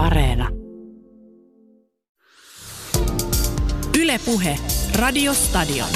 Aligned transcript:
Areena. 0.00 0.48
Ylepuhe 3.98 4.58
Radiostadion. 4.94 5.88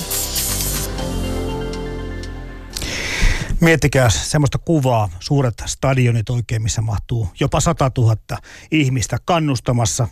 Miettikää 3.61 4.11
semmoista 4.11 4.59
kuvaa, 4.59 5.11
suuret 5.21 5.54
stadionit 5.67 6.30
oikein, 6.30 6.62
missä 6.62 6.82
mahtuu 6.82 7.29
jopa 7.40 7.61
100 7.61 7.90
000 7.98 8.17
ihmistä 8.71 9.18
kannustamassa 9.25 10.09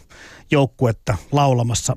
joukkuetta 0.50 1.16
laulamassa 1.32 1.96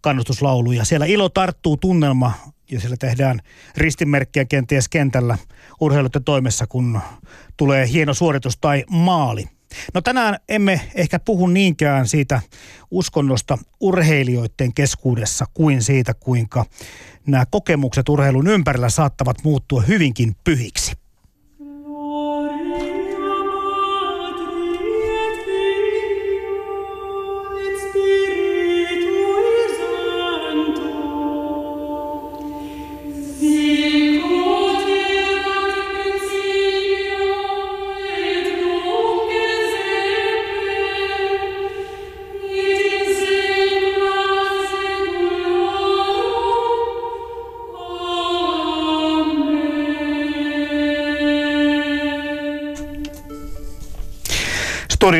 kannustuslauluja. 0.00 0.84
Siellä 0.84 1.06
ilo 1.06 1.28
tarttuu 1.28 1.76
tunnelma 1.76 2.32
ja 2.70 2.80
siellä 2.80 2.96
tehdään 2.96 3.40
ristimerkkiä 3.76 4.44
kenties 4.44 4.88
kentällä 4.88 5.38
urheilijoiden 5.80 6.24
toimessa, 6.24 6.66
kun 6.66 7.00
tulee 7.56 7.88
hieno 7.88 8.14
suoritus 8.14 8.58
tai 8.60 8.84
maali. 8.90 9.44
No 9.94 10.00
tänään 10.00 10.36
emme 10.48 10.80
ehkä 10.94 11.18
puhu 11.18 11.46
niinkään 11.46 12.08
siitä 12.08 12.40
uskonnosta 12.90 13.58
urheilijoiden 13.80 14.74
keskuudessa 14.74 15.44
kuin 15.54 15.82
siitä, 15.82 16.14
kuinka 16.14 16.64
nämä 17.26 17.44
kokemukset 17.50 18.08
urheilun 18.08 18.46
ympärillä 18.46 18.88
saattavat 18.88 19.44
muuttua 19.44 19.82
hyvinkin 19.82 20.36
pyhiksi. 20.44 20.97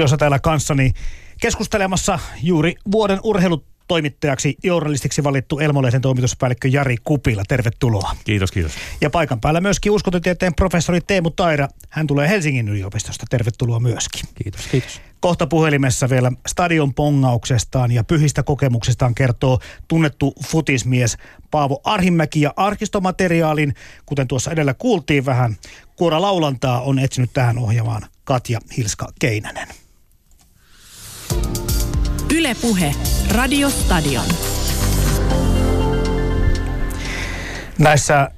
Studiossa 0.09 0.17
täällä 0.17 0.39
kanssani 0.39 0.93
keskustelemassa 1.41 2.19
juuri 2.43 2.75
vuoden 2.93 3.21
urheilutoimittajaksi 3.23 4.57
journalistiksi 4.63 5.25
valittu 5.25 5.59
Elmolehden 5.59 6.01
toimituspäällikkö 6.01 6.69
Jari 6.69 6.97
Kupila. 7.05 7.43
Tervetuloa. 7.49 8.17
Kiitos, 8.25 8.53
kiitos. 8.53 8.73
Ja 9.01 9.11
paikan 9.11 9.41
päällä 9.41 9.61
myöskin 9.61 9.93
uskontotieteen 9.93 10.55
professori 10.55 11.01
Teemu 11.01 11.31
Taira. 11.31 11.69
Hän 11.91 12.07
tulee 12.07 12.29
Helsingin 12.29 12.69
yliopistosta. 12.69 13.27
Tervetuloa 13.31 13.81
myöskin. 13.81 14.29
Kiitos, 14.35 14.67
kiitos. 14.67 15.01
Kohta 15.21 15.47
puhelimessa 15.47 16.09
vielä 16.09 16.33
stadion 16.47 16.95
pongauksestaan 16.95 17.93
ja 17.93 18.05
pyhistä 18.05 18.43
kokemuksestaan 18.43 19.15
kertoo 19.15 19.59
tunnettu 19.89 20.35
futismies 20.47 21.17
Paavo 21.51 21.81
Arhimäki 21.85 22.41
ja 22.41 22.53
arkistomateriaalin, 22.57 23.75
kuten 24.07 24.29
tuossa 24.29 24.51
edellä 24.51 24.75
kuultiin 24.75 25.27
vähän, 25.27 25.57
kuora 25.97 26.23
laulantaa 26.23 26.81
on 26.81 26.99
etsinyt 26.99 27.31
tähän 27.33 27.59
ohjelmaan 27.59 28.03
Katja 28.25 28.61
Hilska 28.77 29.09
Keinänen. 29.19 29.69
Ylepuhe 32.35 32.95
Radiostadion. 33.31 34.25
Näissä 37.79 38.31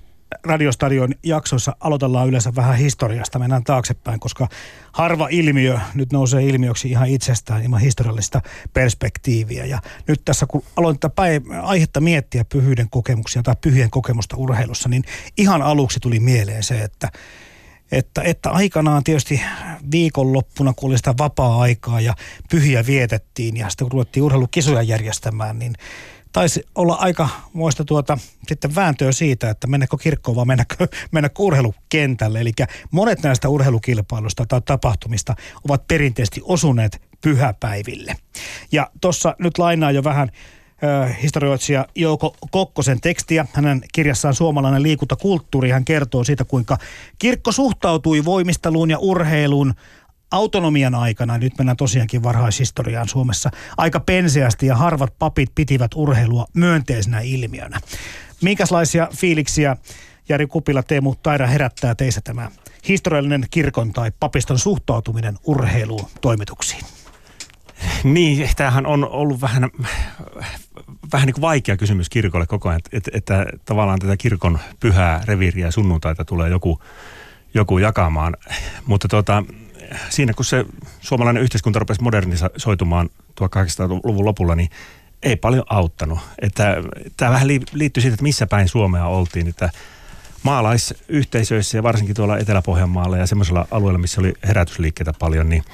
Radiostadion 0.44 1.14
jaksoissa 1.22 1.76
aloitellaan 1.80 2.28
yleensä 2.28 2.54
vähän 2.54 2.76
historiasta, 2.76 3.38
mennään 3.38 3.64
taaksepäin, 3.64 4.20
koska 4.20 4.48
harva 4.92 5.28
ilmiö 5.30 5.78
nyt 5.94 6.12
nousee 6.12 6.42
ilmiöksi 6.46 6.90
ihan 6.90 7.08
itsestään 7.08 7.62
ilman 7.62 7.80
historiallista 7.80 8.40
perspektiiviä. 8.72 9.64
Ja 9.64 9.78
nyt 10.08 10.20
tässä 10.24 10.46
kun 10.46 10.62
aloin 10.76 10.98
tätä 10.98 11.14
päiv- 11.22 11.60
aihetta 11.62 12.00
miettiä 12.00 12.44
pyhyyden 12.44 12.90
kokemuksia 12.90 13.42
tai 13.42 13.54
pyhien 13.60 13.90
kokemusta 13.90 14.36
urheilussa, 14.36 14.88
niin 14.88 15.02
ihan 15.36 15.62
aluksi 15.62 16.00
tuli 16.00 16.20
mieleen 16.20 16.62
se, 16.62 16.82
että 16.82 17.08
että, 17.92 18.22
että 18.22 18.50
aikanaan 18.50 19.04
tietysti 19.04 19.40
viikonloppuna, 19.90 20.72
kun 20.76 20.90
oli 20.90 20.96
sitä 20.96 21.14
vapaa-aikaa 21.18 22.00
ja 22.00 22.14
pyhiä 22.50 22.86
vietettiin 22.86 23.56
ja 23.56 23.68
sitten 23.68 23.84
kun 23.84 23.92
ruvettiin 23.92 24.22
urheilukisoja 24.22 24.82
järjestämään, 24.82 25.58
niin 25.58 25.74
taisi 26.32 26.62
olla 26.74 26.94
aika 26.94 27.28
muista 27.52 27.84
tuota, 27.84 28.18
sitten 28.48 28.74
vääntöä 28.74 29.12
siitä, 29.12 29.50
että 29.50 29.66
mennäkö 29.66 29.96
kirkkoon 29.96 30.36
vai 30.36 30.44
mennäkö, 30.44 30.88
mennäkö 31.12 31.42
urheilukentälle. 31.42 32.40
Eli 32.40 32.52
monet 32.90 33.22
näistä 33.22 33.48
urheilukilpailusta 33.48 34.46
tai 34.46 34.60
tapahtumista 34.64 35.34
ovat 35.68 35.88
perinteisesti 35.88 36.40
osuneet 36.44 37.02
pyhäpäiville. 37.20 38.16
Ja 38.72 38.90
tuossa 39.00 39.34
nyt 39.38 39.58
lainaa 39.58 39.90
jo 39.90 40.04
vähän 40.04 40.30
historioitsija 41.22 41.86
Jouko 41.94 42.36
Kokkosen 42.50 43.00
tekstiä. 43.00 43.46
Hänen 43.52 43.80
kirjassaan 43.92 44.34
Suomalainen 44.34 44.82
liikuntakulttuuri 44.82 45.70
hän 45.70 45.84
kertoo 45.84 46.24
siitä, 46.24 46.44
kuinka 46.44 46.78
kirkko 47.18 47.52
suhtautui 47.52 48.24
voimisteluun 48.24 48.90
ja 48.90 48.98
urheiluun 48.98 49.74
autonomian 50.30 50.94
aikana, 50.94 51.38
nyt 51.38 51.58
mennään 51.58 51.76
tosiaankin 51.76 52.22
varhaishistoriaan 52.22 53.08
Suomessa, 53.08 53.50
aika 53.76 54.00
penseästi 54.00 54.66
ja 54.66 54.76
harvat 54.76 55.18
papit 55.18 55.50
pitivät 55.54 55.90
urheilua 55.94 56.46
myönteisenä 56.54 57.20
ilmiönä. 57.20 57.80
Minkälaisia 58.42 59.08
fiiliksiä 59.16 59.76
Jari 60.28 60.46
Kupila, 60.46 60.82
Teemu 60.82 61.14
Taira 61.22 61.46
herättää 61.46 61.94
teissä 61.94 62.20
tämä 62.24 62.50
historiallinen 62.88 63.46
kirkon 63.50 63.92
tai 63.92 64.12
papiston 64.20 64.58
suhtautuminen 64.58 65.38
urheiluun 65.44 66.06
toimituksiin? 66.20 66.84
Niin, 68.04 68.50
tämähän 68.56 68.86
on 68.86 69.08
ollut 69.08 69.40
vähän, 69.40 69.70
vähän 71.12 71.26
niin 71.26 71.34
kuin 71.34 71.42
vaikea 71.42 71.76
kysymys 71.76 72.08
kirkolle 72.08 72.46
koko 72.46 72.68
ajan, 72.68 72.80
että, 72.92 73.10
että 73.14 73.46
tavallaan 73.64 73.98
tätä 73.98 74.16
kirkon 74.16 74.58
pyhää 74.80 75.20
reviiriä 75.24 75.66
ja 75.66 75.72
sunnuntaita 75.72 76.24
tulee 76.24 76.50
joku, 76.50 76.82
joku 77.54 77.78
jakamaan. 77.78 78.36
Mutta 78.86 79.08
tota, 79.08 79.44
siinä 80.08 80.32
kun 80.32 80.44
se 80.44 80.66
suomalainen 81.00 81.42
yhteiskunta 81.42 81.78
rupesi 81.78 82.02
modernisoitumaan 82.02 83.10
1800-luvun 83.40 84.24
lopulla, 84.24 84.54
niin 84.54 84.70
ei 85.22 85.36
paljon 85.36 85.64
auttanut. 85.70 86.18
Että, 86.42 86.76
tämä 87.16 87.30
vähän 87.30 87.48
liittyy 87.72 88.00
siitä, 88.00 88.14
että 88.14 88.22
missä 88.22 88.46
päin 88.46 88.68
Suomea 88.68 89.06
oltiin, 89.06 89.48
että 89.48 89.70
maalaisyhteisöissä 90.42 91.78
ja 91.78 91.82
varsinkin 91.82 92.16
tuolla 92.16 92.38
Etelä-Pohjanmaalla 92.38 93.16
ja 93.16 93.26
semmoisella 93.26 93.66
alueella, 93.70 93.98
missä 93.98 94.20
oli 94.20 94.34
herätysliikkeitä 94.46 95.12
paljon, 95.18 95.48
niin 95.48 95.64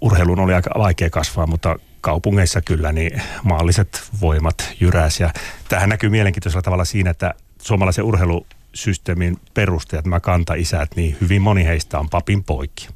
urheiluun 0.00 0.40
oli 0.40 0.54
aika 0.54 0.70
vaikea 0.78 1.10
kasvaa, 1.10 1.46
mutta 1.46 1.76
kaupungeissa 2.00 2.60
kyllä 2.60 2.92
niin 2.92 3.22
maalliset 3.42 4.02
voimat 4.20 4.74
jyräs. 4.80 5.20
Ja 5.20 5.32
tähän 5.68 5.88
näkyy 5.88 6.10
mielenkiintoisella 6.10 6.62
tavalla 6.62 6.84
siinä, 6.84 7.10
että 7.10 7.34
suomalaisen 7.62 8.04
urheilusysteemin 8.04 9.36
perustajat, 9.54 10.04
nämä 10.04 10.20
kanta-isät, 10.20 10.96
niin 10.96 11.16
hyvin 11.20 11.42
moni 11.42 11.64
heistä 11.64 11.98
on 11.98 12.10
papin 12.10 12.44
poikia. 12.44 12.90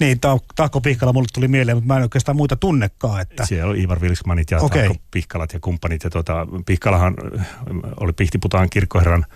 Niin, 0.00 0.20
Taakko 0.56 0.80
Pihkala 0.80 1.12
mulle 1.12 1.28
tuli 1.32 1.48
mieleen, 1.48 1.76
mutta 1.76 1.86
mä 1.88 1.96
en 1.96 2.02
oikeastaan 2.02 2.36
muita 2.36 2.56
tunnekaan. 2.56 3.20
Että... 3.20 3.46
Siellä 3.46 3.70
on 3.70 3.78
Ivar 3.78 4.00
Vilksmanit 4.00 4.50
ja 4.50 4.58
okay. 4.60 4.82
Taakko 4.82 5.02
Pihkalat 5.10 5.52
ja 5.52 5.60
kumppanit. 5.60 6.04
Ja 6.04 6.10
tuota, 6.10 6.46
Pihkalahan 6.66 7.14
oli 8.00 8.12
Pihtiputaan 8.12 8.70
kirkkoherran 8.70 9.26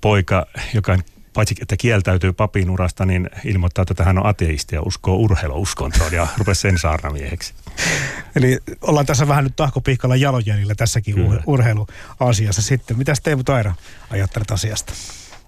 poika, 0.00 0.46
joka 0.74 0.98
paitsi 1.32 1.54
että 1.62 1.76
kieltäytyy 1.76 2.32
papin 2.32 2.70
urasta, 2.70 3.04
niin 3.04 3.30
ilmoittaa, 3.44 3.84
että 3.90 4.04
hän 4.04 4.18
on 4.18 4.26
ateisti 4.26 4.74
ja 4.74 4.82
uskoo 4.82 5.16
urheiluuskontoon 5.16 6.12
ja 6.12 6.26
rupesi 6.38 6.60
sen 6.60 6.78
saarnamieheksi. 6.78 7.54
Eli 8.36 8.58
ollaan 8.80 9.06
tässä 9.06 9.28
vähän 9.28 9.44
nyt 9.44 9.56
Tahko 9.56 9.80
Pihkala 9.80 10.16
jalonjäljellä 10.16 10.74
tässäkin 10.74 11.14
Kyllä. 11.14 11.42
urheiluasiassa 11.46 12.62
sitten. 12.62 12.98
Mitä 12.98 13.12
Teemu 13.22 13.44
Taira 13.44 13.74
ajattelet 14.10 14.50
asiasta? 14.50 14.92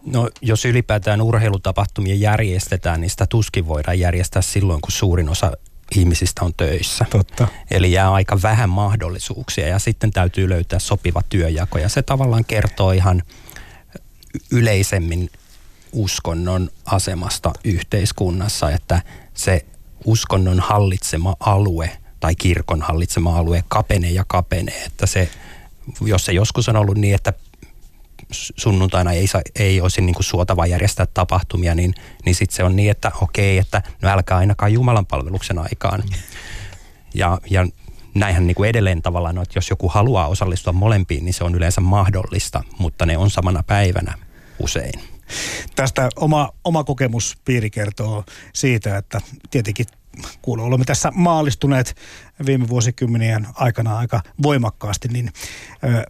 No 0.07 0.31
jos 0.41 0.65
ylipäätään 0.65 1.23
urheilutapahtumia 1.23 2.15
järjestetään, 2.15 3.01
niin 3.01 3.11
sitä 3.11 3.27
tuskin 3.27 3.69
voidaan 3.69 3.99
järjestää 3.99 4.43
silloin, 4.43 4.81
kun 4.81 4.93
suurin 4.93 5.29
osa 5.29 5.53
ihmisistä 5.97 6.45
on 6.45 6.55
töissä. 6.57 7.07
Totta. 7.11 7.49
Eli 7.71 7.93
jää 7.93 8.13
aika 8.13 8.43
vähän 8.43 8.69
mahdollisuuksia 8.69 9.69
ja 9.69 9.79
sitten 9.79 10.11
täytyy 10.11 10.49
löytää 10.49 10.79
sopiva 10.79 11.23
työjako. 11.29 11.79
Ja 11.79 11.89
se 11.89 12.03
tavallaan 12.03 12.45
kertoo 12.45 12.93
ihan 12.93 13.23
yleisemmin 14.51 15.31
uskonnon 15.93 16.71
asemasta 16.87 17.53
yhteiskunnassa, 17.65 18.71
että 18.71 19.03
se 19.35 19.67
uskonnon 20.05 20.61
hallitsema 20.61 21.37
alue 21.41 21.91
tai 22.21 22.35
kirkon 22.35 22.83
hallitsema 22.83 23.39
alue 23.39 23.65
kapenee 23.69 24.11
ja 24.11 24.25
kapenee. 24.29 24.85
Että 24.85 25.07
se, 25.07 25.29
jos 26.01 26.25
se 26.25 26.33
joskus 26.33 26.69
on 26.69 26.77
ollut 26.77 26.99
niin, 26.99 27.15
että 27.15 27.33
sunnuntaina 28.33 29.13
ei, 29.13 29.27
saa, 29.27 29.41
ei 29.55 29.81
olisi 29.81 30.01
niin 30.01 30.15
kuin 30.15 30.25
suotavaa 30.25 30.67
järjestää 30.67 31.07
tapahtumia, 31.07 31.75
niin, 31.75 31.95
niin 32.25 32.35
sitten 32.35 32.57
se 32.57 32.65
on 32.65 32.77
niin, 32.77 32.91
että 32.91 33.13
okei, 33.21 33.59
että 33.59 33.83
no 34.03 34.09
älkää 34.09 34.39
ainakaan 34.39 34.73
Jumalan 34.73 35.07
palveluksen 35.07 35.59
aikaan. 35.59 36.03
Ja, 37.15 37.39
ja 37.51 37.67
näinhän 38.15 38.47
niin 38.47 38.55
kuin 38.55 38.71
edelleen 38.71 39.03
tavallaan, 39.03 39.39
että 39.39 39.59
jos 39.59 39.71
joku 39.71 39.89
haluaa 39.89 40.29
osallistua 40.29 40.73
molempiin, 40.73 41.25
niin 41.25 41.35
se 41.35 41.45
on 41.45 41.55
yleensä 41.55 41.81
mahdollista, 41.81 42.63
mutta 42.79 43.07
ne 43.07 43.19
on 43.19 43.31
samana 43.31 43.63
päivänä 43.63 44.19
usein. 44.59 45.12
Tästä 45.77 46.09
oma, 46.17 46.51
oma 46.65 46.85
kokemuspiiri 46.85 47.71
kertoo 47.71 48.25
siitä, 48.53 48.97
että 48.97 49.21
tietenkin 49.51 49.87
kuuluu 50.43 50.67
olemme 50.67 50.85
tässä 50.85 51.13
maalistuneet 51.15 51.97
viime 52.47 52.69
vuosikymmenien 52.69 53.47
aikana 53.55 53.99
aika 53.99 54.21
voimakkaasti, 54.43 55.09
niin 55.09 55.33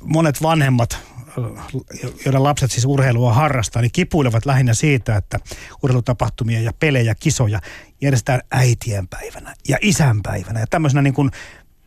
monet 0.03 0.43
vanhemmat 0.43 0.99
joiden 2.25 2.43
lapset 2.43 2.71
siis 2.71 2.85
urheilua 2.85 3.33
harrastaa, 3.33 3.83
niin 3.83 3.93
kipuilevat 3.93 4.47
lähinnä 4.47 4.75
siitä, 4.75 5.17
että 5.17 5.39
urheilutapahtumia 5.83 6.61
ja 6.61 6.73
pelejä, 6.81 7.15
kisoja 7.15 7.61
järjestetään 8.01 8.41
äitienpäivänä 8.51 9.55
ja 9.69 9.79
isänpäivänä 9.81 10.61
ja 10.61 10.67
tämmöisenä 10.71 11.03
niin 11.03 11.15
kuin 11.15 11.31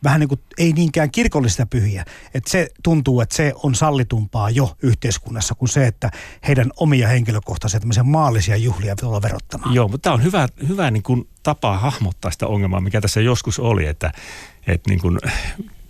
vähän 0.06 0.20
niin 0.20 0.28
kuin, 0.28 0.40
ei 0.58 0.72
niinkään 0.72 1.10
kirkollista 1.10 1.66
pyhiä. 1.66 2.04
Että 2.34 2.50
se 2.50 2.68
tuntuu, 2.82 3.20
että 3.20 3.36
se 3.36 3.52
on 3.62 3.74
sallitumpaa 3.74 4.50
jo 4.50 4.76
yhteiskunnassa 4.82 5.54
kuin 5.54 5.68
se, 5.68 5.86
että 5.86 6.10
heidän 6.48 6.70
omia 6.76 7.08
henkilökohtaisia 7.08 7.80
tämmöisiä 7.80 8.02
maallisia 8.02 8.56
juhlia 8.56 8.94
olla 9.02 9.22
verottamaan. 9.22 9.74
Joo, 9.74 9.88
mutta 9.88 10.02
tämä 10.02 10.14
on 10.14 10.22
hyvä, 10.22 10.48
hyvä 10.68 10.90
niin 10.90 11.02
kuin 11.02 11.28
tapa 11.42 11.78
hahmottaa 11.78 12.30
sitä 12.30 12.46
ongelmaa, 12.46 12.80
mikä 12.80 13.00
tässä 13.00 13.20
joskus 13.20 13.58
oli, 13.58 13.86
että, 13.86 14.12
että 14.66 14.90
niin 14.90 15.00
kuin, 15.00 15.18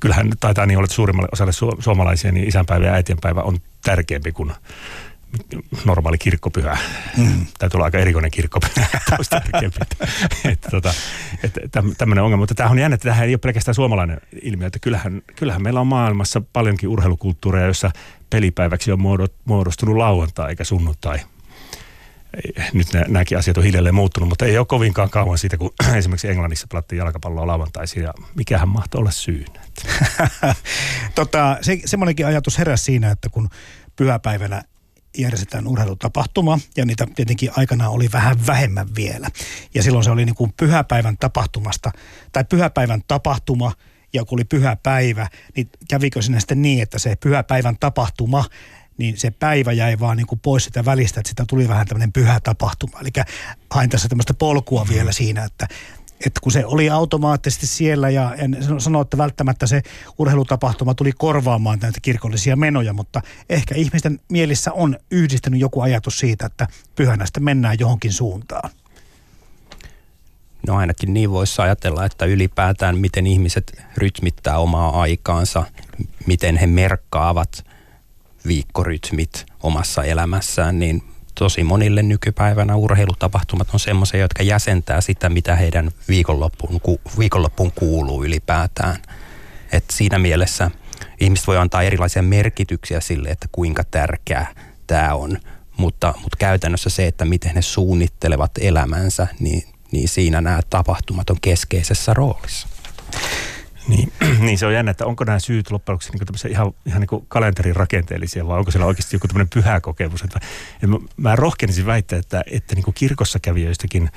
kyllähän 0.00 0.30
taitaa 0.40 0.66
niin 0.66 0.78
olla, 0.78 0.84
että 0.84 0.94
suurimmalle 0.94 1.28
osalle 1.32 1.52
su- 1.52 1.82
suomalaisia 1.82 2.32
niin 2.32 2.48
isänpäivä 2.48 2.86
ja 2.86 2.92
äitienpäivä 2.92 3.42
on 3.42 3.58
tärkeämpi 3.84 4.32
kuin 4.32 4.52
normaali 5.84 6.18
kirkkopyhä. 6.18 6.78
Mm. 7.16 7.46
Täytyy 7.58 7.78
olla 7.78 7.84
aika 7.84 7.98
erikoinen 7.98 8.30
kirkkopyhä, 8.30 8.86
että 9.62 9.96
että, 10.44 10.70
tota, 10.70 10.94
että 11.44 11.82
tämmöinen 11.98 12.24
ongelma. 12.24 12.42
Mutta 12.42 12.54
tämä 12.54 12.70
on 12.70 12.78
jännä, 12.78 12.94
että 12.94 13.04
tämähän 13.04 13.26
ei 13.26 13.32
ole 13.32 13.38
pelkästään 13.38 13.74
suomalainen 13.74 14.20
ilmiö. 14.42 14.66
Että 14.66 14.78
kyllähän, 14.78 15.22
kyllähän 15.36 15.62
meillä 15.62 15.80
on 15.80 15.86
maailmassa 15.86 16.42
paljonkin 16.52 16.88
urheilukulttuureja, 16.88 17.64
joissa 17.64 17.90
pelipäiväksi 18.30 18.92
on 18.92 19.00
muodostunut 19.44 19.96
lauantai 19.96 20.50
eikä 20.50 20.64
sunnuntai. 20.64 21.18
Nyt 22.72 22.86
nämäkin 23.08 23.38
asiat 23.38 23.56
on 23.56 23.64
hiljalleen 23.64 23.94
muuttunut, 23.94 24.28
mutta 24.28 24.44
ei 24.44 24.58
ole 24.58 24.66
kovinkaan 24.66 25.10
kauan 25.10 25.38
siitä, 25.38 25.56
kun 25.56 25.74
esimerkiksi 25.96 26.28
Englannissa 26.28 26.66
pelattiin 26.70 26.98
jalkapalloa 26.98 27.46
lauantaisin 27.46 28.02
ja 28.02 28.14
mikähän 28.34 28.68
mahtoi 28.68 28.98
olla 28.98 29.10
syynä. 29.10 29.60
tota, 31.14 31.58
se, 31.60 31.78
semmoinenkin 31.84 32.26
ajatus 32.26 32.58
heräsi 32.58 32.84
siinä, 32.84 33.10
että 33.10 33.28
kun 33.28 33.48
pyhäpäivänä 33.96 34.62
järjestetään 35.18 35.66
urheilutapahtuma 35.66 36.58
ja 36.76 36.86
niitä 36.86 37.06
tietenkin 37.14 37.50
aikanaan 37.56 37.92
oli 37.92 38.08
vähän 38.12 38.46
vähemmän 38.46 38.88
vielä. 38.96 39.28
Ja 39.74 39.82
silloin 39.82 40.04
se 40.04 40.10
oli 40.10 40.24
niin 40.24 40.34
kuin 40.34 40.54
pyhäpäivän 40.56 41.16
tapahtumasta 41.16 41.90
tai 42.32 42.44
pyhäpäivän 42.44 43.02
tapahtuma 43.08 43.72
ja 44.12 44.24
kun 44.24 44.36
oli 44.36 44.44
pyhäpäivä, 44.44 45.28
niin 45.56 45.68
kävikö 45.90 46.22
sinne 46.22 46.40
sitten 46.40 46.62
niin, 46.62 46.82
että 46.82 46.98
se 46.98 47.16
pyhäpäivän 47.16 47.76
tapahtuma 47.80 48.44
niin 48.98 49.16
se 49.16 49.30
päivä 49.30 49.72
jäi 49.72 50.00
vaan 50.00 50.16
niin 50.16 50.26
kuin 50.26 50.38
pois 50.38 50.64
sitä 50.64 50.84
välistä, 50.84 51.20
että 51.20 51.28
sitä 51.28 51.44
tuli 51.48 51.68
vähän 51.68 51.86
tämmöinen 51.86 52.12
pyhä 52.12 52.40
tapahtuma. 52.40 53.00
Eli 53.00 53.10
hain 53.70 53.90
tässä 53.90 54.08
tämmöistä 54.08 54.34
polkua 54.34 54.86
vielä 54.88 55.12
siinä, 55.12 55.44
että 55.44 55.68
että 56.26 56.40
kun 56.40 56.52
se 56.52 56.66
oli 56.66 56.90
automaattisesti 56.90 57.66
siellä 57.66 58.10
ja 58.10 58.34
en 58.34 58.56
sano, 58.78 59.00
että 59.00 59.18
välttämättä 59.18 59.66
se 59.66 59.82
urheilutapahtuma 60.18 60.94
tuli 60.94 61.12
korvaamaan 61.12 61.78
näitä 61.78 62.00
kirkollisia 62.02 62.56
menoja, 62.56 62.92
mutta 62.92 63.22
ehkä 63.48 63.74
ihmisten 63.74 64.20
mielissä 64.28 64.72
on 64.72 64.98
yhdistänyt 65.10 65.60
joku 65.60 65.80
ajatus 65.80 66.18
siitä, 66.18 66.46
että 66.46 66.66
pyhänä 66.96 67.26
sitten 67.26 67.44
mennään 67.44 67.76
johonkin 67.80 68.12
suuntaan. 68.12 68.70
No 70.66 70.76
ainakin 70.76 71.14
niin 71.14 71.30
voisi 71.30 71.62
ajatella, 71.62 72.04
että 72.04 72.24
ylipäätään 72.24 72.98
miten 72.98 73.26
ihmiset 73.26 73.82
rytmittää 73.96 74.58
omaa 74.58 75.00
aikaansa, 75.00 75.64
miten 76.26 76.56
he 76.56 76.66
merkkaavat 76.66 77.66
viikkorytmit 78.46 79.46
omassa 79.62 80.04
elämässään, 80.04 80.78
niin 80.78 81.02
tosi 81.38 81.64
monille 81.64 82.02
nykypäivänä 82.02 82.76
urheilutapahtumat 82.76 83.68
on 83.72 83.80
semmoisia, 83.80 84.20
jotka 84.20 84.42
jäsentää 84.42 85.00
sitä, 85.00 85.28
mitä 85.28 85.56
heidän 85.56 85.90
viikonloppuun, 86.08 86.80
ku, 86.80 87.00
viikonloppuun 87.18 87.72
kuuluu 87.72 88.24
ylipäätään. 88.24 88.96
Et 89.72 89.84
siinä 89.90 90.18
mielessä 90.18 90.70
ihmiset 91.20 91.46
voi 91.46 91.56
antaa 91.56 91.82
erilaisia 91.82 92.22
merkityksiä 92.22 93.00
sille, 93.00 93.28
että 93.28 93.48
kuinka 93.52 93.84
tärkeää 93.84 94.54
tämä 94.86 95.14
on, 95.14 95.38
mutta, 95.76 96.14
mutta 96.22 96.36
käytännössä 96.38 96.90
se, 96.90 97.06
että 97.06 97.24
miten 97.24 97.54
ne 97.54 97.62
suunnittelevat 97.62 98.50
elämänsä, 98.60 99.26
niin, 99.40 99.64
niin 99.92 100.08
siinä 100.08 100.40
nämä 100.40 100.60
tapahtumat 100.70 101.30
on 101.30 101.36
keskeisessä 101.40 102.14
roolissa. 102.14 102.68
Niin, 103.88 104.12
niin 104.46 104.58
se 104.58 104.66
on 104.66 104.74
jännä, 104.74 104.90
että 104.90 105.06
onko 105.06 105.24
nämä 105.24 105.38
syyt 105.38 105.70
loppujen 105.70 105.94
lopuksi 105.94 106.12
niin 106.12 106.52
ihan, 106.52 106.72
ihan 106.86 107.00
niin 107.00 107.26
kalenterin 107.28 107.76
rakenteellisia 107.76 108.46
vai 108.46 108.58
onko 108.58 108.70
siellä 108.70 108.86
oikeasti 108.86 109.16
joku 109.16 109.28
tämmöinen 109.28 109.48
pyhä 109.54 109.80
kokemus. 109.80 110.22
Että, 110.22 110.40
että 110.74 110.86
mä, 110.86 110.98
mä 111.16 111.36
rohkenisin 111.36 111.86
väittää, 111.86 112.18
että, 112.18 112.42
että 112.50 112.74
niin 112.74 112.94
kirkossa 112.94 113.38
kävijöistäkin 113.38 114.10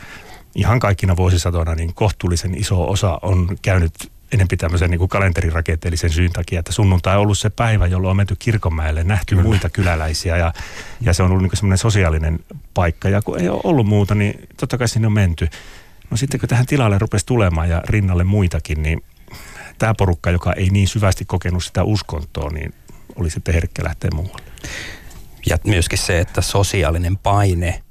ihan 0.55 0.79
kaikkina 0.79 1.17
vuosisatoina 1.17 1.75
niin 1.75 1.93
kohtuullisen 1.93 2.57
iso 2.57 2.89
osa 2.89 3.19
on 3.21 3.57
käynyt 3.61 3.93
enempi 4.31 4.57
tämmöisen 4.57 4.91
niin 4.91 5.09
kalenterirakenteellisen 5.09 6.09
syyn 6.09 6.31
takia, 6.31 6.59
että 6.59 6.71
sunnuntai 6.71 7.15
on 7.15 7.21
ollut 7.21 7.37
se 7.37 7.49
päivä, 7.49 7.87
jolloin 7.87 8.09
on 8.11 8.17
menty 8.17 8.35
kirkonmäelle, 8.39 9.03
nähty 9.03 9.35
Kyllä. 9.35 9.47
muita 9.47 9.69
kyläläisiä 9.69 10.37
ja, 10.37 10.53
ja 11.01 11.13
se 11.13 11.23
on 11.23 11.31
ollut 11.31 11.43
niin 11.43 11.57
semmoinen 11.57 11.77
sosiaalinen 11.77 12.39
paikka. 12.73 13.09
Ja 13.09 13.21
kun 13.21 13.39
ei 13.39 13.49
ole 13.49 13.61
ollut 13.63 13.87
muuta, 13.87 14.15
niin 14.15 14.47
totta 14.57 14.77
kai 14.77 14.87
sinne 14.87 15.07
on 15.07 15.13
menty. 15.13 15.47
No 16.11 16.17
sitten 16.17 16.39
kun 16.39 16.49
tähän 16.49 16.65
tilalle 16.65 16.97
rupesi 16.97 17.25
tulemaan 17.25 17.69
ja 17.69 17.81
rinnalle 17.85 18.23
muitakin, 18.23 18.83
niin 18.83 19.03
tämä 19.79 19.93
porukka, 19.97 20.31
joka 20.31 20.53
ei 20.53 20.69
niin 20.69 20.87
syvästi 20.87 21.25
kokenut 21.25 21.63
sitä 21.63 21.83
uskontoa, 21.83 22.49
niin 22.49 22.73
oli 23.15 23.29
sitten 23.29 23.53
herkkä 23.53 23.83
lähteä 23.83 24.09
muualle. 24.13 24.43
Ja 25.49 25.57
myöskin 25.63 25.99
se, 25.99 26.19
että 26.19 26.41
sosiaalinen 26.41 27.17
paine 27.17 27.83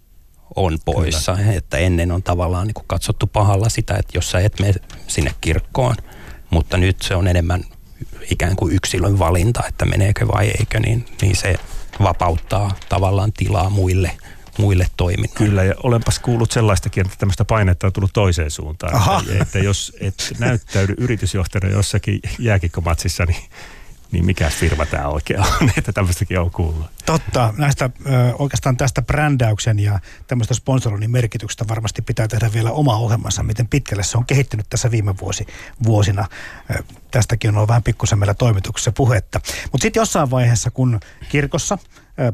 on 0.56 0.78
poissa. 0.84 1.36
Kyllä. 1.36 1.52
Että 1.52 1.76
ennen 1.76 2.12
on 2.12 2.22
tavallaan 2.22 2.66
niin 2.66 2.84
katsottu 2.86 3.26
pahalla 3.26 3.68
sitä, 3.68 3.94
että 3.94 4.18
jos 4.18 4.30
sä 4.30 4.40
et 4.40 4.60
mene 4.60 4.74
sinne 5.06 5.34
kirkkoon, 5.40 5.96
mutta 6.50 6.76
nyt 6.76 7.02
se 7.02 7.14
on 7.14 7.28
enemmän 7.28 7.64
ikään 8.30 8.56
kuin 8.56 8.74
yksilön 8.74 9.18
valinta, 9.18 9.62
että 9.68 9.84
meneekö 9.84 10.28
vai 10.28 10.48
eikö, 10.48 10.80
niin, 10.80 11.04
niin 11.22 11.36
se 11.36 11.54
vapauttaa 12.02 12.74
tavallaan 12.88 13.32
tilaa 13.32 13.70
muille– 13.70 14.10
muille 14.58 14.86
toiminnoille. 14.96 15.38
Kyllä, 15.38 15.64
ja 15.64 15.74
olenpas 15.82 16.18
kuullut 16.18 16.50
sellaistakin, 16.50 17.06
että 17.06 17.18
tämmöistä 17.18 17.44
painetta 17.44 17.86
on 17.86 17.92
tullut 17.92 18.12
toiseen 18.12 18.50
suuntaan. 18.50 18.94
Aha. 18.94 19.22
Että, 19.28 19.42
että 19.42 19.58
jos 19.58 19.92
et 20.00 20.32
näyttäydy 20.38 20.94
yritysjohtajana 20.98 21.76
jossakin 21.76 22.20
jääkikomatsissa, 22.38 23.24
niin 23.24 23.42
niin 24.12 24.24
mikä 24.24 24.50
firma 24.50 24.86
tämä 24.86 25.08
oikein 25.08 25.40
on, 25.40 25.70
että 25.78 25.92
tämmöistäkin 25.92 26.40
on 26.40 26.50
kuullut. 26.50 26.86
Totta, 27.06 27.54
näistä 27.56 27.90
oikeastaan 28.38 28.76
tästä 28.76 29.02
brändäyksen 29.02 29.78
ja 29.78 29.98
tämmöistä 30.26 30.54
sponsoroinnin 30.54 31.10
merkityksestä 31.10 31.68
varmasti 31.68 32.02
pitää 32.02 32.28
tehdä 32.28 32.52
vielä 32.52 32.72
oma 32.72 32.96
ohjelmansa, 32.96 33.42
miten 33.42 33.68
pitkälle 33.68 34.02
se 34.02 34.18
on 34.18 34.26
kehittynyt 34.26 34.66
tässä 34.70 34.90
viime 34.90 35.14
vuosi, 35.20 35.46
vuosina. 35.84 36.26
Tästäkin 37.10 37.48
on 37.48 37.56
ollut 37.56 37.68
vähän 37.68 37.82
pikkusen 37.82 38.18
meillä 38.18 38.34
toimituksessa 38.34 38.92
puhetta. 38.92 39.40
Mutta 39.72 39.82
sitten 39.82 40.00
jossain 40.00 40.30
vaiheessa, 40.30 40.70
kun 40.70 41.00
kirkossa, 41.28 41.78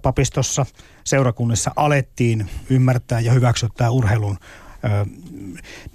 papistossa, 0.03 0.67
seurakunnissa 1.05 1.71
alettiin 1.77 2.51
ymmärtää 2.71 3.21
ja 3.21 3.33
hyväksyä 3.33 3.69
tämä 3.77 3.91
urheilun 3.91 4.39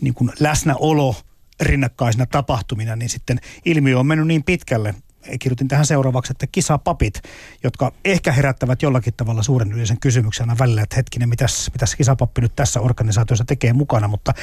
niin 0.02 0.14
kuin 0.14 0.32
läsnäolo 0.40 1.16
rinnakkaisina 1.62 2.26
tapahtumina, 2.26 2.96
niin 2.96 3.10
sitten 3.10 3.40
ilmiö 3.66 4.00
on 4.00 4.08
mennyt 4.08 4.28
niin 4.28 4.44
pitkälle, 4.44 4.96
kirjoitin 5.40 5.68
tähän 5.68 5.86
seuraavaksi, 5.86 6.32
että 6.32 6.48
kisapapit, 6.48 7.22
jotka 7.64 7.92
ehkä 8.06 8.32
herättävät 8.32 8.82
jollakin 8.82 9.14
tavalla 9.18 9.44
suuren 9.44 9.72
yleisen 9.72 10.00
kysymyksen 10.00 10.50
aina 10.50 10.60
välillä, 10.60 10.82
että 10.82 10.96
hetkinen, 10.96 11.30
mitäs, 11.30 11.70
mitäs 11.74 11.96
kisapappi 11.96 12.42
nyt 12.42 12.56
tässä 12.56 12.82
organisaatiossa 12.82 13.46
tekee 13.46 13.74
mukana, 13.74 14.08
mutta 14.08 14.34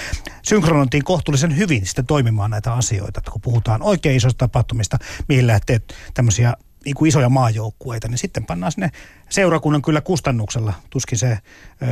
synkronointiin 0.43 1.05
kohtuullisen 1.05 1.57
hyvin 1.57 1.87
sitten 1.87 2.07
toimimaan 2.07 2.51
näitä 2.51 2.73
asioita, 2.73 3.21
että 3.21 3.31
kun 3.31 3.41
puhutaan 3.41 3.83
oikein 3.83 4.17
isoista 4.17 4.39
tapahtumista, 4.39 4.99
mihin 5.29 5.47
lähtee 5.47 5.81
tämmöisiä 6.15 6.55
niin 6.85 6.95
kuin 6.95 7.09
isoja 7.09 7.29
maajoukkueita, 7.29 8.09
niin 8.09 8.19
sitten 8.19 8.45
pannaan 8.45 8.73
sinne 8.73 8.91
seurakunnan 9.29 9.83
kyllä 9.83 10.01
kustannuksella. 10.01 10.73
Tuskin 10.91 11.19
se 11.19 11.39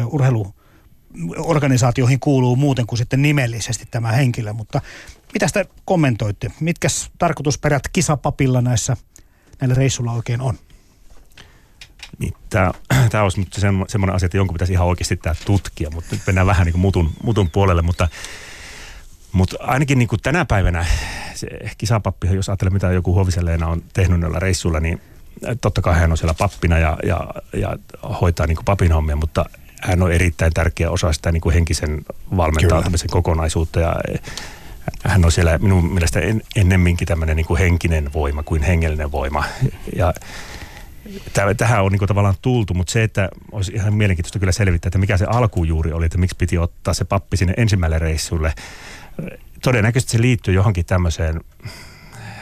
urheilu 0.07 0.55
organisaatioihin 1.39 2.21
kuuluu 2.21 2.57
muuten 2.57 2.87
kuin 2.87 2.99
sitten 2.99 3.23
nimellisesti 3.23 3.87
tämä 3.91 4.13
henkilö, 4.13 4.53
mutta 4.53 4.81
mitä 5.33 5.47
te 5.53 5.67
kommentoitte? 5.85 6.51
Mitkä 6.61 6.89
tarkoitusperät 7.19 7.83
kisapapilla 7.93 8.61
näissä 8.61 8.97
näillä 9.61 9.75
reissulla 9.75 10.13
oikein 10.13 10.41
on? 10.41 10.59
Niin, 12.19 12.35
tämä, 12.51 12.73
olisi 13.23 13.41
nyt 13.41 13.55
semmoinen 13.89 14.17
asia, 14.17 14.27
että 14.27 14.37
jonkun 14.37 14.55
pitäisi 14.55 14.73
ihan 14.73 14.87
oikeasti 14.87 15.17
tämä 15.17 15.35
tutkia, 15.45 15.91
mutta 15.91 16.15
nyt 16.15 16.23
mennään 16.27 16.47
vähän 16.47 16.65
niin 16.65 16.73
kuin 16.73 16.81
mutun, 16.81 17.11
mutun 17.23 17.51
puolelle, 17.51 17.83
mutta, 17.83 18.09
mutta 19.33 19.57
ainakin 19.61 19.99
niin 19.99 20.09
kuin 20.09 20.21
tänä 20.23 20.45
päivänä 20.45 20.87
se 21.35 21.47
kisapappi, 21.79 22.27
jos 22.35 22.49
ajattelee 22.49 22.73
mitä 22.73 22.93
joku 22.93 23.15
Huoviseleena 23.15 23.67
on 23.67 23.83
tehnyt 23.93 24.21
näillä 24.21 24.39
reissuilla, 24.39 24.81
niin 24.81 25.01
totta 25.61 25.83
kai 25.83 25.95
hän 25.95 26.11
on 26.11 26.17
siellä 26.19 26.35
pappina 26.35 26.79
ja, 26.79 26.99
ja, 27.07 27.27
ja 27.53 27.79
hoitaa 28.21 28.47
niin 28.47 28.57
kuin 28.57 28.65
papin 28.65 28.93
hommia, 28.93 29.17
mutta 29.17 29.45
hän 29.85 30.03
on 30.03 30.13
erittäin 30.13 30.53
tärkeä 30.53 30.91
osa 30.91 31.13
sitä 31.13 31.33
niin 31.33 31.41
kuin 31.41 31.55
henkisen 31.55 32.03
valmentautumisen 32.37 33.11
kokonaisuutta 33.11 33.81
ja 33.81 33.95
hän 35.05 35.25
on 35.25 35.33
siellä 35.33 35.59
minun 35.59 35.93
mielestä 35.93 36.21
en, 36.21 36.43
ennemminkin 36.57 37.07
tämmöinen 37.07 37.37
niin 37.37 37.47
kuin 37.47 37.59
henkinen 37.59 38.13
voima 38.13 38.43
kuin 38.43 38.63
hengellinen 38.63 39.13
voima. 39.13 39.45
Ja 39.97 40.15
tähän 41.57 41.85
on 41.85 41.93
niin 41.93 42.09
tavallaan 42.09 42.35
tultu, 42.43 42.75
mutta 42.75 42.93
se, 42.93 43.03
että 43.03 43.29
olisi 43.53 43.73
ihan 43.73 43.95
mielenkiintoista 43.95 44.39
kyllä 44.39 44.53
selvittää, 44.53 44.89
että 44.89 44.99
mikä 44.99 45.17
se 45.17 45.25
alku 45.29 45.65
juuri 45.65 45.93
oli, 45.93 46.07
että 46.07 46.19
miksi 46.19 46.37
piti 46.37 46.59
ottaa 46.59 46.95
se 46.95 47.05
pappi 47.05 47.37
sinne 47.37 47.55
ensimmäiselle 47.57 47.99
reissulle. 47.99 48.53
todennäköisesti 49.63 50.13
se 50.13 50.21
liittyy 50.21 50.55
johonkin 50.55 50.87
tämmöiseen 50.87 51.41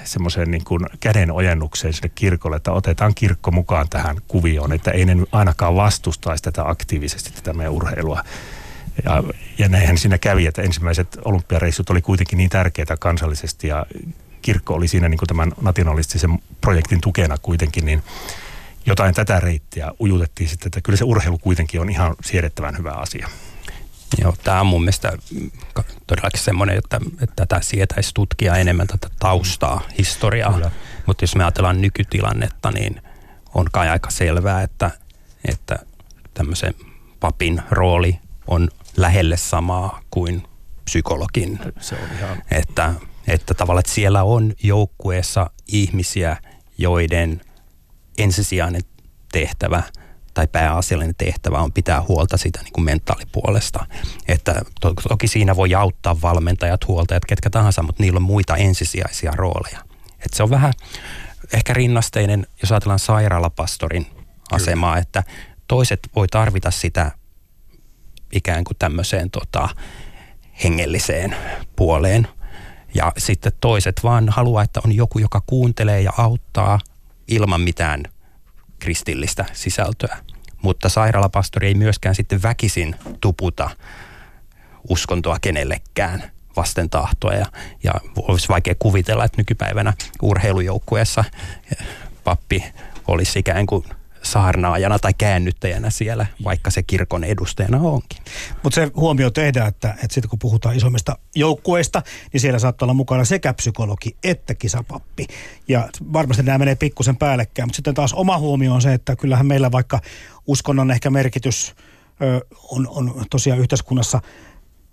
semmoiseen 0.04 0.50
niin 0.50 0.64
kuin 0.64 0.86
kädenojennukseen 1.00 1.94
sinne 1.94 2.10
kirkolle, 2.14 2.56
että 2.56 2.72
otetaan 2.72 3.14
kirkko 3.14 3.50
mukaan 3.50 3.88
tähän 3.88 4.16
kuvioon, 4.28 4.72
että 4.72 4.90
ei 4.90 5.04
ne 5.04 5.16
ainakaan 5.32 5.76
vastustaisi 5.76 6.42
tätä 6.42 6.68
aktiivisesti 6.68 7.32
tätä 7.32 7.52
meidän 7.52 7.72
urheilua. 7.72 8.24
Ja, 9.04 9.22
ja 9.58 9.68
näinhän 9.68 9.98
siinä 9.98 10.18
kävi, 10.18 10.46
että 10.46 10.62
ensimmäiset 10.62 11.18
olympiareissut 11.24 11.90
oli 11.90 12.02
kuitenkin 12.02 12.36
niin 12.36 12.50
tärkeitä 12.50 12.96
kansallisesti 12.96 13.68
ja 13.68 13.86
kirkko 14.42 14.74
oli 14.74 14.88
siinä 14.88 15.08
niin 15.08 15.18
kuin 15.18 15.28
tämän 15.28 15.52
nationalistisen 15.60 16.38
projektin 16.60 17.00
tukena 17.00 17.38
kuitenkin, 17.38 17.84
niin 17.84 18.02
jotain 18.86 19.14
tätä 19.14 19.40
reittiä 19.40 19.92
ujutettiin 20.00 20.48
sitten, 20.48 20.68
että 20.68 20.80
kyllä 20.80 20.96
se 20.96 21.04
urheilu 21.04 21.38
kuitenkin 21.38 21.80
on 21.80 21.90
ihan 21.90 22.14
siedettävän 22.24 22.78
hyvä 22.78 22.90
asia. 22.90 23.28
Joo, 24.18 24.34
tämä 24.44 24.60
on 24.60 24.66
mun 24.66 24.82
mielestä 24.82 25.12
todellakin 26.06 26.40
semmoinen, 26.40 26.78
että, 26.78 27.00
että 27.22 27.36
tätä 27.36 27.60
sietäisi 27.60 28.10
tutkia 28.14 28.56
enemmän 28.56 28.86
tätä 28.86 29.08
taustaa, 29.18 29.80
historiaa. 29.98 30.52
Kyllä. 30.52 30.70
Mutta 31.06 31.24
jos 31.24 31.36
me 31.36 31.44
ajatellaan 31.44 31.80
nykytilannetta, 31.80 32.70
niin 32.70 33.02
on 33.54 33.66
kai 33.72 33.88
aika 33.88 34.10
selvää, 34.10 34.62
että, 34.62 34.90
että 35.48 35.78
tämmöisen 36.34 36.74
papin 37.20 37.62
rooli 37.70 38.18
on 38.46 38.68
lähelle 38.96 39.36
samaa 39.36 40.00
kuin 40.10 40.42
psykologin. 40.84 41.58
Se 41.80 41.94
on 41.94 42.16
ihan... 42.18 42.42
Että, 42.50 42.94
että 43.28 43.54
tavallaan 43.54 43.80
että 43.80 43.92
siellä 43.92 44.22
on 44.22 44.52
joukkueessa 44.62 45.50
ihmisiä, 45.66 46.36
joiden 46.78 47.40
ensisijainen 48.18 48.82
tehtävä– 49.32 49.82
tai 50.34 50.48
pääasiallinen 50.48 51.14
tehtävä 51.18 51.58
on 51.58 51.72
pitää 51.72 52.02
huolta 52.02 52.36
siitä 52.36 52.60
niin 52.62 52.72
kuin 52.72 52.84
mentaalipuolesta. 52.84 53.86
Että 54.28 54.62
to, 54.80 54.94
toki 55.08 55.28
siinä 55.28 55.56
voi 55.56 55.74
auttaa 55.74 56.20
valmentajat, 56.22 56.88
huoltajat, 56.88 57.24
ketkä 57.24 57.50
tahansa, 57.50 57.82
mutta 57.82 58.02
niillä 58.02 58.16
on 58.16 58.22
muita 58.22 58.56
ensisijaisia 58.56 59.32
rooleja. 59.34 59.78
Että 60.12 60.36
se 60.36 60.42
on 60.42 60.50
vähän 60.50 60.72
ehkä 61.52 61.74
rinnasteinen, 61.74 62.46
jos 62.62 62.72
ajatellaan 62.72 62.98
sairaalapastorin 62.98 64.06
asemaa, 64.52 64.90
Kyllä. 64.90 65.02
että 65.02 65.22
toiset 65.68 66.00
voi 66.16 66.28
tarvita 66.28 66.70
sitä 66.70 67.10
ikään 68.32 68.64
kuin 68.64 68.76
tämmöiseen 68.78 69.30
tota, 69.30 69.68
hengelliseen 70.64 71.36
puoleen. 71.76 72.28
Ja 72.94 73.12
sitten 73.18 73.52
toiset 73.60 74.00
vaan 74.02 74.28
haluaa, 74.28 74.62
että 74.62 74.80
on 74.84 74.92
joku, 74.92 75.18
joka 75.18 75.42
kuuntelee 75.46 76.00
ja 76.00 76.12
auttaa 76.16 76.78
ilman 77.28 77.60
mitään 77.60 78.02
kristillistä 78.82 79.44
sisältöä. 79.52 80.16
Mutta 80.62 80.88
sairaalapastori 80.88 81.66
ei 81.66 81.74
myöskään 81.74 82.14
sitten 82.14 82.42
väkisin 82.42 82.96
tuputa 83.20 83.70
uskontoa 84.88 85.36
kenellekään 85.40 86.22
vasten 86.56 86.90
tahtoa. 86.90 87.32
Ja, 87.32 87.46
ja 87.84 87.92
olisi 88.16 88.48
vaikea 88.48 88.74
kuvitella, 88.78 89.24
että 89.24 89.38
nykypäivänä 89.38 89.92
urheilujoukkueessa 90.22 91.24
pappi 92.24 92.64
olisi 93.08 93.38
ikään 93.38 93.66
kuin 93.66 93.84
saarnaajana 94.22 94.98
tai 94.98 95.14
käännyttäjänä 95.14 95.90
siellä, 95.90 96.26
vaikka 96.44 96.70
se 96.70 96.82
kirkon 96.82 97.24
edustajana 97.24 97.78
onkin. 97.78 98.18
Mutta 98.62 98.74
se 98.74 98.90
huomio 98.96 99.30
tehdään, 99.30 99.68
että, 99.68 99.90
että 99.90 100.14
sitten 100.14 100.28
kun 100.30 100.38
puhutaan 100.38 100.76
isommista 100.76 101.18
joukkueista, 101.34 102.02
niin 102.32 102.40
siellä 102.40 102.58
saattaa 102.58 102.86
olla 102.86 102.94
mukana 102.94 103.24
sekä 103.24 103.54
psykologi 103.54 104.16
että 104.24 104.54
kisapappi. 104.54 105.26
Ja 105.68 105.88
varmasti 106.12 106.42
nämä 106.42 106.58
menee 106.58 106.74
pikkusen 106.74 107.16
päällekkäin, 107.16 107.66
mutta 107.66 107.76
sitten 107.76 107.94
taas 107.94 108.12
oma 108.12 108.38
huomio 108.38 108.74
on 108.74 108.82
se, 108.82 108.94
että 108.94 109.16
kyllähän 109.16 109.46
meillä 109.46 109.72
vaikka 109.72 110.00
uskonnon 110.46 110.90
ehkä 110.90 111.10
merkitys 111.10 111.74
on, 112.70 112.88
on 112.88 113.24
tosiaan 113.30 113.60
yhteiskunnassa 113.60 114.20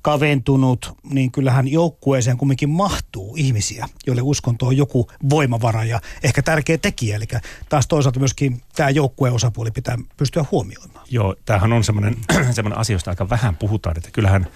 kaventunut, 0.01 0.97
niin 1.03 1.31
kyllähän 1.31 1.67
joukkueeseen 1.67 2.37
kumminkin 2.37 2.69
mahtuu 2.69 3.35
ihmisiä, 3.37 3.85
joille 4.07 4.21
uskonto 4.21 4.65
on 4.65 4.77
joku 4.77 5.11
voimavara 5.29 5.83
ja 5.83 6.01
ehkä 6.23 6.41
tärkeä 6.41 6.77
tekijä. 6.77 7.15
Eli 7.15 7.25
taas 7.69 7.87
toisaalta 7.87 8.19
myöskin 8.19 8.61
tämä 8.75 8.89
joukkueen 8.89 9.33
osapuoli 9.33 9.71
pitää 9.71 9.97
pystyä 10.17 10.45
huomioimaan. 10.51 11.05
Joo, 11.11 11.35
tämähän 11.45 11.73
on 11.73 11.83
semmoinen, 11.83 12.15
semmoinen 12.51 12.79
asia, 12.79 12.93
josta 12.93 13.11
aika 13.11 13.29
vähän 13.29 13.55
puhutaan, 13.55 13.97
että 13.97 14.11
kyllähän 14.11 14.47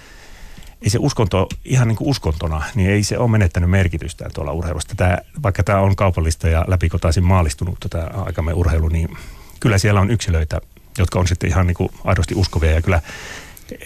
ei 0.82 0.90
se 0.90 0.98
uskonto, 1.02 1.48
ihan 1.66 1.88
niin 1.88 1.96
kuin 1.96 2.10
uskontona, 2.10 2.64
niin 2.76 2.90
ei 2.90 3.04
se 3.04 3.18
ole 3.18 3.32
menettänyt 3.32 3.70
merkitystä 3.70 4.30
tuolla 4.34 4.52
urheilusta. 4.52 4.96
Tämä, 4.96 5.18
vaikka 5.44 5.64
tämä 5.64 5.80
on 5.80 5.96
kaupallista 5.96 6.50
ja 6.50 6.66
läpikotaisin 6.68 7.24
maalistunut 7.24 7.78
tämä 7.90 8.06
aikamme 8.06 8.54
urheilu, 8.54 8.90
niin 8.90 9.18
kyllä 9.60 9.78
siellä 9.78 10.02
on 10.02 10.12
yksilöitä, 10.12 10.62
jotka 10.98 11.20
on 11.20 11.28
sitten 11.28 11.50
ihan 11.50 11.68
niin 11.68 11.76
kuin 11.76 11.90
aidosti 12.04 12.36
uskovia 12.36 12.72
ja 12.72 12.82
kyllä 12.82 13.02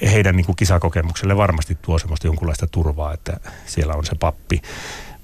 heidän 0.01 0.35
niin 0.35 0.45
kuin 0.45 0.55
kisakokemukselle 0.55 1.37
varmasti 1.37 1.77
tuo 1.81 1.99
semmoista 1.99 2.27
jonkunlaista 2.27 2.67
turvaa, 2.67 3.13
että 3.13 3.39
siellä 3.65 3.93
on 3.93 4.05
se 4.05 4.15
pappi. 4.19 4.61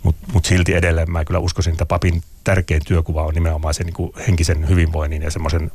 Mutta 0.04 0.28
mut 0.34 0.46
silti 0.46 0.74
edelleen 0.74 1.12
mä 1.12 1.26
kyllä 1.26 1.40
uskoisin, 1.40 1.72
että 1.72 1.86
papin 1.86 2.24
tärkein 2.44 2.82
työkuva 2.86 3.24
on 3.24 3.34
nimenomaan 3.34 3.74
se 3.74 3.84
niin 3.84 3.94
kuin 3.94 4.12
henkisen 4.28 4.70
hyvinvoinnin 4.70 5.22
ja 5.22 5.32
semmoisen 5.32 5.72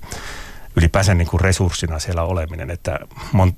ylipäänsä 0.77 1.15
niin 1.15 1.29
kuin 1.29 1.41
resurssina 1.41 1.99
siellä 1.99 2.23
oleminen. 2.23 2.71
Että 2.71 2.99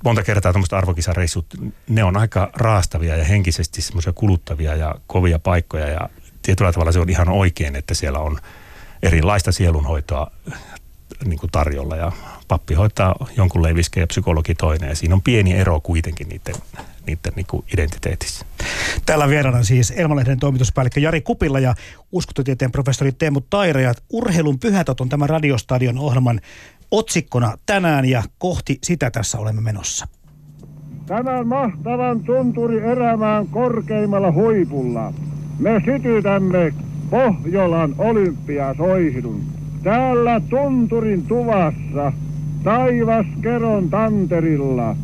monta 0.03 0.23
kertaa 0.23 0.53
tämmöiset 0.53 0.73
arvokisareissut, 0.73 1.45
ne 1.89 2.03
on 2.03 2.17
aika 2.17 2.49
raastavia 2.53 3.17
ja 3.17 3.25
henkisesti 3.25 3.81
semmoisia 3.81 4.13
kuluttavia 4.13 4.75
ja 4.75 4.95
kovia 5.07 5.39
paikkoja 5.39 5.87
ja 5.87 6.09
tietyllä 6.41 6.71
tavalla 6.71 6.91
se 6.91 6.99
on 6.99 7.09
ihan 7.09 7.29
oikein, 7.29 7.75
että 7.75 7.93
siellä 7.93 8.19
on 8.19 8.37
erilaista 9.03 9.51
sielunhoitoa 9.51 10.31
niin 11.25 11.39
kuin 11.39 11.51
tarjolla 11.51 11.95
ja 11.95 12.11
pappi 12.51 12.73
hoitaa 12.73 13.15
jonkun 13.37 13.63
leiviskä 13.63 13.99
ja 13.99 14.07
psykologi 14.07 14.55
toinen 14.55 14.89
ja 14.89 14.95
siinä 14.95 15.15
on 15.15 15.21
pieni 15.21 15.53
ero 15.53 15.79
kuitenkin 15.79 16.29
niiden, 16.29 16.55
niiden 17.07 17.33
niin 17.35 17.45
kuin 17.49 17.65
identiteetissä. 17.73 18.45
Täällä 19.05 19.29
vieraana 19.29 19.63
siis 19.63 19.93
Elmalehden 19.95 20.39
toimituspäällikkö 20.39 20.99
Jari 20.99 21.21
Kupilla 21.21 21.59
ja 21.59 21.75
uskototieteen 22.11 22.71
professori 22.71 23.11
Teemu 23.11 23.41
Taira 23.49 23.81
ja 23.81 23.93
Urheilun 24.09 24.59
pyhätot 24.59 25.01
on 25.01 25.09
tämän 25.09 25.29
radiostadion 25.29 25.97
ohjelman 25.97 26.41
otsikkona 26.91 27.57
tänään 27.65 28.05
ja 28.05 28.23
kohti 28.37 28.77
sitä 28.83 29.11
tässä 29.11 29.37
olemme 29.37 29.61
menossa. 29.61 30.07
Tämän 31.05 31.47
mahtavan 31.47 32.19
tunturi 32.19 32.79
erämään 32.79 33.47
korkeimmalla 33.47 34.31
huipulla 34.31 35.13
me 35.59 35.81
sytytämme 35.85 36.73
Pohjolan 37.09 37.95
olympiasoihdun. 37.97 39.41
Täällä 39.83 40.41
tunturin 40.49 41.25
tuvassa, 41.25 42.13
taivaskeron 42.63 43.89
tanterilla, 43.89 44.95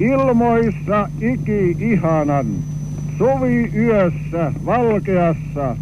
ilmoissa 0.00 1.08
iki 1.20 1.76
ihanan, 1.80 2.46
suvi 3.18 3.72
yössä 3.74 4.52
valkeassa, 4.66 5.76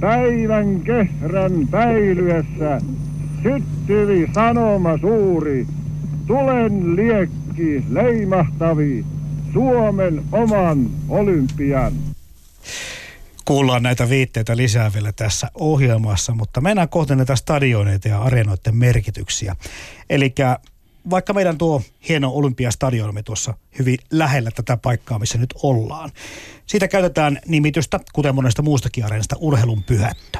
päivän 0.00 0.80
kehrän 0.80 1.68
päilyessä, 1.70 2.80
syttyvi 3.42 4.30
sanoma 4.34 4.98
suuri, 4.98 5.66
tulen 6.26 6.96
liekki 6.96 7.84
leimahtavi, 7.90 9.04
Suomen 9.52 10.22
oman 10.32 10.86
olympian 11.08 11.92
kuullaan 13.50 13.82
näitä 13.82 14.08
viitteitä 14.08 14.56
lisää 14.56 14.92
vielä 14.94 15.12
tässä 15.12 15.50
ohjelmassa, 15.54 16.34
mutta 16.34 16.60
mennään 16.60 16.88
kohti 16.88 17.16
näitä 17.16 17.36
stadioneita 17.36 18.08
ja 18.08 18.22
areenoiden 18.22 18.76
merkityksiä. 18.76 19.56
Eli 20.10 20.34
vaikka 21.10 21.32
meidän 21.32 21.58
tuo 21.58 21.82
hieno 22.08 22.30
olympiastadionimme 22.30 23.22
tuossa 23.22 23.54
hyvin 23.78 23.98
lähellä 24.10 24.50
tätä 24.50 24.76
paikkaa, 24.76 25.18
missä 25.18 25.38
nyt 25.38 25.54
ollaan. 25.62 26.10
Siitä 26.66 26.88
käytetään 26.88 27.38
nimitystä, 27.46 28.00
kuten 28.12 28.34
monesta 28.34 28.62
muustakin 28.62 29.04
areenasta, 29.04 29.36
urheilun 29.38 29.82
pyhättö. 29.82 30.38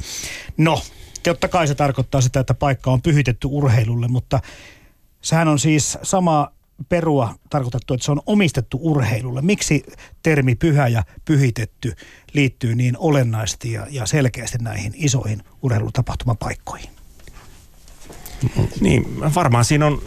No, 0.56 0.82
totta 1.22 1.48
kai 1.48 1.68
se 1.68 1.74
tarkoittaa 1.74 2.20
sitä, 2.20 2.40
että 2.40 2.54
paikka 2.54 2.90
on 2.90 3.02
pyhitetty 3.02 3.48
urheilulle, 3.50 4.08
mutta 4.08 4.40
sehän 5.22 5.48
on 5.48 5.58
siis 5.58 5.98
sama 6.02 6.52
perua 6.88 7.34
tarkoitettu, 7.50 7.94
että 7.94 8.04
se 8.04 8.12
on 8.12 8.22
omistettu 8.26 8.78
urheilulle. 8.82 9.42
Miksi 9.42 9.82
termi 10.22 10.54
pyhä 10.54 10.88
ja 10.88 11.02
pyhitetty 11.24 11.94
liittyy 12.32 12.74
niin 12.74 12.96
olennaisesti 12.98 13.72
ja, 13.72 13.86
ja 13.90 14.06
selkeästi 14.06 14.58
näihin 14.58 14.92
isoihin 14.96 15.42
urheilutapahtumapaikkoihin? 15.62 16.99
Niin, 18.80 19.20
varmaan 19.34 19.64
siinä 19.64 19.86
on 19.86 20.02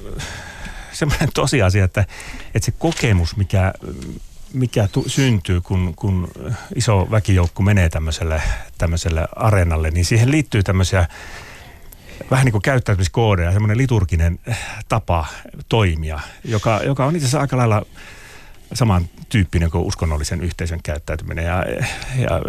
semmoinen 0.92 1.30
tosiasia, 1.34 1.86
että, 1.86 2.06
että 2.56 2.66
se 2.66 2.72
kokemus, 2.72 3.38
mikä, 3.38 3.74
mikä 4.54 4.88
tu, 4.88 5.04
syntyy, 5.08 5.62
kun, 5.62 5.94
kun 5.96 6.32
iso 6.76 7.08
väkijoukko 7.12 7.64
menee 7.64 7.90
tämmöiselle, 7.90 8.42
tämmöiselle 8.78 9.28
areenalle, 9.36 9.92
niin 9.92 10.06
siihen 10.06 10.32
liittyy 10.32 10.64
tämmöisiä 10.64 11.08
vähän 12.32 12.46
niin 12.46 12.52
kuin 12.52 12.62
käyttäytymiskoodeja, 12.62 13.52
semmoinen 13.52 13.78
liturginen 13.78 14.40
tapa 14.90 15.26
toimia, 15.70 16.20
joka, 16.46 16.80
joka 16.84 17.06
on 17.06 17.16
itse 17.16 17.26
asiassa 17.26 17.40
aika 17.40 17.58
lailla 17.58 17.86
samantyyppinen 18.74 19.72
kuin 19.72 19.84
uskonnollisen 19.84 20.42
yhteisön 20.42 20.80
käyttäytyminen. 20.84 21.46
Ja, 21.46 21.66
ja 22.18 22.42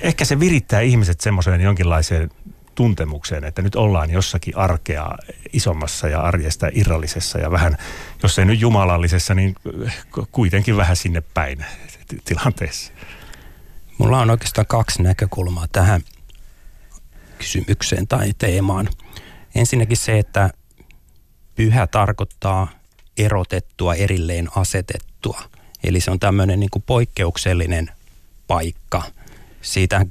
ehkä 0.00 0.24
se 0.24 0.40
virittää 0.40 0.80
ihmiset 0.80 1.20
semmoiseen 1.20 1.60
jonkinlaiseen 1.60 2.30
tuntemukseen, 2.74 3.44
että 3.44 3.62
nyt 3.62 3.74
ollaan 3.74 4.10
jossakin 4.10 4.56
arkea 4.56 5.08
isommassa 5.52 6.08
ja 6.08 6.20
arjesta 6.20 6.68
irrallisessa 6.72 7.38
ja 7.38 7.50
vähän, 7.50 7.76
jos 8.22 8.38
ei 8.38 8.44
nyt 8.44 8.60
jumalallisessa, 8.60 9.34
niin 9.34 9.54
kuitenkin 10.32 10.76
vähän 10.76 10.96
sinne 10.96 11.22
päin 11.34 11.64
tilanteessa. 12.24 12.92
Mulla 13.98 14.20
on 14.20 14.30
oikeastaan 14.30 14.66
kaksi 14.66 15.02
näkökulmaa 15.02 15.66
tähän 15.72 16.00
kysymykseen 17.38 18.08
tai 18.08 18.32
teemaan. 18.38 18.88
Ensinnäkin 19.54 19.96
se, 19.96 20.18
että 20.18 20.50
pyhä 21.54 21.86
tarkoittaa 21.86 22.68
erotettua, 23.18 23.94
erilleen 23.94 24.48
asetettua. 24.56 25.42
Eli 25.84 26.00
se 26.00 26.10
on 26.10 26.20
tämmöinen 26.20 26.60
niin 26.60 26.70
kuin 26.70 26.82
poikkeuksellinen 26.82 27.90
paikka. 28.46 29.02
Siitä 29.62 30.06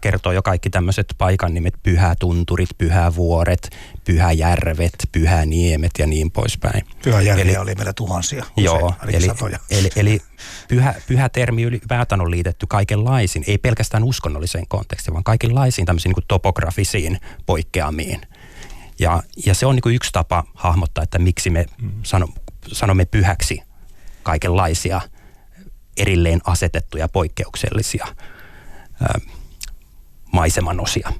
kertoo 0.00 0.32
jo 0.32 0.42
kaikki 0.42 0.70
tämmöiset 0.70 1.14
paikan 1.18 1.54
nimet, 1.54 1.74
pyhätunturit, 1.82 2.68
pyhävuoret, 2.78 3.70
pyhäjärvet, 4.04 4.94
pyhäniemet 5.12 5.90
ja 5.98 6.06
niin 6.06 6.30
poispäin. 6.30 6.86
Pyhäjärviä 7.02 7.44
eli, 7.44 7.56
oli 7.56 7.74
meillä 7.74 7.92
tuhansia, 7.92 8.44
joo, 8.56 8.94
eli, 9.08 9.26
satoja. 9.26 9.58
Eli, 9.70 9.90
eli 9.96 10.20
pyhä, 10.68 10.94
pyhä 11.06 11.28
termi 11.28 11.62
ylipäätään 11.62 12.20
on 12.20 12.30
liitetty 12.30 12.66
kaikenlaisiin, 12.66 13.44
ei 13.46 13.58
pelkästään 13.58 14.04
uskonnolliseen 14.04 14.68
kontekstiin, 14.68 15.12
vaan 15.12 15.24
kaikenlaisiin 15.24 15.86
tämmöisiin 15.86 16.12
niin 16.16 16.24
topografisiin 16.28 17.20
poikkeamiin. 17.46 18.20
Ja, 18.98 19.22
ja 19.46 19.54
se 19.54 19.66
on 19.66 19.74
niin 19.74 19.82
kuin 19.82 19.94
yksi 19.94 20.12
tapa 20.12 20.44
hahmottaa, 20.54 21.04
että 21.04 21.18
miksi 21.18 21.50
me 21.50 21.66
sano, 22.02 22.28
sanomme 22.72 23.04
pyhäksi 23.04 23.62
kaikenlaisia 24.22 25.00
erilleen 25.96 26.40
asetettuja 26.44 27.08
poikkeuksellisia 27.08 28.06
ä, 29.02 29.06
maisemanosia. 30.32 31.12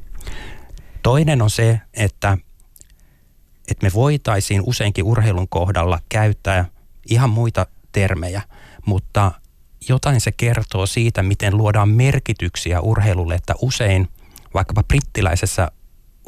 Toinen 1.02 1.42
on 1.42 1.50
se, 1.50 1.80
että, 1.94 2.38
että 3.70 3.86
me 3.86 3.90
voitaisiin 3.94 4.62
useinkin 4.66 5.04
urheilun 5.04 5.48
kohdalla 5.48 5.98
käyttää 6.08 6.64
ihan 7.10 7.30
muita 7.30 7.66
termejä, 7.92 8.42
mutta 8.86 9.32
jotain 9.88 10.20
se 10.20 10.32
kertoo 10.32 10.86
siitä, 10.86 11.22
miten 11.22 11.56
luodaan 11.56 11.88
merkityksiä 11.88 12.80
urheilulle, 12.80 13.34
että 13.34 13.54
usein 13.62 14.08
vaikkapa 14.54 14.82
brittiläisessä 14.82 15.70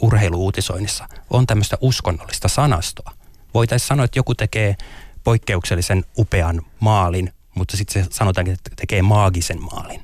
urheiluutisoinnissa 0.03 1.09
on 1.31 1.47
tämmöistä 1.47 1.77
uskonnollista 1.81 2.49
sanastoa. 2.49 3.13
Voitaisiin 3.55 3.89
sanoa, 3.89 4.05
että 4.05 4.19
joku 4.19 4.35
tekee 4.35 4.77
poikkeuksellisen 5.25 6.05
upean 6.19 6.63
maalin, 6.81 7.33
mutta 7.55 7.77
sitten 7.77 8.05
se 8.05 8.11
sanotaan, 8.11 8.47
että 8.47 8.71
tekee 8.77 9.03
maagisen 9.03 9.63
maalin. 9.63 10.03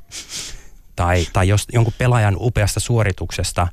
Tai, 0.98 1.26
tai 1.32 1.48
jos 1.48 1.66
jonkun 1.72 1.94
pelaajan 1.98 2.36
upeasta 2.38 2.80
suorituksesta 2.80 3.68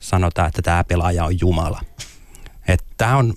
sanotaan, 0.00 0.48
että 0.48 0.62
tämä 0.62 0.84
pelaaja 0.84 1.24
on 1.24 1.40
Jumala. 1.40 1.80
Tämä 2.96 3.16
on, 3.16 3.34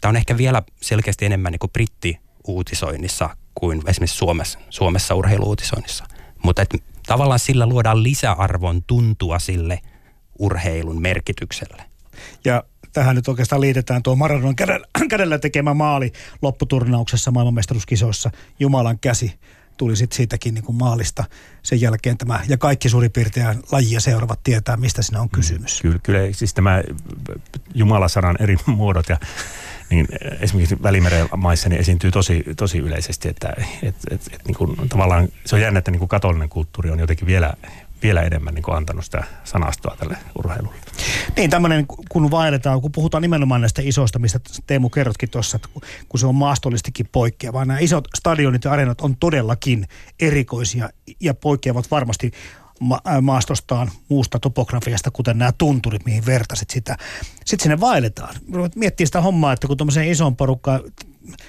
tää 0.00 0.08
on 0.08 0.16
ehkä 0.16 0.36
vielä 0.36 0.62
selkeästi 0.82 1.24
enemmän 1.26 1.52
niin 1.52 1.58
kuin 1.58 1.70
britti-uutisoinnissa 1.70 3.36
kuin 3.54 3.82
esimerkiksi 3.86 4.16
Suomessa, 4.16 4.58
Suomessa 4.70 5.14
urheiluutisoinnissa. 5.14 6.04
Mutta 6.42 6.62
et, 6.62 6.74
tavallaan 7.06 7.38
sillä 7.38 7.66
luodaan 7.66 8.02
lisäarvon 8.02 8.82
tuntua 8.86 9.38
sille 9.38 9.80
urheilun 10.38 11.02
merkitykselle. 11.02 11.82
Ja 12.44 12.64
tähän 12.92 13.16
nyt 13.16 13.28
oikeastaan 13.28 13.60
liitetään 13.60 14.02
tuo 14.02 14.16
Maradonan 14.16 14.56
kädellä, 14.56 14.86
kädellä 15.10 15.38
tekemä 15.38 15.74
maali 15.74 16.12
lopputurnauksessa 16.42 17.30
maailmanmestaruuskisoissa. 17.30 18.30
Jumalan 18.60 18.98
käsi 18.98 19.38
tuli 19.76 19.96
sitten 19.96 20.16
siitäkin 20.16 20.54
niin 20.54 20.64
kuin 20.64 20.76
maalista 20.76 21.24
sen 21.62 21.80
jälkeen 21.80 22.18
tämä, 22.18 22.40
ja 22.48 22.58
kaikki 22.58 22.88
suurin 22.88 23.12
piirtein 23.12 23.62
lajia 23.72 24.00
seuraavat 24.00 24.40
tietää, 24.44 24.76
mistä 24.76 25.02
siinä 25.02 25.20
on 25.20 25.26
mm, 25.26 25.30
kysymys. 25.30 25.82
Kyllä, 25.82 25.98
kyllä 26.02 26.18
siis 26.32 26.54
tämä 26.54 26.82
Jumalasanan 27.74 28.36
eri 28.40 28.56
muodot 28.66 29.08
ja 29.08 29.18
niin 29.90 30.06
esimerkiksi 30.40 30.82
Välimeren 30.82 31.28
maissa 31.36 31.68
niin 31.68 31.80
esiintyy 31.80 32.10
tosi, 32.10 32.44
tosi 32.56 32.78
yleisesti, 32.78 33.28
että 33.28 33.54
et, 33.82 33.96
et, 34.10 34.20
et, 34.32 34.44
niin 34.46 34.54
kuin, 34.54 34.88
tavallaan 34.88 35.28
se 35.44 35.56
on 35.56 35.62
jännä, 35.62 35.78
että 35.78 35.90
niin 35.90 35.98
kuin 35.98 36.08
katolinen 36.08 36.48
kulttuuri 36.48 36.90
on 36.90 36.98
jotenkin 36.98 37.26
vielä, 37.26 37.54
vielä 38.04 38.22
enemmän 38.22 38.54
niin 38.54 38.62
kuin 38.62 38.76
antanut 38.76 39.04
sitä 39.04 39.24
sanastoa 39.44 39.96
tälle 39.96 40.16
urheilulle. 40.38 40.76
Niin, 41.36 41.50
tämmöinen, 41.50 41.86
kun 42.08 42.30
vaelletaan, 42.30 42.80
kun 42.80 42.92
puhutaan 42.92 43.22
nimenomaan 43.22 43.60
näistä 43.60 43.82
isoista, 43.84 44.18
mistä 44.18 44.40
Teemu 44.66 44.90
kerrotkin 44.90 45.30
tuossa, 45.30 45.56
että 45.56 45.68
kun 46.08 46.20
se 46.20 46.26
on 46.26 46.34
maastollistikin 46.34 47.08
poikkeava. 47.12 47.64
Nämä 47.64 47.78
isot 47.78 48.08
stadionit 48.16 48.64
ja 48.64 48.72
areenat 48.72 49.00
on 49.00 49.16
todellakin 49.16 49.88
erikoisia 50.20 50.88
ja 51.20 51.34
poikkeavat 51.34 51.90
varmasti 51.90 52.32
ma- 52.80 53.02
maastostaan 53.20 53.90
muusta 54.08 54.38
topografiasta, 54.38 55.10
kuten 55.10 55.38
nämä 55.38 55.52
tunturit, 55.58 56.04
mihin 56.04 56.26
vertasit 56.26 56.70
sitä. 56.70 56.96
Sitten 57.44 57.62
sinne 57.62 57.80
vaelletaan. 57.80 58.34
Miettii 58.74 59.06
sitä 59.06 59.20
hommaa, 59.20 59.52
että 59.52 59.66
kun 59.66 59.76
tuommoiseen 59.76 60.08
isoon 60.08 60.36
porukkaan 60.36 60.80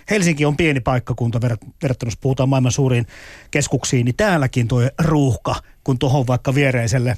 Helsinki 0.09 0.45
on 0.45 0.57
pieni 0.57 0.79
paikkakunta 0.79 1.41
verrattuna, 1.83 2.07
jos 2.07 2.17
puhutaan 2.17 2.49
maailman 2.49 2.71
suuriin 2.71 3.07
keskuksiin, 3.51 4.05
niin 4.05 4.15
täälläkin 4.15 4.67
tuo 4.67 4.81
ruuhka, 4.99 5.55
kun 5.83 5.99
tuohon 5.99 6.27
vaikka 6.27 6.55
viereiselle 6.55 7.17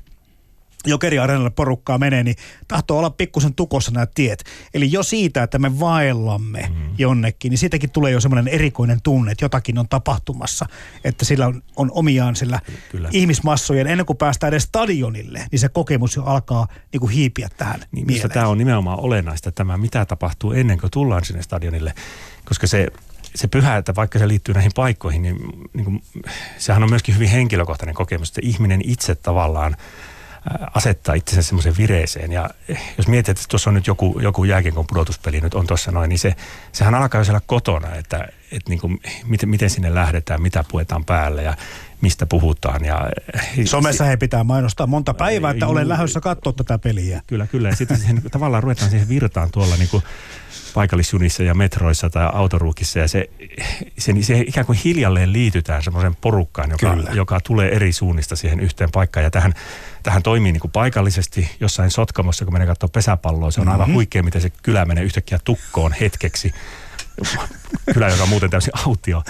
jokeriareenalle 0.85 1.49
porukkaa 1.49 1.97
menee, 1.97 2.23
niin 2.23 2.35
tahtoo 2.67 2.99
olla 2.99 3.09
pikkusen 3.09 3.53
tukossa 3.53 3.91
nämä 3.91 4.05
tiet. 4.05 4.43
Eli 4.73 4.91
jo 4.91 5.03
siitä, 5.03 5.43
että 5.43 5.59
me 5.59 5.79
vaellamme 5.79 6.69
mm. 6.69 6.93
jonnekin, 6.97 7.49
niin 7.49 7.57
siitäkin 7.57 7.91
tulee 7.91 8.11
jo 8.11 8.19
semmoinen 8.19 8.53
erikoinen 8.53 9.01
tunne, 9.01 9.31
että 9.31 9.45
jotakin 9.45 9.79
on 9.79 9.89
tapahtumassa. 9.89 10.65
Että 11.03 11.25
sillä 11.25 11.47
on, 11.47 11.63
on 11.75 11.91
omiaan 11.93 12.35
sillä 12.35 12.59
Kyllä. 12.91 13.09
ihmismassojen, 13.11 13.87
ennen 13.87 14.05
kuin 14.05 14.17
päästään 14.17 14.53
edes 14.53 14.63
stadionille, 14.63 15.47
niin 15.51 15.59
se 15.59 15.69
kokemus 15.69 16.15
jo 16.15 16.23
alkaa 16.23 16.67
niin 16.93 16.99
kuin 16.99 17.11
hiipiä 17.11 17.49
tähän 17.57 17.79
niin, 17.91 18.07
tämä 18.29 18.47
on 18.47 18.57
nimenomaan 18.57 18.99
olennaista, 18.99 19.51
tämä 19.51 19.77
mitä 19.77 20.05
tapahtuu 20.05 20.51
ennen 20.51 20.79
kuin 20.79 20.91
tullaan 20.91 21.25
sinne 21.25 21.41
stadionille 21.41 21.93
koska 22.47 22.67
se, 22.67 22.87
se 23.35 23.47
pyhä, 23.47 23.77
että 23.77 23.95
vaikka 23.95 24.19
se 24.19 24.27
liittyy 24.27 24.53
näihin 24.53 24.71
paikkoihin, 24.75 25.21
niin, 25.21 25.37
niin 25.73 25.85
kuin, 25.85 26.03
sehän 26.57 26.83
on 26.83 26.89
myöskin 26.89 27.15
hyvin 27.15 27.29
henkilökohtainen 27.29 27.95
kokemus, 27.95 28.29
että 28.29 28.41
ihminen 28.43 28.81
itse 28.83 29.15
tavallaan 29.15 29.75
asettaa 30.73 31.15
itsensä 31.15 31.41
semmoiseen 31.41 31.77
vireeseen. 31.77 32.31
Ja 32.31 32.49
jos 32.97 33.07
mietit, 33.07 33.29
että 33.29 33.43
tuossa 33.49 33.69
on 33.69 33.73
nyt 33.73 33.87
joku, 33.87 34.19
joku 34.19 34.43
jääkiekon 34.43 34.87
pudotuspeli 34.87 35.41
nyt 35.41 35.53
on 35.53 35.67
tuossa 35.67 35.91
noin, 35.91 36.09
niin 36.09 36.19
se, 36.19 36.35
sehän 36.71 36.95
alkaa 36.95 37.21
jo 37.21 37.25
siellä 37.25 37.41
kotona, 37.45 37.95
että, 37.95 38.27
että 38.51 38.69
niin 38.69 38.79
kuin, 38.79 39.01
miten, 39.25 39.49
miten 39.49 39.69
sinne 39.69 39.95
lähdetään, 39.95 40.41
mitä 40.41 40.63
puetaan 40.71 41.05
päälle 41.05 41.43
ja 41.43 41.57
mistä 42.01 42.25
puhutaan. 42.25 42.85
Ja, 42.85 43.09
Somessa 43.65 44.03
he 44.03 44.17
pitää 44.17 44.43
mainostaa 44.43 44.87
monta 44.87 45.13
päivää, 45.13 45.51
että 45.51 45.67
olen 45.67 45.89
lähdössä 45.89 46.21
katsoa 46.21 46.53
tätä 46.53 46.77
peliä. 46.77 47.21
Kyllä, 47.27 47.47
kyllä. 47.47 47.69
Ja 47.69 47.75
sitten 47.75 47.97
siihen, 47.97 48.21
tavallaan 48.31 48.63
ruvetaan 48.63 48.89
siihen 48.89 49.09
virtaan 49.09 49.51
tuolla 49.51 49.75
niin 49.75 49.89
kuin 49.89 50.03
paikallisjunissa 50.73 51.43
ja 51.43 51.53
metroissa 51.53 52.09
tai 52.09 52.29
autoruukissa 52.33 52.99
ja 52.99 53.07
se, 53.07 53.29
se, 53.97 54.13
se 54.21 54.39
ikään 54.39 54.65
kuin 54.65 54.79
hiljalleen 54.83 55.33
liitytään 55.33 55.83
semmoisen 55.83 56.15
porukkaan, 56.15 56.71
joka, 56.71 56.97
joka 57.13 57.39
tulee 57.41 57.75
eri 57.75 57.91
suunnista 57.91 58.35
siihen 58.35 58.59
yhteen 58.59 58.91
paikkaan 58.91 59.23
ja 59.23 59.31
tähän, 59.31 59.53
tähän 60.03 60.23
toimii 60.23 60.51
niin 60.51 60.61
kuin 60.61 60.71
paikallisesti 60.71 61.49
jossain 61.59 61.91
Sotkamossa, 61.91 62.45
kun 62.45 62.53
menee 62.53 62.67
katsoa 62.67 62.89
pesäpalloa, 62.93 63.51
se 63.51 63.61
on 63.61 63.67
mm-hmm. 63.67 63.81
aivan 63.81 63.93
huikea, 63.95 64.23
miten 64.23 64.41
se 64.41 64.49
kylä 64.49 64.85
menee 64.85 65.03
yhtäkkiä 65.03 65.39
tukkoon 65.43 65.93
hetkeksi. 65.93 66.53
Kylä, 67.93 68.09
joka 68.09 68.23
on 68.23 68.29
muuten 68.29 68.49
täysin 68.49 68.73
autio 68.85 69.23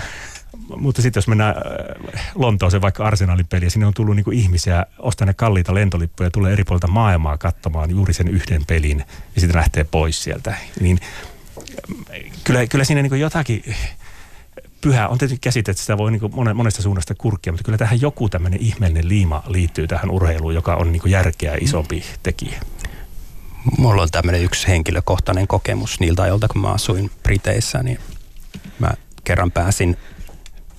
mutta 0.75 1.01
sitten 1.01 1.17
jos 1.17 1.27
mennään 1.27 1.56
äh, 1.58 2.32
Lontooseen 2.36 2.82
vaikka 2.82 3.06
Arsenalin 3.06 3.47
peliä, 3.47 3.69
sinne 3.69 3.86
on 3.86 3.93
tullut 3.93 4.15
niinku 4.15 4.32
ihmisiä, 4.32 4.86
ostaa 4.99 5.25
ne 5.25 5.34
kalliita 5.34 5.73
lentolippuja, 5.73 6.32
tulee 6.32 6.53
eri 6.53 6.63
puolilta 6.63 6.88
maailmaa 6.88 7.38
katsomaan 7.38 7.89
juuri 7.89 8.13
sen 8.13 8.27
yhden 8.27 8.65
pelin 8.65 9.03
ja 9.36 9.41
sitten 9.41 9.58
lähtee 9.58 9.84
pois 9.84 10.23
sieltä. 10.23 10.56
Niin 10.80 10.99
kyllä, 12.43 12.67
kyllä 12.67 12.86
siinä 12.86 13.01
niinku 13.01 13.15
jotakin 13.15 13.63
pyhä 14.82 15.08
on 15.08 15.17
tietysti 15.17 15.39
käsite, 15.41 15.71
että 15.71 15.82
sitä 15.82 15.97
voi 15.97 16.12
niinku 16.12 16.32
monesta 16.53 16.82
suunnasta 16.82 17.15
kurkkia, 17.15 17.53
mutta 17.53 17.63
kyllä 17.63 17.77
tähän 17.77 18.01
joku 18.01 18.30
tämmöinen 18.30 18.62
ihmeellinen 18.62 19.10
liima 19.10 19.43
liittyy 19.47 19.88
tähän 19.88 20.10
urheiluun, 20.10 20.56
joka 20.56 20.75
on 20.75 20.91
niinku 20.91 21.08
järkeä 21.08 21.58
isompi 21.62 22.03
tekijä. 22.23 22.60
Mulla 23.77 24.01
on 24.01 24.10
tämmöinen 24.12 24.43
yksi 24.43 24.67
henkilökohtainen 24.67 25.47
kokemus 25.47 25.99
niiltä 25.99 26.23
ajoilta, 26.23 26.47
kun 26.47 26.62
mä 26.62 26.71
asuin 26.71 27.12
Briteissä, 27.23 27.84
niin 27.84 27.99
mä 28.80 28.91
kerran 29.23 29.51
pääsin 29.51 29.97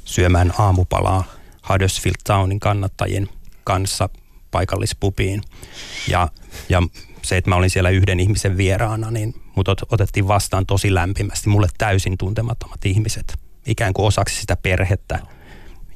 syömään 0.09 0.53
aamupalaa 0.59 1.25
Huddersfield 1.68 2.16
Townin 2.25 2.61
kannattajien 2.61 3.29
kanssa 3.64 4.09
paikallispubiin. 4.51 5.42
Ja, 6.09 6.29
ja 6.68 6.83
se, 7.23 7.37
että 7.37 7.51
mä 7.51 7.57
olin 7.57 7.71
siellä 7.71 7.90
yhden 7.90 8.21
ihmisen 8.21 8.57
vieraana, 8.57 9.11
niin 9.11 9.35
mut 9.57 9.68
otettiin 9.68 10.29
vastaan 10.29 10.66
tosi 10.66 10.94
lämpimästi. 10.94 11.49
Mulle 11.49 11.68
täysin 11.79 12.18
tuntemattomat 12.18 12.85
ihmiset, 12.85 13.38
ikään 13.66 13.92
kuin 13.92 14.07
osaksi 14.07 14.40
sitä 14.40 14.57
perhettä. 14.57 15.18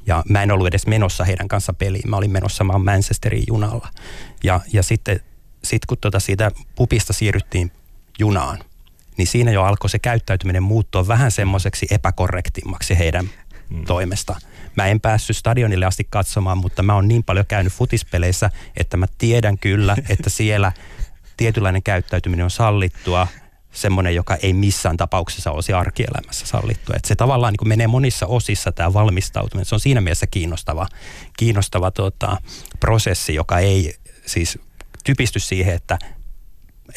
Ja 0.05 0.23
mä 0.29 0.43
en 0.43 0.51
ollut 0.51 0.67
edes 0.67 0.87
menossa 0.87 1.23
heidän 1.23 1.47
kanssa 1.47 1.73
peliin. 1.73 2.09
Mä 2.09 2.17
olin 2.17 2.31
menossa 2.31 2.63
maan 2.63 2.85
Manchesterin 2.85 3.43
junalla. 3.47 3.89
Ja, 4.43 4.61
ja 4.73 4.83
sitten 4.83 5.19
sit 5.63 5.85
kun 5.85 5.97
tota 6.01 6.19
siitä 6.19 6.51
pupista 6.75 7.13
siirryttiin 7.13 7.71
junaan, 8.19 8.59
niin 9.17 9.27
siinä 9.27 9.51
jo 9.51 9.63
alkoi 9.63 9.89
se 9.89 9.99
käyttäytyminen 9.99 10.63
muuttua 10.63 11.07
vähän 11.07 11.31
semmoiseksi 11.31 11.87
epäkorrektimmaksi 11.91 12.97
heidän 12.97 13.29
mm. 13.73 13.85
toimesta. 13.85 14.35
Mä 14.75 14.87
en 14.87 14.99
päässyt 14.99 15.37
stadionille 15.37 15.85
asti 15.85 16.07
katsomaan, 16.09 16.57
mutta 16.57 16.83
mä 16.83 16.95
oon 16.95 17.07
niin 17.07 17.23
paljon 17.23 17.45
käynyt 17.45 17.73
futispeleissä, 17.73 18.49
että 18.77 18.97
mä 18.97 19.05
tiedän 19.17 19.57
kyllä, 19.57 19.95
että 20.09 20.29
siellä 20.29 20.71
tietynlainen 21.37 21.83
käyttäytyminen 21.83 22.43
on 22.43 22.51
sallittua. 22.51 23.27
semmoinen, 23.71 24.15
joka 24.15 24.35
ei 24.35 24.53
missään 24.53 24.97
tapauksessa 24.97 25.51
olisi 25.51 25.73
arkielämässä 25.73 26.45
sallittu. 26.47 26.93
Että 26.95 27.07
se 27.07 27.15
tavallaan 27.15 27.53
niin 27.53 27.57
kuin 27.57 27.69
menee 27.69 27.87
monissa 27.87 28.27
osissa 28.27 28.71
tämä 28.71 28.93
valmistautuminen. 28.93 29.65
Se 29.65 29.75
on 29.75 29.79
siinä 29.79 30.01
mielessä 30.01 30.27
kiinnostava, 30.27 30.87
kiinnostava 31.37 31.91
tota, 31.91 32.37
prosessi, 32.79 33.35
joka 33.35 33.59
ei 33.59 33.95
siis 34.25 34.59
typisty 35.03 35.39
siihen, 35.39 35.75
että 35.75 35.99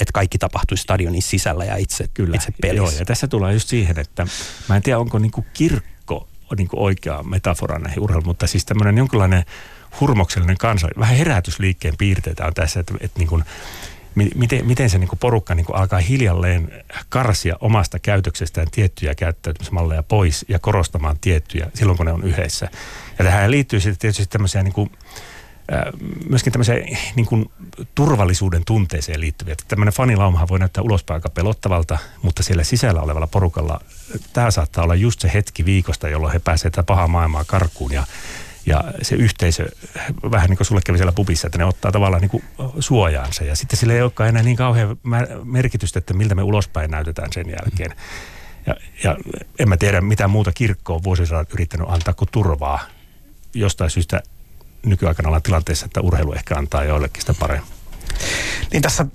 että 0.01 0.13
kaikki 0.13 0.39
tapahtuisi 0.39 0.83
stadionin 0.83 1.23
sisällä 1.23 1.65
ja 1.65 1.77
itse, 1.77 2.09
Kyllä. 2.15 2.37
itse 2.37 2.53
pelissä. 2.63 2.95
Joo, 2.95 2.99
ja 2.99 3.05
tässä 3.05 3.29
tullaan 3.29 3.53
just 3.53 3.69
siihen, 3.69 3.99
että 3.99 4.27
mä 4.69 4.77
en 4.77 4.83
tiedä, 4.83 4.99
onko 4.99 5.19
niinku 5.19 5.47
kirkko 5.53 5.96
niinku 6.57 6.85
oikea 6.85 7.23
metafora 7.23 7.79
näihin 7.79 8.03
urheiluun, 8.03 8.27
mutta 8.27 8.47
siis 8.47 8.65
tämmöinen 8.65 8.99
jonkinlainen 8.99 9.45
hurmoksellinen 10.01 10.59
kansa, 10.59 10.89
vähän 10.99 11.17
herätysliikkeen 11.17 11.95
piirteitä 11.99 12.47
on 12.47 12.55
tässä, 12.55 12.81
että, 12.81 12.95
että 13.01 13.19
niin 13.19 13.29
kuin, 13.29 13.45
miten, 14.35 14.67
miten 14.67 14.91
se 14.91 14.99
niin 14.99 15.09
kuin 15.09 15.19
porukka 15.19 15.55
niin 15.55 15.67
kuin 15.67 15.77
alkaa 15.77 15.99
hiljalleen 15.99 16.85
karsia 17.09 17.57
omasta 17.61 17.99
käytöksestään 17.99 18.71
tiettyjä 18.71 19.15
käyttäytymismalleja 19.15 20.03
pois 20.03 20.45
ja 20.49 20.59
korostamaan 20.59 21.19
tiettyjä 21.21 21.71
silloin, 21.75 21.97
kun 21.97 22.07
ne 22.07 22.13
on 22.13 22.25
yhdessä. 22.25 22.69
Ja 23.19 23.25
tähän 23.25 23.51
liittyy 23.51 23.81
sitten 23.81 23.99
tietysti 23.99 24.27
tämmöisiä 24.27 24.63
niin 24.63 24.73
kuin, 24.73 24.91
myöskin 26.29 26.53
tämmöiseen 26.53 26.99
niin 27.15 27.27
kuin 27.27 27.51
turvallisuuden 27.95 28.65
tunteeseen 28.65 29.21
liittyviä. 29.21 29.53
Että 29.53 29.65
tämmöinen 29.69 29.95
fanilaumahan 29.95 30.49
voi 30.49 30.59
näyttää 30.59 30.85
ulospäin 30.85 31.17
aika 31.17 31.31
pelottavalta, 31.31 31.99
mutta 32.23 32.43
siellä 32.43 32.65
sisällä 32.65 33.01
olevalla 33.01 33.27
porukalla 33.27 33.81
tämä 34.33 34.51
saattaa 34.51 34.85
olla 34.85 34.95
just 34.95 35.21
se 35.21 35.31
hetki 35.35 35.65
viikosta, 35.65 36.09
jolloin 36.09 36.33
he 36.33 36.39
pääsevät 36.39 36.73
tätä 36.73 36.87
pahaa 36.87 37.09
maailmaa 37.09 37.45
karkuun 37.45 37.93
ja 37.93 38.07
ja 38.67 38.85
se 39.03 39.15
yhteisö, 39.15 39.69
vähän 40.31 40.51
niin 40.51 40.57
kuin 40.57 40.67
sulle 40.67 40.81
kävi 40.87 40.99
siellä 40.99 41.13
pubissa, 41.13 41.47
että 41.47 41.59
ne 41.59 41.65
ottaa 41.65 41.93
tavallaan 41.93 42.21
niin 42.21 42.31
kuin 42.31 42.45
suojaansa. 42.81 43.45
Ja 43.45 43.57
sitten 43.57 43.79
sille 43.79 43.95
ei 43.95 44.03
olekaan 44.03 44.29
enää 44.29 44.43
niin 44.43 44.57
kauhean 44.57 44.97
merkitystä, 45.45 45.99
että 45.99 46.15
miltä 46.15 46.35
me 46.35 46.43
ulospäin 46.43 46.91
näytetään 46.91 47.33
sen 47.33 47.47
jälkeen. 47.51 47.97
Ja, 48.67 48.75
ja 49.05 49.17
en 49.59 49.69
mä 49.69 49.77
tiedä, 49.77 50.01
mitä 50.01 50.29
muuta 50.29 50.53
kirkko 50.53 50.95
on 50.95 51.03
vuosisadat 51.03 51.53
yrittänyt 51.53 51.87
antaa 51.91 52.15
kuin 52.15 52.29
turvaa. 52.33 52.81
Jostain 53.55 53.91
syystä 53.91 54.23
nykyaikana 54.91 55.29
ollaan 55.29 55.43
tilanteessa, 55.43 55.87
että 55.87 56.01
urheilu 56.01 56.33
ehkä 56.33 56.55
antaa 56.55 56.85
joillekin 56.85 57.23
sitä 57.23 57.35
paremmin. 57.41 57.71
Niin 58.73 58.83
tässä 58.83 59.07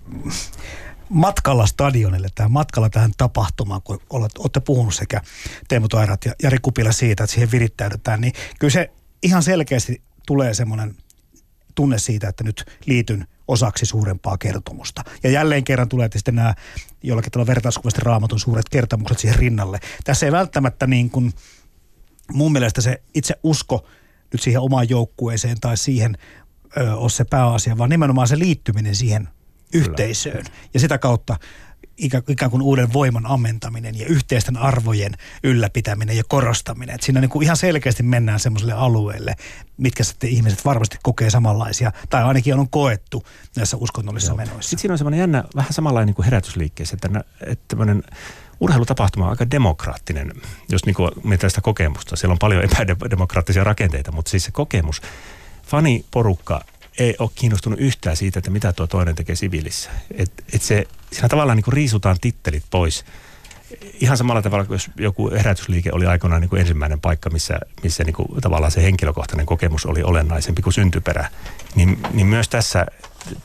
matkalla 1.09 1.65
stadionille, 1.65 2.27
tähän 2.35 2.51
matkalla 2.51 2.89
tähän 2.89 3.11
tapahtumaan, 3.17 3.81
kun 3.81 3.99
olette 4.09 4.59
puhunut 4.59 4.95
sekä 4.95 5.21
Teemu 5.67 5.87
Toirat 5.87 6.25
ja 6.25 6.33
Jari 6.43 6.57
Kupila 6.61 6.91
siitä, 6.91 7.23
että 7.23 7.33
siihen 7.33 7.51
virittäydytään, 7.51 8.21
niin 8.21 8.33
kyllä 8.59 8.71
se 8.71 8.91
ihan 9.23 9.43
selkeästi 9.43 10.01
tulee 10.27 10.53
semmoinen 10.53 10.95
tunne 11.75 11.97
siitä, 11.99 12.29
että 12.29 12.43
nyt 12.43 12.65
liityn 12.85 13.27
osaksi 13.47 13.85
suurempaa 13.85 14.37
kertomusta. 14.37 15.03
Ja 15.23 15.29
jälleen 15.29 15.63
kerran 15.63 15.89
tulee 15.89 16.09
sitten 16.15 16.35
nämä 16.35 16.55
jollakin 17.03 17.31
tavalla 17.31 17.47
vertauskuvasti 17.47 18.01
raamatun 18.03 18.39
suuret 18.39 18.69
kertomukset 18.69 19.19
siihen 19.19 19.39
rinnalle. 19.39 19.79
Tässä 20.03 20.25
ei 20.25 20.31
välttämättä 20.31 20.87
niin 20.87 21.09
kuin, 21.09 21.33
mun 22.33 22.51
mielestä 22.51 22.81
se 22.81 23.01
itse 23.13 23.35
usko 23.43 23.85
nyt 24.33 24.41
siihen 24.41 24.61
omaan 24.61 24.89
joukkueeseen 24.89 25.59
tai 25.59 25.77
siihen 25.77 26.17
ö, 26.77 26.95
ole 26.95 27.09
se 27.09 27.23
pääasia, 27.23 27.77
vaan 27.77 27.89
nimenomaan 27.89 28.27
se 28.27 28.39
liittyminen 28.39 28.95
siihen 28.95 29.29
yhteisöön. 29.73 30.43
Kyllä. 30.43 30.57
Ja 30.73 30.79
sitä 30.79 30.97
kautta 30.97 31.37
ikään 32.27 32.51
kuin 32.51 32.61
uuden 32.61 32.93
voiman 32.93 33.25
ammentaminen 33.25 33.99
ja 33.99 34.05
yhteisten 34.05 34.57
arvojen 34.57 35.11
ylläpitäminen 35.43 36.17
ja 36.17 36.23
korostaminen. 36.27 36.95
Että 36.95 37.05
siinä 37.05 37.21
niin 37.21 37.29
kuin 37.29 37.43
ihan 37.43 37.57
selkeästi 37.57 38.03
mennään 38.03 38.39
semmoiselle 38.39 38.73
alueelle, 38.73 39.35
mitkä 39.77 40.03
sitten 40.03 40.29
ihmiset 40.29 40.65
varmasti 40.65 40.97
kokee 41.03 41.29
samanlaisia, 41.29 41.91
tai 42.09 42.23
ainakin 42.23 42.53
on 42.53 42.69
koettu 42.69 43.23
näissä 43.55 43.77
uskonnollisissa 43.77 44.31
Joo. 44.31 44.37
menoissa. 44.37 44.69
Sitten 44.69 44.81
siinä 44.81 44.93
on 44.93 44.97
semmoinen 44.97 45.19
jännä, 45.19 45.43
vähän 45.55 45.73
samanlainen 45.73 46.07
niin 46.07 46.15
kuin 46.15 46.25
herätysliikkeessä, 46.25 46.95
että, 46.95 47.23
että 47.41 47.65
tämmöinen 47.67 48.03
urheilutapahtuma 48.61 49.25
on 49.25 49.31
aika 49.31 49.51
demokraattinen, 49.51 50.33
jos 50.69 50.85
niin 50.85 50.95
mietitään 51.23 51.51
sitä 51.51 51.61
kokemusta. 51.61 52.15
Siellä 52.15 52.31
on 52.31 52.39
paljon 52.39 52.63
epädemokraattisia 52.63 53.63
rakenteita, 53.63 54.11
mutta 54.11 54.31
siis 54.31 54.43
se 54.43 54.51
kokemus, 54.51 55.01
faniporukka 55.63 56.61
ei 56.99 57.15
ole 57.19 57.29
kiinnostunut 57.35 57.79
yhtään 57.79 58.17
siitä, 58.17 58.39
että 58.39 58.51
mitä 58.51 58.73
tuo 58.73 58.87
toinen 58.87 59.15
tekee 59.15 59.35
siviilissä. 59.35 59.89
Et, 60.17 60.31
et 60.53 60.61
se, 60.61 60.85
siinä 61.11 61.29
tavallaan 61.29 61.57
niin 61.57 61.73
riisutaan 61.73 62.17
tittelit 62.21 62.63
pois. 62.69 63.05
Ihan 63.99 64.17
samalla 64.17 64.41
tavalla 64.41 64.65
kuin 64.65 64.75
jos 64.75 64.89
joku 64.97 65.31
herätysliike 65.31 65.89
oli 65.93 66.05
aikoinaan 66.05 66.41
niin 66.41 66.49
kuin 66.49 66.59
ensimmäinen 66.59 66.99
paikka, 66.99 67.29
missä, 67.29 67.59
missä 67.83 68.03
niin 68.03 68.13
kuin 68.13 68.41
tavallaan 68.41 68.71
se 68.71 68.83
henkilökohtainen 68.83 69.45
kokemus 69.45 69.85
oli 69.85 70.03
olennaisempi 70.03 70.61
kuin 70.61 70.73
syntyperä, 70.73 71.29
niin, 71.75 71.97
niin 72.13 72.27
myös 72.27 72.49
tässä, 72.49 72.85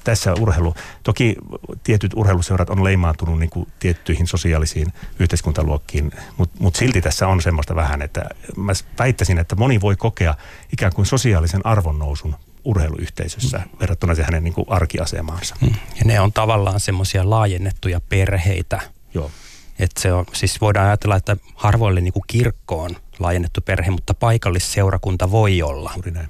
tässä 0.04 0.34
urheilu, 0.40 0.74
toki 1.02 1.36
tietyt 1.82 2.12
urheiluseurat 2.14 2.70
on 2.70 2.84
leimaantunut 2.84 3.38
niin 3.38 3.50
kuin 3.50 3.68
tiettyihin 3.78 4.26
sosiaalisiin 4.26 4.92
yhteiskuntaluokkiin, 5.18 6.10
mutta 6.36 6.56
mut 6.60 6.76
silti 6.76 7.02
tässä 7.02 7.28
on 7.28 7.42
semmoista 7.42 7.74
vähän, 7.74 8.02
että 8.02 8.24
mä 8.56 8.72
väittäisin, 8.98 9.38
että 9.38 9.56
moni 9.56 9.80
voi 9.80 9.96
kokea 9.96 10.34
ikään 10.72 10.92
kuin 10.92 11.06
sosiaalisen 11.06 11.66
arvonnousun 11.66 12.36
urheiluyhteisössä 12.64 13.58
mm. 13.58 13.78
verrattuna 13.80 14.14
se 14.14 14.22
hänen 14.22 14.44
niin 14.44 14.54
kuin 14.54 14.66
arkiasemaansa. 14.70 15.56
Mm. 15.60 15.68
Ja 15.68 16.04
ne 16.04 16.20
on 16.20 16.32
tavallaan 16.32 16.80
semmoisia 16.80 17.30
laajennettuja 17.30 18.00
perheitä. 18.00 18.80
Joo. 19.14 19.30
Et 19.78 19.90
se 19.98 20.12
on, 20.12 20.24
siis 20.32 20.60
voidaan 20.60 20.86
ajatella, 20.86 21.16
että 21.16 21.36
harvoille 21.54 22.00
niin 22.00 22.12
kuin 22.12 22.24
kirkko 22.26 22.82
on 22.82 22.96
laajennettu 23.18 23.60
perhe, 23.60 23.90
mutta 23.90 24.14
paikallisseurakunta 24.14 25.30
voi 25.30 25.62
olla. 25.62 25.92
Juuri 25.94 26.10
näin. 26.10 26.28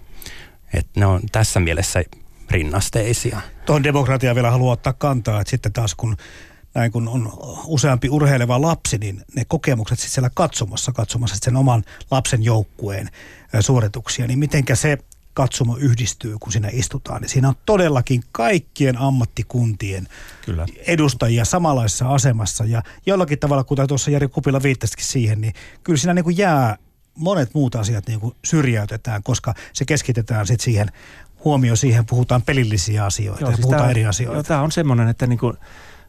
Et 0.74 0.86
ne 0.96 1.06
on 1.06 1.20
tässä 1.32 1.60
mielessä 1.60 2.02
rinnasteisia. 2.50 3.40
Tuohon 3.66 3.84
demokratia 3.84 4.34
vielä 4.34 4.50
haluaa 4.50 4.72
ottaa 4.72 4.92
kantaa, 4.92 5.40
että 5.40 5.50
sitten 5.50 5.72
taas 5.72 5.94
kun 5.94 6.16
näin 6.74 6.92
kun 6.92 7.08
on 7.08 7.32
useampi 7.66 8.08
urheileva 8.08 8.60
lapsi, 8.60 8.98
niin 8.98 9.22
ne 9.34 9.44
kokemukset 9.48 9.98
sitten 9.98 10.14
siellä 10.14 10.30
katsomassa, 10.34 10.92
katsomassa 10.92 11.36
sen 11.40 11.56
oman 11.56 11.84
lapsen 12.10 12.42
joukkueen 12.42 13.08
suorituksia, 13.60 14.26
niin 14.26 14.38
mitenkä 14.38 14.74
se 14.74 14.98
katsomo 15.34 15.76
yhdistyy, 15.76 16.36
kun 16.40 16.52
siinä 16.52 16.68
istutaan. 16.72 17.20
Niin 17.20 17.28
siinä 17.28 17.48
on 17.48 17.54
todellakin 17.66 18.22
kaikkien 18.32 18.98
ammattikuntien 18.98 20.08
Kyllä. 20.44 20.66
edustajia 20.86 21.44
samanlaisessa 21.44 22.08
asemassa. 22.08 22.64
Ja 22.64 22.82
jollakin 23.06 23.38
tavalla, 23.38 23.64
kuten 23.64 23.86
tuossa 23.86 24.10
Jari 24.10 24.28
Kupila 24.28 24.62
viittasikin 24.62 25.04
siihen, 25.04 25.40
niin 25.40 25.54
kyllä 25.84 25.96
siinä 25.96 26.14
niin 26.14 26.24
kuin 26.24 26.38
jää 26.38 26.78
monet 27.14 27.54
muut 27.54 27.74
asiat 27.74 28.06
niin 28.06 28.20
kuin 28.20 28.36
syrjäytetään, 28.44 29.22
koska 29.22 29.54
se 29.72 29.84
keskitetään 29.84 30.46
sitten 30.46 30.64
siihen 30.64 30.88
huomio 31.46 31.76
siihen, 31.76 32.06
puhutaan 32.06 32.42
pelillisiä 32.42 33.04
asioita 33.04 33.40
joo, 33.40 33.50
ja 33.50 33.56
siis 33.56 33.62
puhutaan 33.62 33.82
tämä, 33.82 33.90
eri 33.90 34.06
asioita. 34.06 34.36
Joo, 34.36 34.42
tämä 34.42 34.62
on 34.62 34.72
semmoinen, 34.72 35.08
että 35.08 35.26
niin 35.26 35.38
kuin, 35.38 35.56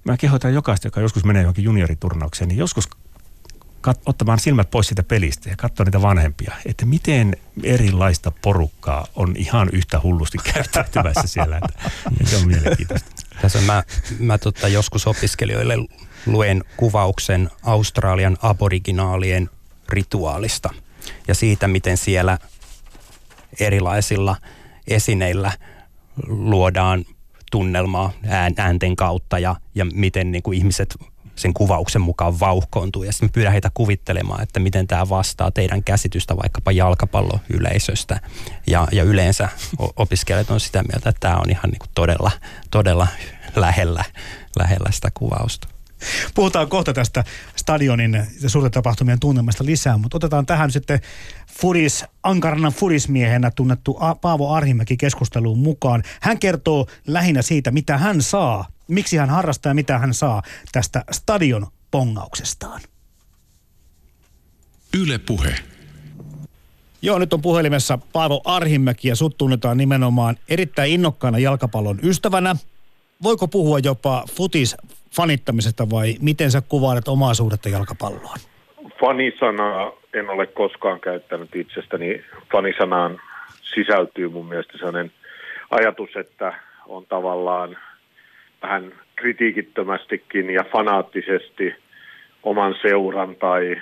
mä 0.04 0.18
kehotan 0.18 0.54
jokaista, 0.54 0.88
joka 0.88 1.02
joskus 1.02 1.26
menee 1.26 1.42
johonkin 1.42 1.64
junioriturnaukseen, 1.64 2.48
niin 2.48 2.58
joskus 2.58 2.90
kat- 3.88 4.02
ottamaan 4.06 4.40
silmät 4.40 4.72
pois 4.72 4.88
siitä 4.88 5.04
pelistä 5.04 5.50
ja 5.50 5.56
katsoa 5.58 5.84
niitä 5.84 6.02
vanhempia, 6.02 6.54
että 6.66 6.86
miten 6.86 7.36
erilaista 7.64 8.32
porukkaa 8.42 9.08
on 9.16 9.36
ihan 9.36 9.70
yhtä 9.74 10.00
hullusti 10.04 10.38
käyttäytymässä 10.54 11.28
siellä. 11.28 11.58
Että, 11.58 11.92
se 12.24 12.38
on 12.38 12.48
mielenkiintoista. 12.48 13.12
Tässä 13.42 13.62
mä, 13.62 13.84
mä 14.20 14.38
tota, 14.38 14.68
joskus 14.68 15.08
opiskelijoille 15.08 15.76
luen 16.26 16.64
kuvauksen 16.78 17.50
Australian 17.64 18.38
aboriginaalien 18.42 19.50
rituaalista 19.90 20.70
ja 21.28 21.36
siitä, 21.36 21.68
miten 21.68 21.98
siellä 21.98 22.38
erilaisilla 23.60 24.36
esineillä 24.88 25.52
luodaan 26.28 27.06
tunnelmaa 27.52 28.12
äänten 28.58 28.96
kautta 28.96 29.40
ja, 29.40 29.56
ja 29.76 29.86
miten 29.86 30.32
niin 30.32 30.44
kuin 30.44 30.58
ihmiset 30.58 30.96
sen 31.36 31.54
kuvauksen 31.54 32.02
mukaan 32.02 32.40
vauhkoontuu. 32.40 33.04
Ja 33.04 33.12
sitten 33.12 33.30
pyydän 33.30 33.52
heitä 33.52 33.72
kuvittelemaan, 33.74 34.44
että 34.44 34.60
miten 34.60 34.88
tämä 34.88 35.10
vastaa 35.10 35.52
teidän 35.52 35.84
käsitystä 35.84 36.38
vaikkapa 36.38 36.72
jalkapalloyleisöstä. 36.72 38.20
Ja, 38.68 38.88
ja 38.92 39.04
yleensä 39.04 39.50
opiskelijat 39.96 40.52
on 40.52 40.60
sitä 40.60 40.84
mieltä, 40.84 41.10
että 41.10 41.20
tämä 41.20 41.38
on 41.38 41.50
ihan 41.50 41.70
niin 41.70 41.80
kuin 41.80 41.90
todella, 41.96 42.32
todella 42.72 43.08
lähellä, 43.56 44.04
lähellä 44.60 44.92
sitä 44.92 45.10
kuvausta. 45.14 45.77
Puhutaan 46.36 46.70
kohta 46.70 46.94
tästä 46.94 47.24
stadionin 47.56 48.28
ja 48.42 48.50
suurten 48.50 48.72
tapahtumien 48.72 49.20
tunnelmasta 49.20 49.66
lisää, 49.66 49.98
mutta 49.98 50.18
otetaan 50.18 50.46
tähän 50.46 50.72
sitten 50.72 51.00
Furis, 51.62 52.06
Ankarana 52.24 52.72
Furismiehenä 52.72 53.52
tunnettu 53.52 54.00
Paavo 54.22 54.54
Arhimäki 54.54 54.98
keskusteluun 54.98 55.60
mukaan. 55.60 56.04
Hän 56.22 56.40
kertoo 56.40 56.88
lähinnä 57.08 57.42
siitä, 57.42 57.72
mitä 57.72 57.98
hän 57.98 58.22
saa 58.22 58.66
miksi 58.88 59.18
hän 59.18 59.30
harrastaa 59.30 59.70
ja 59.70 59.74
mitä 59.74 60.00
hän 60.00 60.14
saa 60.14 60.42
tästä 60.72 61.04
stadion 61.12 61.68
pongauksestaan. 61.92 62.82
Yle 64.98 65.18
Puhe. 65.18 65.56
Joo, 67.02 67.20
nyt 67.20 67.34
on 67.34 67.42
puhelimessa 67.42 68.00
Paavo 68.14 68.42
Arhimäki 68.46 69.08
ja 69.08 69.16
sut 69.16 69.38
tunnetaan 69.38 69.78
nimenomaan 69.78 70.38
erittäin 70.50 70.92
innokkaana 70.92 71.40
jalkapallon 71.40 72.00
ystävänä. 72.04 72.56
Voiko 73.24 73.48
puhua 73.48 73.80
jopa 73.80 74.26
futis 74.36 74.76
fanittamisesta 75.18 75.90
vai 75.90 76.14
miten 76.22 76.52
sä 76.52 76.62
kuvailet 76.70 77.08
omaa 77.08 77.34
suhdetta 77.34 77.70
jalkapalloon? 77.70 78.38
Fanisanaa 79.00 79.92
en 80.14 80.30
ole 80.30 80.46
koskaan 80.46 81.00
käyttänyt 81.00 81.56
itsestäni. 81.56 82.24
Fanisanaan 82.52 83.22
sisältyy 83.62 84.30
mun 84.30 84.46
mielestä 84.46 84.78
sellainen 84.78 85.12
ajatus, 85.72 86.16
että 86.16 86.54
on 86.88 87.06
tavallaan 87.06 87.78
vähän 88.62 88.92
kritiikittömästikin 89.16 90.50
ja 90.50 90.64
fanaattisesti 90.72 91.76
oman 92.44 92.76
seuran 92.82 93.36
tai 93.36 93.82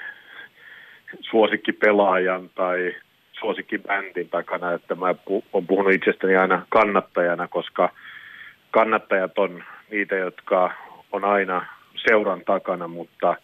suosikkipelaajan 1.22 2.50
tai 2.56 2.96
suosikkibändin 3.40 4.30
takana, 4.30 4.74
että 4.74 4.96
mä 4.96 5.06
olen 5.06 5.68
puhunut 5.68 5.94
itsestäni 5.94 6.36
aina 6.36 6.66
kannattajana, 6.70 7.48
koska 7.48 7.90
kannattajat 8.72 9.38
on 9.38 9.64
niitä, 9.92 10.16
jotka 10.16 10.72
on 11.16 11.26
aina 11.26 11.66
seuran 12.08 12.42
takana, 12.46 12.88
mutta, 12.88 13.36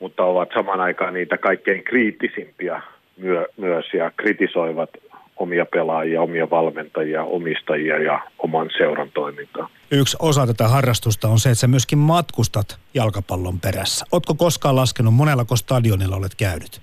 mutta 0.00 0.24
ovat 0.24 0.48
saman 0.54 0.80
aikaan 0.80 1.14
niitä 1.14 1.38
kaikkein 1.38 1.84
kriittisimpiä 1.84 2.82
myö, 3.16 3.46
myös 3.56 3.84
ja 3.94 4.10
kritisoivat 4.16 4.90
omia 5.36 5.66
pelaajia, 5.66 6.22
omia 6.22 6.50
valmentajia, 6.50 7.22
omistajia 7.22 7.98
ja 7.98 8.20
oman 8.38 8.70
seuran 8.78 9.10
toimintaa. 9.14 9.68
Yksi 9.90 10.16
osa 10.20 10.46
tätä 10.46 10.68
harrastusta 10.68 11.28
on 11.28 11.38
se, 11.38 11.48
että 11.48 11.60
sä 11.60 11.68
myöskin 11.68 11.98
matkustat 11.98 12.78
jalkapallon 12.94 13.60
perässä. 13.60 14.06
Oletko 14.12 14.34
koskaan 14.34 14.76
laskenut, 14.76 15.14
monellako 15.14 15.56
stadionilla 15.56 16.16
olet 16.16 16.34
käynyt? 16.38 16.80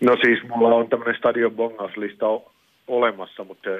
No 0.00 0.16
siis 0.24 0.38
mulla 0.48 0.74
on 0.76 0.88
tämmöinen 0.88 1.16
stadion 1.16 1.52
bongauslista 1.52 2.26
olemassa, 2.88 3.44
mutta 3.44 3.70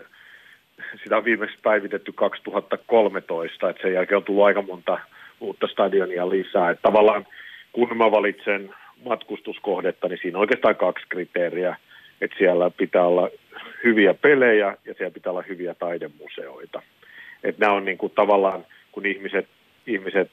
sitä 1.02 1.16
on 1.16 1.24
viimeksi 1.24 1.58
päivitetty 1.62 2.12
2013, 2.12 3.70
että 3.70 3.82
sen 3.82 3.92
jälkeen 3.92 4.16
on 4.16 4.24
tullut 4.24 4.44
aika 4.44 4.62
monta 4.62 4.98
uutta 5.40 5.66
stadionia 5.66 6.29
lisää. 6.29 6.70
Että 6.70 6.83
tavallaan 6.83 7.27
kun 7.73 7.97
mä 7.97 8.11
valitsen 8.11 8.75
matkustuskohdetta, 9.05 10.09
niin 10.09 10.18
siinä 10.23 10.38
on 10.38 10.40
oikeastaan 10.40 10.77
kaksi 10.77 11.07
kriteeriä. 11.09 11.77
Että 12.20 12.37
siellä 12.38 12.70
pitää 12.70 13.07
olla 13.07 13.29
hyviä 13.85 14.14
pelejä 14.14 14.77
ja 14.85 14.94
siellä 14.94 15.14
pitää 15.14 15.33
olla 15.33 15.44
hyviä 15.49 15.75
taidemuseoita. 15.75 16.83
Että 17.44 17.61
nämä 17.61 17.77
on 17.77 17.85
niin 17.85 17.99
kuin 17.99 18.12
tavallaan, 18.14 18.66
kun 18.92 19.07
ihmiset, 19.07 19.47
ihmiset 19.87 20.31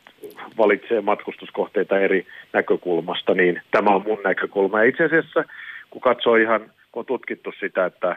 valitsee 0.58 1.02
matkustuskohteita 1.02 2.00
eri 2.00 2.28
näkökulmasta, 2.54 3.34
niin 3.34 3.62
tämä 3.72 3.90
on 3.90 4.04
mun 4.08 4.22
näkökulma. 4.24 4.80
Ja 4.80 4.90
itse 4.90 5.04
asiassa, 5.04 5.44
kun 5.90 6.02
katsoo 6.02 6.36
ihan, 6.36 6.62
kun 6.92 7.00
on 7.00 7.06
tutkittu 7.06 7.54
sitä, 7.60 7.86
että 7.86 8.16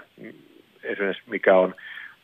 esimerkiksi 0.83 1.23
mikä 1.27 1.57
on 1.57 1.75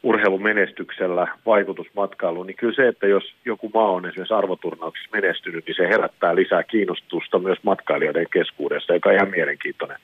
urheilumenestyksellä 0.03 1.27
vaikutus 1.47 1.87
matkailuun, 1.97 2.47
niin 2.47 2.57
kyllä 2.57 2.75
se, 2.75 2.89
että 2.89 3.07
jos 3.07 3.35
joku 3.45 3.71
maa 3.75 3.91
on 3.91 4.07
esimerkiksi 4.07 4.35
arvoturnauksissa 4.35 5.11
menestynyt, 5.13 5.67
niin 5.67 5.77
se 5.77 5.89
herättää 5.89 6.35
lisää 6.35 6.63
kiinnostusta 6.63 7.39
myös 7.39 7.59
matkailijoiden 7.63 8.27
keskuudessa, 8.33 8.95
joka 8.95 9.09
on 9.09 9.15
ihan 9.15 9.31
mielenkiintoinen 9.31 9.99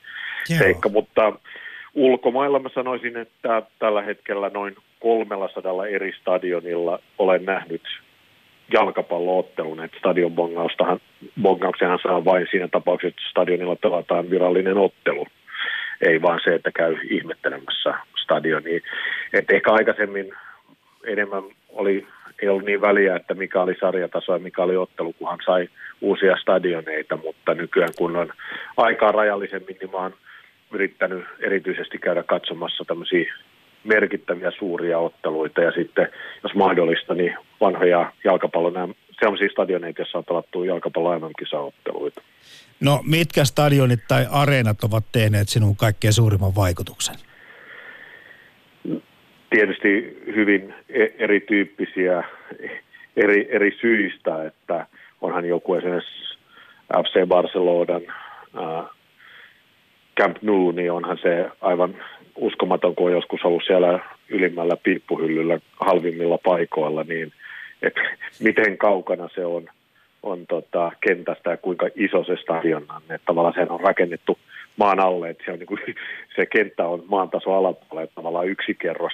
Joo. 0.49 0.59
seikka. 0.59 0.89
Mutta 0.89 1.33
ulkomailla 1.95 2.59
mä 2.59 2.69
sanoisin, 2.75 3.17
että 3.17 3.63
tällä 3.79 4.03
hetkellä 4.03 4.51
noin 4.55 4.77
300 5.01 5.87
eri 5.87 6.13
stadionilla 6.21 6.99
olen 7.19 7.45
nähnyt 7.45 7.83
jalkapalloottelun, 8.73 9.85
että 9.85 9.99
stadion 9.99 10.33
bongauksenhan 11.43 11.99
saa 12.03 12.25
vain 12.25 12.47
siinä 12.51 12.69
tapauksessa, 12.69 13.09
että 13.09 13.31
stadionilla 13.31 13.77
pelataan 13.77 14.31
virallinen 14.31 14.77
ottelu. 14.77 15.27
Ei 16.01 16.23
vaan 16.23 16.41
se, 16.45 16.55
että 16.55 16.71
käy 16.73 16.97
ihmettelemässä 17.11 17.95
stadioniin. 18.23 18.83
Että 19.33 19.55
ehkä 19.55 19.73
aikaisemmin 19.73 20.33
enemmän 21.07 21.43
oli, 21.69 22.07
ei 22.43 22.49
ollut 22.49 22.65
niin 22.65 22.81
väliä, 22.81 23.17
että 23.17 23.35
mikä 23.35 23.63
oli 23.63 23.75
sarjataso 23.81 24.33
ja 24.33 24.39
mikä 24.39 24.63
oli 24.63 24.77
ottelu, 24.77 25.13
kunhan 25.13 25.39
sai 25.47 25.69
uusia 26.01 26.37
stadioneita, 26.37 27.17
mutta 27.17 27.55
nykyään 27.55 27.95
kun 27.99 28.17
on 28.17 28.33
aikaa 28.77 29.13
rajallisemmin, 29.13 29.77
niin 29.81 29.91
mä 29.91 29.97
oon 29.99 30.15
yrittänyt 30.73 31.25
erityisesti 31.41 31.99
käydä 31.99 32.23
katsomassa 32.23 32.85
tämmöisiä 32.85 33.35
merkittäviä 33.85 34.51
suuria 34.59 34.99
otteluita 34.99 35.61
ja 35.61 35.73
sitten, 35.73 36.09
jos 36.43 36.55
mahdollista, 36.55 37.15
niin 37.15 37.35
vanhoja 37.61 38.13
jalkapallon, 38.25 38.95
sellaisia 39.21 39.49
stadioneita, 39.49 40.01
joissa 40.01 40.19
on 40.19 40.25
pelattu 40.25 40.65
jalkapallon 40.65 41.21
MM-kisaotteluita. 41.21 42.23
No 42.81 43.01
mitkä 43.07 43.45
stadionit 43.45 44.01
tai 44.09 44.27
areenat 44.31 44.85
ovat 44.85 45.05
tehneet 45.13 45.49
sinun 45.49 45.77
kaikkein 45.77 46.13
suurimman 46.13 46.55
vaikutuksen? 46.55 47.17
Tietysti 49.51 50.23
hyvin 50.27 50.75
e- 50.89 51.15
erityyppisiä 51.19 52.25
eri, 53.17 53.49
eri 53.51 53.79
syistä, 53.81 54.45
että 54.47 54.87
onhan 55.21 55.45
joku 55.45 55.75
esimerkiksi 55.75 56.39
FC 56.93 57.27
Barcelonan 57.29 58.03
Camp 60.21 60.37
Nou, 60.43 60.71
niin 60.71 60.93
onhan 60.93 61.19
se 61.23 61.51
aivan 61.61 61.97
uskomaton, 62.37 62.95
kun 62.95 63.07
on 63.07 63.13
joskus 63.13 63.41
ollut 63.45 63.63
siellä 63.67 64.01
ylimmällä 64.29 64.77
piippuhyllyllä 64.77 65.59
halvimmilla 65.81 66.39
paikoilla, 66.39 67.05
niin 67.05 67.33
että 67.83 68.01
miten 68.41 68.79
kaukana 68.79 69.29
se 69.35 69.47
on, 69.47 69.69
on 70.27 70.47
tota, 70.47 70.93
kentästä 71.01 71.51
ja 71.51 71.57
kuinka 71.57 71.89
iso 71.95 72.25
se 72.25 72.37
stadion 72.37 72.87
on. 72.89 73.03
Että 73.03 73.27
tavallaan 73.27 73.55
se 73.55 73.73
on 73.73 73.81
rakennettu 73.81 74.39
maan 74.77 75.01
alle, 75.01 75.29
että 75.29 75.45
se, 75.45 75.53
on 75.53 75.59
niin 75.59 75.67
kuin, 75.67 75.81
se 76.37 76.47
kenttä 76.47 76.87
on 76.87 77.03
maan 77.09 77.31
taso 77.31 77.53
alapuolella, 77.53 78.03
että 78.03 78.15
tavallaan 78.15 78.49
yksi 78.49 78.75
kerros 78.75 79.13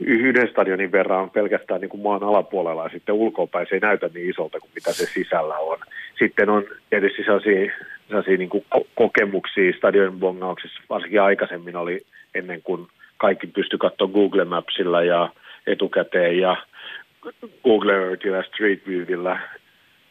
yhden 0.00 0.48
stadionin 0.48 0.92
verran 0.92 1.22
on 1.22 1.30
pelkästään 1.30 1.80
niin 1.80 1.88
kuin 1.88 2.02
maan 2.02 2.22
alapuolella 2.22 2.82
ja 2.82 2.88
sitten 2.88 3.14
ulkopäin 3.14 3.66
se 3.68 3.74
ei 3.74 3.80
näytä 3.80 4.10
niin 4.14 4.30
isolta 4.30 4.60
kuin 4.60 4.70
mitä 4.74 4.92
se 4.92 5.06
sisällä 5.06 5.58
on. 5.58 5.78
Sitten 6.18 6.50
on 6.50 6.64
tietysti 6.90 7.24
sellaisia, 7.24 7.72
sellaisia 8.08 8.36
niin 8.36 8.48
kuin 8.48 8.64
kokemuksia 8.94 9.72
stadionin 9.72 10.20
bongauksissa, 10.20 10.80
varsinkin 10.90 11.22
aikaisemmin 11.22 11.76
oli 11.76 12.06
ennen 12.34 12.62
kuin 12.62 12.86
kaikki 13.16 13.46
pystyi 13.46 13.78
katsoa 13.78 14.08
Google 14.08 14.44
Mapsilla 14.44 15.02
ja 15.02 15.28
etukäteen 15.66 16.38
ja 16.38 16.56
Google 17.64 17.92
Earthillä 17.92 18.42
Street 18.42 18.86
Viewillä 18.86 19.40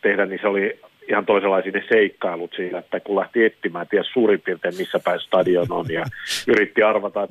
tehdä, 0.03 0.25
niin 0.25 0.39
se 0.41 0.47
oli 0.47 0.79
ihan 1.09 1.25
toisenlaisia 1.25 1.71
ne 1.71 1.83
seikkailut 1.89 2.53
siinä, 2.55 2.79
että 2.79 2.99
kun 2.99 3.15
lähti 3.15 3.45
etsimään, 3.45 3.87
ties 3.87 4.07
suurin 4.13 4.41
piirtein 4.41 4.77
missä 4.77 4.99
päin 5.03 5.19
stadion 5.19 5.71
on 5.71 5.85
ja 5.89 6.05
yritti 6.53 6.83
arvata 6.83 7.27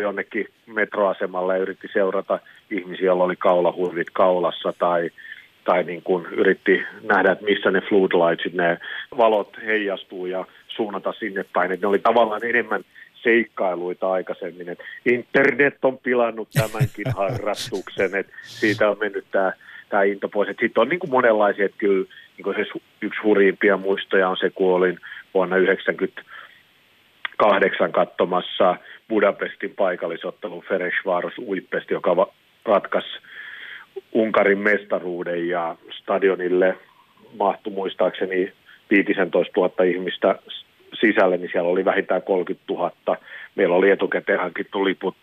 jonnekin 0.00 0.48
metroasemalle 0.66 1.54
ja 1.54 1.62
yritti 1.62 1.88
seurata 1.92 2.38
ihmisiä, 2.70 3.06
joilla 3.06 3.24
oli 3.24 3.36
kaulahurvit 3.36 4.10
kaulassa 4.12 4.72
tai 4.78 5.10
tai 5.64 5.84
niin 5.84 6.02
kuin 6.02 6.26
yritti 6.26 6.82
nähdä, 7.02 7.32
että 7.32 7.44
missä 7.44 7.70
ne 7.70 7.80
floodlightsit, 7.80 8.54
ne 8.54 8.78
valot 9.16 9.56
heijastuu 9.66 10.26
ja 10.26 10.44
suunnata 10.68 11.12
sinne 11.12 11.44
päin. 11.52 11.72
Että 11.72 11.86
ne 11.86 11.88
oli 11.88 11.98
tavallaan 11.98 12.44
enemmän 12.44 12.84
seikkailuita 13.22 14.12
aikaisemmin. 14.12 14.68
Että 14.68 14.84
internet 15.06 15.84
on 15.84 15.98
pilannut 15.98 16.48
tämänkin 16.50 17.04
harrastuksen, 17.16 18.14
että 18.14 18.32
siitä 18.42 18.90
on 18.90 18.96
mennyt 19.00 19.24
tämä, 19.30 19.52
tämä 19.90 20.02
into 20.02 20.28
pois. 20.28 20.48
Sitten 20.48 20.80
on 20.80 20.88
niin 20.88 21.00
kuin 21.00 21.10
monenlaisia, 21.10 21.64
että 21.64 21.78
kyllä 21.78 22.06
niin 22.36 22.44
kuin 22.44 22.56
se 22.56 22.64
yksi 23.02 23.20
hurjimpia 23.22 23.76
muistoja 23.76 24.28
on 24.28 24.36
se, 24.36 24.50
kun 24.50 24.74
olin 24.74 24.98
vuonna 25.34 25.56
1998 25.56 27.92
katsomassa 27.92 28.76
Budapestin 29.08 29.74
paikallisottelu 29.76 30.64
Ferencváros 30.68 31.38
Uipest, 31.38 31.90
joka 31.90 32.26
ratkaisi 32.64 33.18
Unkarin 34.12 34.58
mestaruuden 34.58 35.48
ja 35.48 35.76
stadionille 35.90 36.76
mahtui 37.38 37.72
muistaakseni 37.72 38.52
15 38.90 39.60
000 39.60 39.84
ihmistä 39.84 40.38
sisälle, 41.00 41.36
niin 41.36 41.50
siellä 41.52 41.70
oli 41.70 41.84
vähintään 41.84 42.22
30 42.22 42.72
000. 42.72 42.92
Meillä 43.54 43.74
oli 43.74 43.90
etukäteen 43.90 44.40
hankittu 44.40 44.84
liput 44.84 45.16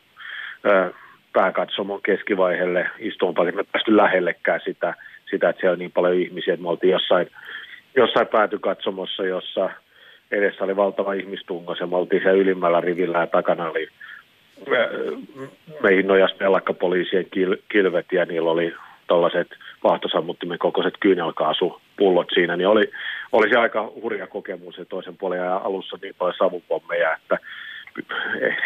pääkatsomon 1.38 2.02
keskivaiheelle 2.02 2.90
istumaan, 3.00 3.56
me 3.56 3.64
päästy 3.72 3.98
lähellekään 3.98 4.60
sitä, 4.66 4.94
sitä, 5.30 5.50
että 5.50 5.60
siellä 5.60 5.74
on 5.74 5.80
niin 5.80 5.92
paljon 5.92 6.16
ihmisiä, 6.16 6.54
että 6.54 6.64
me 6.64 6.70
oltiin 6.70 6.92
jossain, 6.92 7.28
jossain 7.96 8.28
päätykatsomossa, 8.28 9.26
jossa 9.26 9.70
edessä 10.32 10.64
oli 10.64 10.76
valtava 10.76 11.14
ihmistungo, 11.14 11.76
ja 11.80 11.88
me 11.88 11.96
oltiin 11.96 12.22
siellä 12.22 12.42
ylimmällä 12.42 12.82
rivillä 12.82 13.20
ja 13.20 13.28
takana 13.28 13.70
oli 13.70 13.88
meihin 15.84 16.08
nojas 16.08 16.34
telakkapoliisien 16.34 17.26
kil, 17.32 17.56
kilvet 17.70 18.06
ja 18.12 18.26
niillä 18.26 18.52
oli 18.52 18.74
tällaiset 19.08 19.48
vaahtosammuttimen 19.84 20.60
kokoiset 20.60 20.94
kyynelkaasupullot 21.00 22.28
siinä, 22.34 22.58
niin 22.58 22.68
oli, 22.68 22.92
oli 23.32 23.50
se 23.50 23.56
aika 23.56 23.92
hurja 24.02 24.28
kokemus 24.28 24.78
ja 24.78 24.86
toisen 24.86 25.18
puolen 25.18 25.40
ja 25.40 25.58
alussa 25.58 25.98
niin 26.02 26.16
paljon 26.18 26.38
savupommeja, 26.38 27.16
että 27.16 27.38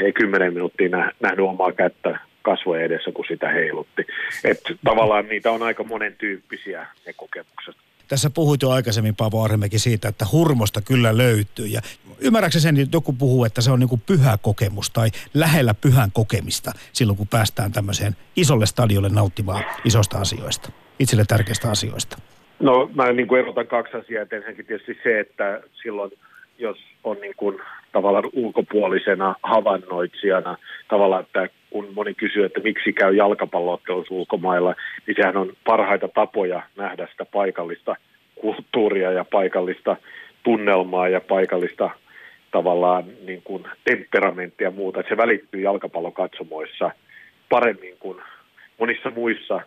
ei 0.04 0.14
kymmenen 0.14 0.54
minuuttia 0.54 0.90
nähnyt 1.20 1.46
omaa 1.46 1.72
kättä 1.72 2.20
kasvojen 2.42 2.86
edessä, 2.86 3.12
kun 3.12 3.26
sitä 3.28 3.50
heilutti. 3.50 4.08
Että 4.44 4.74
tavallaan 4.84 5.28
niitä 5.28 5.52
on 5.52 5.64
aika 5.64 5.84
monen 5.84 6.16
tyyppisiä 6.18 6.88
ne 7.06 7.14
kokemukset. 7.14 7.76
Tässä 8.08 8.30
puhuit 8.30 8.62
jo 8.62 8.70
aikaisemmin 8.70 9.16
Paavo 9.16 9.44
Arhimäki 9.44 9.80
siitä, 9.80 10.08
että 10.08 10.26
hurmosta 10.32 10.82
kyllä 10.82 11.18
löytyy. 11.18 11.66
Ja 11.66 11.82
ymmärrätkö 12.20 12.60
sen, 12.60 12.80
että 12.80 12.98
joku 12.98 13.14
puhuu, 13.14 13.46
että 13.46 13.62
se 13.62 13.72
on 13.72 13.80
niin 13.80 14.02
pyhä 14.06 14.38
kokemus 14.42 14.90
tai 14.90 15.10
lähellä 15.34 15.74
pyhän 15.74 16.12
kokemista 16.14 16.72
silloin, 16.94 17.18
kun 17.18 17.28
päästään 17.28 17.72
tämmöiseen 17.72 18.16
isolle 18.36 18.66
stadiolle 18.66 19.10
nauttimaan 19.10 19.64
isosta 19.86 20.18
asioista, 20.18 20.70
itselle 21.00 21.26
tärkeistä 21.28 21.72
asioista? 21.72 22.18
No 22.60 22.90
mä 22.96 23.12
niin 23.12 23.28
kuin 23.28 23.42
erotan 23.42 23.68
kaksi 23.68 23.98
asiaa. 23.98 24.22
Ensinnäkin 24.22 24.66
tietysti 24.66 24.98
se, 25.04 25.20
että 25.20 25.62
silloin 25.84 26.12
jos 26.58 26.78
on 27.04 27.18
niin 27.22 27.36
kuin 27.38 27.60
tavallaan 27.92 28.30
ulkopuolisena 28.34 29.36
havainnoitsijana, 29.44 30.58
tavallaan, 30.90 31.24
että 31.24 31.50
kun 31.72 31.88
moni 31.96 32.14
kysyy, 32.14 32.46
että 32.46 32.60
miksi 32.60 32.94
käy 32.94 33.16
jalkapalloottelussa 33.16 34.14
ulkomailla, 34.14 34.76
niin 35.08 35.16
sehän 35.16 35.38
on 35.38 35.54
parhaita 35.66 36.08
tapoja 36.08 36.62
nähdä 36.78 37.08
sitä 37.12 37.26
paikallista 37.26 37.96
kulttuuria 38.36 39.12
ja 39.12 39.26
paikallista 39.32 39.98
tunnelmaa 40.44 41.10
ja 41.10 41.22
paikallista 41.22 41.90
tavallaan 42.52 43.04
niin 43.26 43.42
kuin 43.44 43.64
temperamenttia 43.86 44.68
ja 44.68 44.72
muuta. 44.72 45.00
Että 45.00 45.10
se 45.10 45.18
välittyy 45.18 45.62
jalkapallokatsomoissa 45.62 46.92
paremmin 47.50 47.96
kuin 48.00 48.18
monissa 48.80 49.10
muissa 49.10 49.62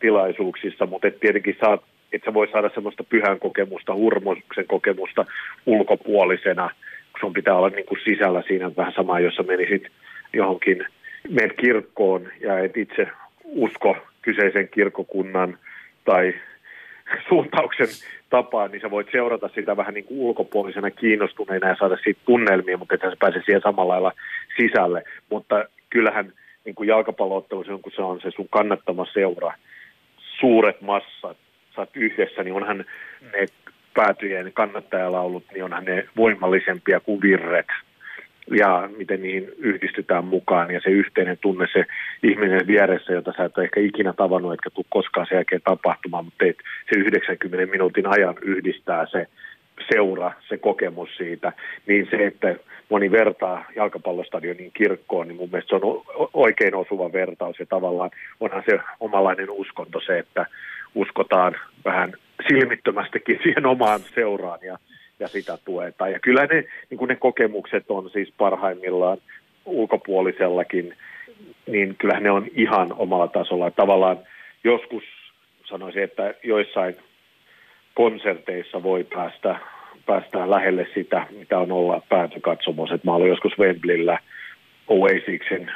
tilaisuuksissa, 0.00 0.86
mutta 0.86 1.08
et 1.08 1.20
tietenkin 1.20 1.56
saat, 1.60 1.82
että 2.12 2.24
sä 2.24 2.34
voi 2.34 2.48
saada 2.48 2.70
semmoista 2.74 3.04
pyhän 3.04 3.40
kokemusta, 3.40 3.94
hurmoksen 3.94 4.66
kokemusta 4.66 5.24
ulkopuolisena, 5.66 6.70
kun 7.12 7.20
sun 7.20 7.32
pitää 7.32 7.54
olla 7.54 7.68
niin 7.68 7.86
kuin 7.86 8.00
sisällä 8.04 8.42
siinä 8.46 8.70
vähän 8.76 8.92
sama, 8.96 9.20
jossa 9.20 9.42
menisit 9.42 9.82
johonkin, 10.32 10.86
menet 11.28 11.56
kirkkoon 11.56 12.28
ja 12.40 12.58
et 12.58 12.76
itse 12.76 13.08
usko 13.44 13.96
kyseisen 14.22 14.68
kirkokunnan 14.68 15.58
tai 16.04 16.34
suuntauksen 17.28 17.88
tapaan, 18.30 18.70
niin 18.70 18.80
sä 18.80 18.90
voit 18.90 19.08
seurata 19.12 19.50
sitä 19.54 19.76
vähän 19.76 19.94
niin 19.94 20.04
kuin 20.04 20.20
ulkopuolisena 20.20 20.90
kiinnostuneena 20.90 21.68
ja 21.68 21.76
saada 21.78 21.96
siitä 22.04 22.20
tunnelmia, 22.24 22.76
mutta 22.76 22.94
että 22.94 23.10
sä 23.10 23.16
pääse 23.18 23.42
siihen 23.44 23.62
samalla 23.62 23.92
lailla 23.92 24.12
sisälle. 24.56 25.02
Mutta 25.30 25.64
kyllähän 25.90 26.32
niin 26.64 26.74
kuin 26.74 26.88
jalkapalloottelussa, 26.88 27.78
kun 27.82 27.92
se 27.96 28.02
on 28.02 28.20
se 28.20 28.30
sun 28.30 28.48
kannattama 28.48 29.06
seura, 29.12 29.52
suuret 30.40 30.80
massat, 30.80 31.36
oot 31.78 31.90
yhdessä, 31.94 32.42
niin 32.42 32.54
onhan 32.54 32.84
ne 33.32 33.46
päätyjen 33.94 34.52
kannattajalaulut, 34.52 35.44
niin 35.52 35.64
onhan 35.64 35.84
ne 35.84 36.08
voimallisempia 36.16 37.00
kuin 37.00 37.20
virret 37.22 37.66
ja 38.50 38.88
miten 38.96 39.22
niihin 39.22 39.48
yhdistytään 39.58 40.24
mukaan. 40.24 40.70
Ja 40.70 40.80
se 40.80 40.90
yhteinen 40.90 41.38
tunne, 41.40 41.66
se 41.72 41.84
ihminen 42.22 42.66
vieressä, 42.66 43.12
jota 43.12 43.32
sä 43.36 43.44
et 43.44 43.58
ole 43.58 43.64
ehkä 43.64 43.80
ikinä 43.80 44.12
tavannut, 44.12 44.52
etkä 44.52 44.70
tule 44.70 44.86
koskaan 44.88 45.26
sen 45.26 45.36
jälkeen 45.36 45.60
tapahtumaan, 45.64 46.24
mutta 46.24 46.38
teet 46.38 46.56
se 46.92 46.98
90 46.98 47.72
minuutin 47.72 48.06
ajan 48.06 48.34
yhdistää 48.42 49.06
se 49.06 49.26
seura, 49.92 50.32
se 50.48 50.56
kokemus 50.56 51.16
siitä, 51.16 51.52
niin 51.86 52.08
se, 52.10 52.26
että 52.26 52.56
moni 52.88 53.10
vertaa 53.10 53.64
jalkapallostadionin 53.76 54.70
kirkkoon, 54.74 55.28
niin 55.28 55.36
mun 55.36 55.48
mielestä 55.52 55.78
se 55.78 55.84
on 55.84 56.02
oikein 56.34 56.74
osuva 56.74 57.12
vertaus. 57.12 57.58
Ja 57.58 57.66
tavallaan 57.66 58.10
onhan 58.40 58.62
se 58.70 58.78
omalainen 59.00 59.50
uskonto 59.50 60.00
se, 60.00 60.18
että 60.18 60.46
uskotaan 60.94 61.56
vähän 61.84 62.12
silmittömästikin 62.48 63.40
siihen 63.42 63.66
omaan 63.66 64.00
seuraan. 64.00 64.58
Ja 64.62 64.78
ja 65.20 65.28
sitä 65.28 65.58
tuetaan. 65.64 66.12
Ja 66.12 66.20
kyllä 66.20 66.46
ne, 66.46 66.64
niin 66.90 66.98
kuin 66.98 67.08
ne 67.08 67.16
kokemukset 67.16 67.84
on 67.88 68.10
siis 68.10 68.32
parhaimmillaan 68.38 69.18
ulkopuolisellakin, 69.64 70.94
niin 71.66 71.96
kyllähän 71.98 72.22
ne 72.22 72.30
on 72.30 72.46
ihan 72.54 72.94
omalla 72.96 73.28
tasolla. 73.28 73.70
Tavallaan 73.70 74.18
joskus 74.64 75.04
sanoisin, 75.64 76.02
että 76.02 76.34
joissain 76.42 76.96
konserteissa 77.94 78.82
voi 78.82 79.04
päästä, 79.04 79.56
päästä 80.06 80.50
lähelle 80.50 80.86
sitä, 80.94 81.26
mitä 81.38 81.58
on 81.58 81.72
olla 81.72 82.02
päätökatsomos. 82.08 82.92
Et 82.92 83.04
mä 83.04 83.14
olin 83.14 83.28
joskus 83.28 83.58
Wembleyllä 83.58 84.18
Oasisin 84.88 85.70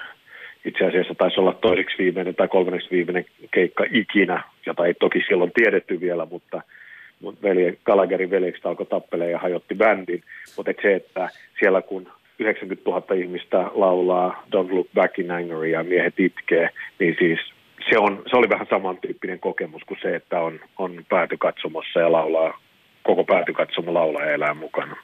itse 0.65 0.85
asiassa 0.85 1.15
taisi 1.15 1.41
olla 1.41 1.53
toiseksi 1.53 1.99
viimeinen 1.99 2.35
tai 2.35 2.49
kolmanneksi 2.49 2.91
viimeinen 2.91 3.25
keikka 3.51 3.85
ikinä, 3.93 4.43
jota 4.67 4.87
ei 4.87 4.95
toki 4.95 5.25
silloin 5.29 5.53
tiedetty 5.55 6.01
vielä, 6.01 6.27
mutta– 6.27 6.63
velje, 7.43 7.77
Gallagherin 7.85 8.31
veljekset 8.31 8.67
alkoi 8.67 8.87
tappeleen 8.87 9.31
ja 9.31 9.39
hajotti 9.39 9.75
bändin. 9.75 10.23
Mutta 10.57 10.71
et 10.71 10.79
se, 10.83 10.95
että 10.95 11.29
siellä 11.59 11.83
kun 11.83 12.13
90 12.39 12.91
000 12.91 13.15
ihmistä 13.15 13.59
laulaa 13.75 14.47
Don't 14.57 14.73
Look 14.75 14.87
Back 14.95 15.19
in 15.19 15.31
Anger 15.31 15.65
ja 15.65 15.85
miehet 15.85 16.21
itkee, 16.21 16.71
niin 16.99 17.17
siis 17.19 17.39
se, 17.91 17.99
on, 17.99 18.23
se 18.31 18.37
oli 18.37 18.49
vähän 18.49 18.67
samantyyppinen 18.71 19.41
kokemus 19.41 19.83
kuin 19.87 19.99
se, 20.03 20.17
että 20.17 20.41
on, 20.41 20.61
on 20.79 21.05
päätykatsomossa 21.09 22.01
ja 22.01 22.13
laulaa, 22.13 22.61
koko 23.03 23.25
päätykatsomo 23.25 23.95
laulaa 23.95 24.25
ja 24.25 24.35
elää 24.35 24.55
mukana. 24.55 24.97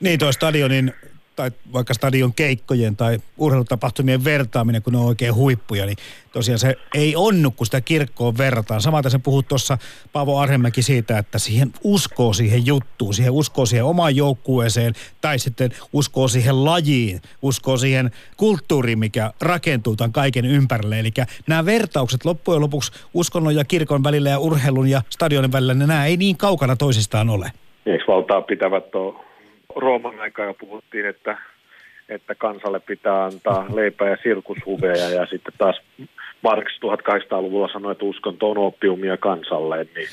Niin, 0.00 0.18
tuo 0.18 0.32
stadionin 0.32 0.92
tai 1.36 1.50
vaikka 1.72 1.94
stadion 1.94 2.34
keikkojen 2.34 2.96
tai 2.96 3.18
urheilutapahtumien 3.38 4.24
vertaaminen, 4.24 4.82
kun 4.82 4.92
ne 4.92 4.98
on 4.98 5.06
oikein 5.06 5.34
huippuja, 5.34 5.86
niin 5.86 5.96
tosiaan 6.32 6.58
se 6.58 6.74
ei 6.94 7.16
onnu, 7.16 7.50
kun 7.50 7.66
sitä 7.66 7.80
kirkkoon 7.80 8.38
verrataan. 8.38 8.82
Samaten 8.82 9.10
sä 9.10 9.18
puhut 9.18 9.48
tuossa 9.48 9.78
Paavo 10.12 10.38
Arhemäki 10.38 10.82
siitä, 10.82 11.18
että 11.18 11.38
siihen 11.38 11.72
uskoo 11.84 12.32
siihen 12.32 12.66
juttuun, 12.66 13.14
siihen 13.14 13.32
uskoo 13.32 13.66
siihen 13.66 13.84
omaan 13.84 14.16
joukkueeseen 14.16 14.92
tai 15.20 15.38
sitten 15.38 15.70
uskoo 15.92 16.28
siihen 16.28 16.64
lajiin, 16.64 17.20
uskoo 17.42 17.76
siihen 17.76 18.10
kulttuuriin, 18.36 18.98
mikä 18.98 19.32
rakentuu 19.40 19.96
tämän 19.96 20.12
kaiken 20.12 20.44
ympärille. 20.44 21.00
Eli 21.00 21.10
nämä 21.46 21.64
vertaukset 21.64 22.24
loppujen 22.24 22.60
lopuksi 22.60 22.92
uskonnon 23.14 23.54
ja 23.54 23.64
kirkon 23.64 24.04
välillä 24.04 24.30
ja 24.30 24.38
urheilun 24.38 24.88
ja 24.88 25.02
stadionin 25.10 25.52
välillä, 25.52 25.74
niin 25.74 25.88
nämä 25.88 26.06
ei 26.06 26.16
niin 26.16 26.36
kaukana 26.36 26.76
toisistaan 26.76 27.30
ole. 27.30 27.52
Eikö 27.86 28.04
valtaa 28.08 28.42
pitävät 28.42 28.90
tuo 28.90 29.26
Rooman 29.76 30.20
aikaa 30.20 30.46
jo 30.46 30.54
puhuttiin, 30.54 31.06
että, 31.06 31.38
että 32.08 32.34
kansalle 32.34 32.80
pitää 32.80 33.24
antaa 33.24 33.66
leipää 33.74 34.10
ja 34.10 34.16
sirkushuveja 34.22 35.08
ja 35.10 35.26
sitten 35.26 35.54
taas 35.58 35.80
Marx 36.42 36.66
1800-luvulla 36.84 37.68
sanoi, 37.72 37.92
että 37.92 38.04
uskonto 38.04 38.50
on 38.50 38.58
oppiumia 38.58 39.16
kansalle, 39.16 39.86
niin, 39.94 40.08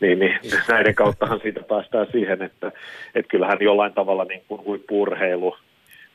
niin, 0.00 0.18
niin 0.18 0.38
näiden 0.68 0.94
kauttahan 0.94 1.40
siitä 1.42 1.60
päästään 1.62 2.06
siihen, 2.12 2.42
että, 2.42 2.72
että 3.14 3.28
kyllähän 3.28 3.58
jollain 3.60 3.92
tavalla 3.92 4.24
niin 4.24 4.42
kuin 4.48 4.64
huippurheilu 4.64 5.56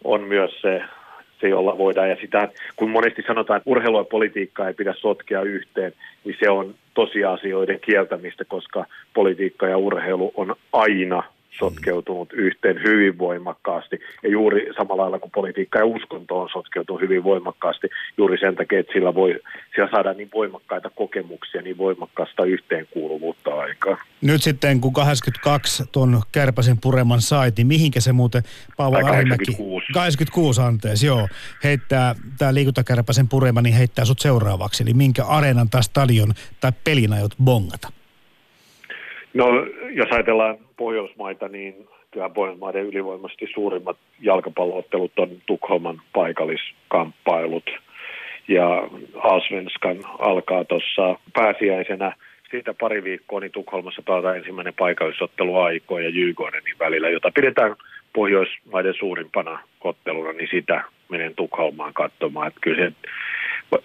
on 0.04 0.22
myös 0.22 0.62
se, 0.62 0.82
se, 1.42 1.48
jolla 1.50 1.78
voidaan. 1.78 2.10
Ja 2.10 2.18
sitä, 2.22 2.50
kun 2.76 2.90
monesti 2.90 3.24
sanotaan, 3.28 3.58
että 3.58 3.70
urheilu 3.70 3.98
ja 3.98 4.04
politiikka 4.04 4.68
ei 4.68 4.74
pidä 4.74 4.94
sotkea 4.98 5.42
yhteen, 5.42 5.94
niin 6.26 6.36
se 6.40 6.50
on 6.50 6.76
tosiasioiden 6.94 7.80
kieltämistä, 7.80 8.46
koska 8.46 8.86
politiikka 9.14 9.68
ja 9.68 9.78
urheilu 9.78 10.32
on 10.36 10.56
aina 10.74 11.24
sotkeutunut 11.60 12.34
yhteen 12.34 12.84
hyvin 12.84 13.18
voimakkaasti. 13.18 14.00
Ja 14.24 14.30
juuri 14.30 14.74
samalla 14.78 15.02
lailla 15.02 15.20
kuin 15.20 15.32
politiikka 15.32 15.80
ja 15.80 15.86
uskonto 15.86 16.42
on 16.42 16.50
sotkeutunut 16.54 17.02
hyvin 17.02 17.24
voimakkaasti 17.24 17.88
juuri 18.18 18.38
sen 18.38 18.56
takia, 18.56 18.80
että 18.80 18.94
sillä 18.94 19.16
voi 19.16 19.40
sillä 19.76 19.90
saada 19.92 20.14
niin 20.14 20.30
voimakkaita 20.34 20.90
kokemuksia, 20.90 21.62
niin 21.62 21.78
voimakkaasta 21.78 22.46
yhteenkuuluvuutta 22.46 23.54
aikaa. 23.56 23.98
Nyt 24.22 24.44
sitten 24.44 24.82
kun 24.82 24.94
82 24.94 25.84
tuon 25.92 26.22
Kärpäsen 26.32 26.78
pureman 26.82 27.22
sait, 27.22 27.58
niin 27.58 27.68
mihinkä 27.68 28.02
se 28.02 28.12
muuten 28.12 28.44
Paavo 28.78 29.02
86. 29.02 29.94
86, 29.94 30.62
anteeksi, 30.62 31.08
joo. 31.08 31.28
Heittää, 31.64 32.16
tämä 32.38 32.54
liikuntakärpäsen 32.54 33.28
purema, 33.28 33.62
niin 33.62 33.76
heittää 33.76 34.06
sut 34.06 34.20
seuraavaksi. 34.20 34.84
Eli 34.84 34.94
minkä 34.94 35.26
areenan 35.26 35.70
tai 35.70 35.84
stadion 35.84 36.34
tai 36.60 36.72
pelin 36.84 37.14
aiot 37.14 37.36
bongata? 37.44 37.88
No, 39.36 39.66
jos 39.90 40.12
ajatellaan 40.12 40.58
Pohjoismaita, 40.78 41.48
niin 41.48 41.88
kyllä 42.12 42.30
Pohjoismaiden 42.30 42.86
ylivoimaisesti 42.86 43.48
suurimmat 43.54 43.98
jalkapalloottelut 44.22 45.20
on 45.20 45.30
Tukholman 45.46 46.02
paikalliskamppailut. 46.14 47.70
Ja 48.48 48.90
Alsvenskan 49.16 49.98
alkaa 50.20 50.66
tuossa 50.66 51.16
pääsiäisenä 51.34 52.16
siitä 52.52 52.74
pari 52.80 53.04
viikkoa, 53.04 53.40
niin 53.40 53.52
Tukholmassa 53.52 54.02
pelataan 54.02 54.38
ensimmäinen 54.38 54.74
paikallisottelu 54.74 55.58
Aikoa 55.58 56.02
ja 56.02 56.10
Jygonenin 56.10 56.80
välillä, 56.80 57.10
jota 57.10 57.32
pidetään 57.36 57.76
Pohjoismaiden 58.14 58.94
suurimpana 58.94 59.60
otteluna, 59.82 60.32
niin 60.32 60.50
sitä 60.52 60.84
menen 61.10 61.36
Tukholmaan 61.36 61.94
katsomaan. 61.94 62.48
Että 62.48 62.60
kyllä 62.62 62.86
se, 62.86 62.94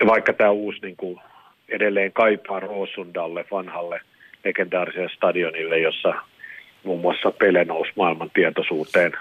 vaikka 0.06 0.32
tämä 0.32 0.50
uusi 0.50 0.78
niin 0.82 0.96
kuin 0.96 1.20
edelleen 1.68 2.12
kaipaa 2.12 2.60
Roosundalle, 2.60 3.44
vanhalle 3.50 4.00
legendaariselle 4.44 5.08
stadionille, 5.08 5.78
jossa 5.78 6.14
muun 6.84 7.00
muassa 7.00 7.30
Pele 7.30 7.64
nousi 7.64 7.92
maailman 7.96 8.30
tietoisuuteen 8.34 9.12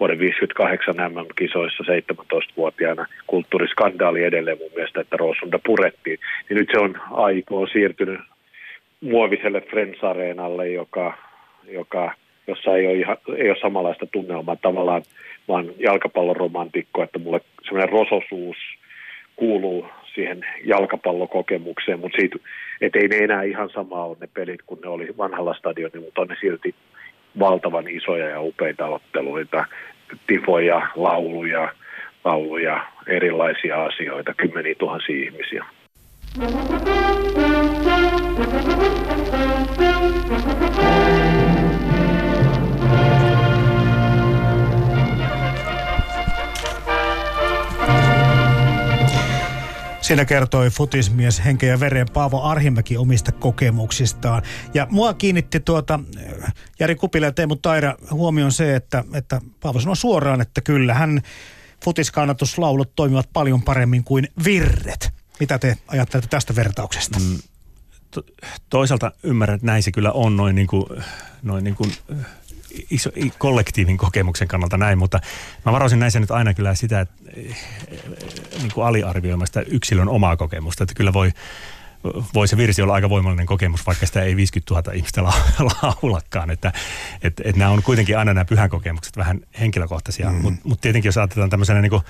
vuoden 0.00 0.18
58 0.18 0.94
MM-kisoissa 0.96 1.84
17-vuotiaana. 1.84 3.06
Kulttuuriskandaali 3.26 4.24
edelleen 4.24 4.58
mun 4.58 4.70
mielestä, 4.74 5.00
että 5.00 5.16
Roosunda 5.16 5.58
purettiin. 5.66 6.18
Niin 6.48 6.56
nyt 6.56 6.68
se 6.72 6.78
on 6.78 6.96
aikoo 7.10 7.66
siirtynyt 7.66 8.20
muoviselle 9.00 9.60
Friends 9.60 10.04
Areenalle, 10.04 10.68
joka, 10.68 11.18
joka, 11.68 12.14
jossa 12.46 12.76
ei 12.76 12.86
ole, 12.86 12.94
ihan, 12.94 13.16
ei 13.36 13.50
ole 13.50 13.58
samanlaista 13.60 14.06
tunnelmaa 14.06 14.56
tavallaan, 14.56 15.02
vaan 15.48 15.66
jalkapallon 15.78 16.36
romantikko, 16.36 17.02
että 17.02 17.18
mulle 17.18 17.40
semmoinen 17.62 17.92
rososuus 17.92 18.56
kuuluu 19.36 19.86
siihen 20.14 20.46
jalkapallokokemukseen, 20.64 22.00
mutta 22.00 22.16
siitä, 22.16 22.36
et 22.80 22.96
ei 22.96 23.08
ne 23.08 23.16
enää 23.16 23.42
ihan 23.42 23.70
sama 23.70 24.04
ole 24.04 24.16
ne 24.20 24.28
pelit 24.34 24.62
kuin 24.66 24.80
ne 24.80 24.88
oli 24.88 25.14
vanhalla 25.18 25.54
stadionilla, 25.54 26.04
mutta 26.04 26.20
on 26.20 26.28
ne 26.28 26.36
silti 26.40 26.74
valtavan 27.38 27.88
isoja 27.88 28.28
ja 28.28 28.40
upeita 28.40 28.86
otteluita, 28.86 29.64
tifoja, 30.26 30.88
lauluja, 30.96 31.68
lauluja, 32.24 32.86
erilaisia 33.06 33.84
asioita, 33.84 34.34
kymmeniä 34.34 34.74
tuhansia 34.78 35.24
ihmisiä. 35.24 35.64
Siinä 50.04 50.24
kertoi 50.24 50.70
futismies 50.70 51.44
henkeä 51.44 51.70
ja 51.70 51.80
veren 51.80 52.06
Paavo 52.12 52.42
Arhimäki 52.42 52.96
omista 52.96 53.32
kokemuksistaan. 53.32 54.42
Ja 54.74 54.86
mua 54.90 55.14
kiinnitti 55.14 55.60
tuota 55.60 56.00
Jari 56.80 56.94
Kupila 56.94 57.26
ja 57.26 57.32
Teemu 57.32 57.56
Taira 57.56 57.94
huomioon 58.10 58.52
se, 58.52 58.76
että, 58.76 59.04
että 59.14 59.40
Paavo 59.60 59.80
sanoi 59.80 59.96
suoraan, 59.96 60.40
että 60.40 60.60
kyllä 60.60 60.94
hän 60.94 61.22
futiskannatuslaulut 61.84 62.94
toimivat 62.96 63.28
paljon 63.32 63.62
paremmin 63.62 64.04
kuin 64.04 64.28
virret. 64.44 65.10
Mitä 65.40 65.58
te 65.58 65.76
ajattelette 65.86 66.28
tästä 66.28 66.56
vertauksesta? 66.56 67.18
Mm, 67.18 67.38
to, 68.10 68.22
toisaalta 68.70 69.12
ymmärrän, 69.22 69.54
että 69.54 69.66
näin 69.66 69.82
se 69.82 69.92
kyllä 69.92 70.12
on 70.12 70.36
noin, 70.36 70.54
niin 70.54 70.66
kuin, 70.66 70.86
noin 71.42 71.64
niin 71.64 71.76
kuin 71.76 71.92
iso, 72.90 73.10
kollektiivin 73.38 73.96
kokemuksen 73.96 74.48
kannalta 74.48 74.76
näin, 74.76 74.98
mutta 74.98 75.20
mä 75.64 75.72
varoisin 75.72 75.98
näissä 75.98 76.20
nyt 76.20 76.30
aina 76.30 76.54
kyllä 76.54 76.74
sitä, 76.74 77.00
että 77.00 77.14
eh, 77.36 77.56
niin 78.58 78.72
kuin 78.74 78.86
aliarvioimasta 78.86 79.62
yksilön 79.62 80.08
omaa 80.08 80.36
kokemusta, 80.36 80.84
että 80.84 80.94
kyllä 80.94 81.12
voi, 81.12 81.32
voi 82.34 82.48
se 82.48 82.56
virsi 82.56 82.82
olla 82.82 82.94
aika 82.94 83.10
voimallinen 83.10 83.46
kokemus, 83.46 83.86
vaikka 83.86 84.06
sitä 84.06 84.22
ei 84.22 84.36
50 84.36 84.74
000 84.74 84.92
ihmistä 84.92 85.22
la, 85.22 85.34
laulakaan. 85.82 86.50
Että 86.50 86.72
et, 87.22 87.40
et 87.44 87.56
nämä 87.56 87.70
on 87.70 87.82
kuitenkin 87.82 88.18
aina 88.18 88.34
nämä 88.34 88.44
pyhän 88.44 88.70
kokemukset 88.70 89.16
vähän 89.16 89.40
henkilökohtaisia, 89.60 90.30
mm. 90.30 90.36
mutta 90.36 90.60
mut 90.64 90.80
tietenkin 90.80 91.08
jos 91.08 91.18
ajatellaan 91.18 91.50
tämmöisenä 91.50 91.80
niin 91.80 91.90
kuin 91.90 92.02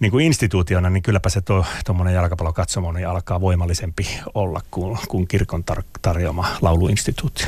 niin 0.00 0.10
kuin 0.10 0.26
instituutiona, 0.26 0.90
niin 0.90 1.02
kylläpä 1.02 1.28
se 1.28 1.40
tuommoinen 1.84 2.14
jalkapallokatsomo 2.14 2.92
niin 2.92 3.08
alkaa 3.08 3.40
voimallisempi 3.40 4.20
olla 4.34 4.60
kuin, 4.70 4.98
kuin 5.08 5.28
kirkon 5.28 5.64
tar- 5.72 5.98
tarjoama 6.02 6.46
lauluinstituutio. 6.62 7.46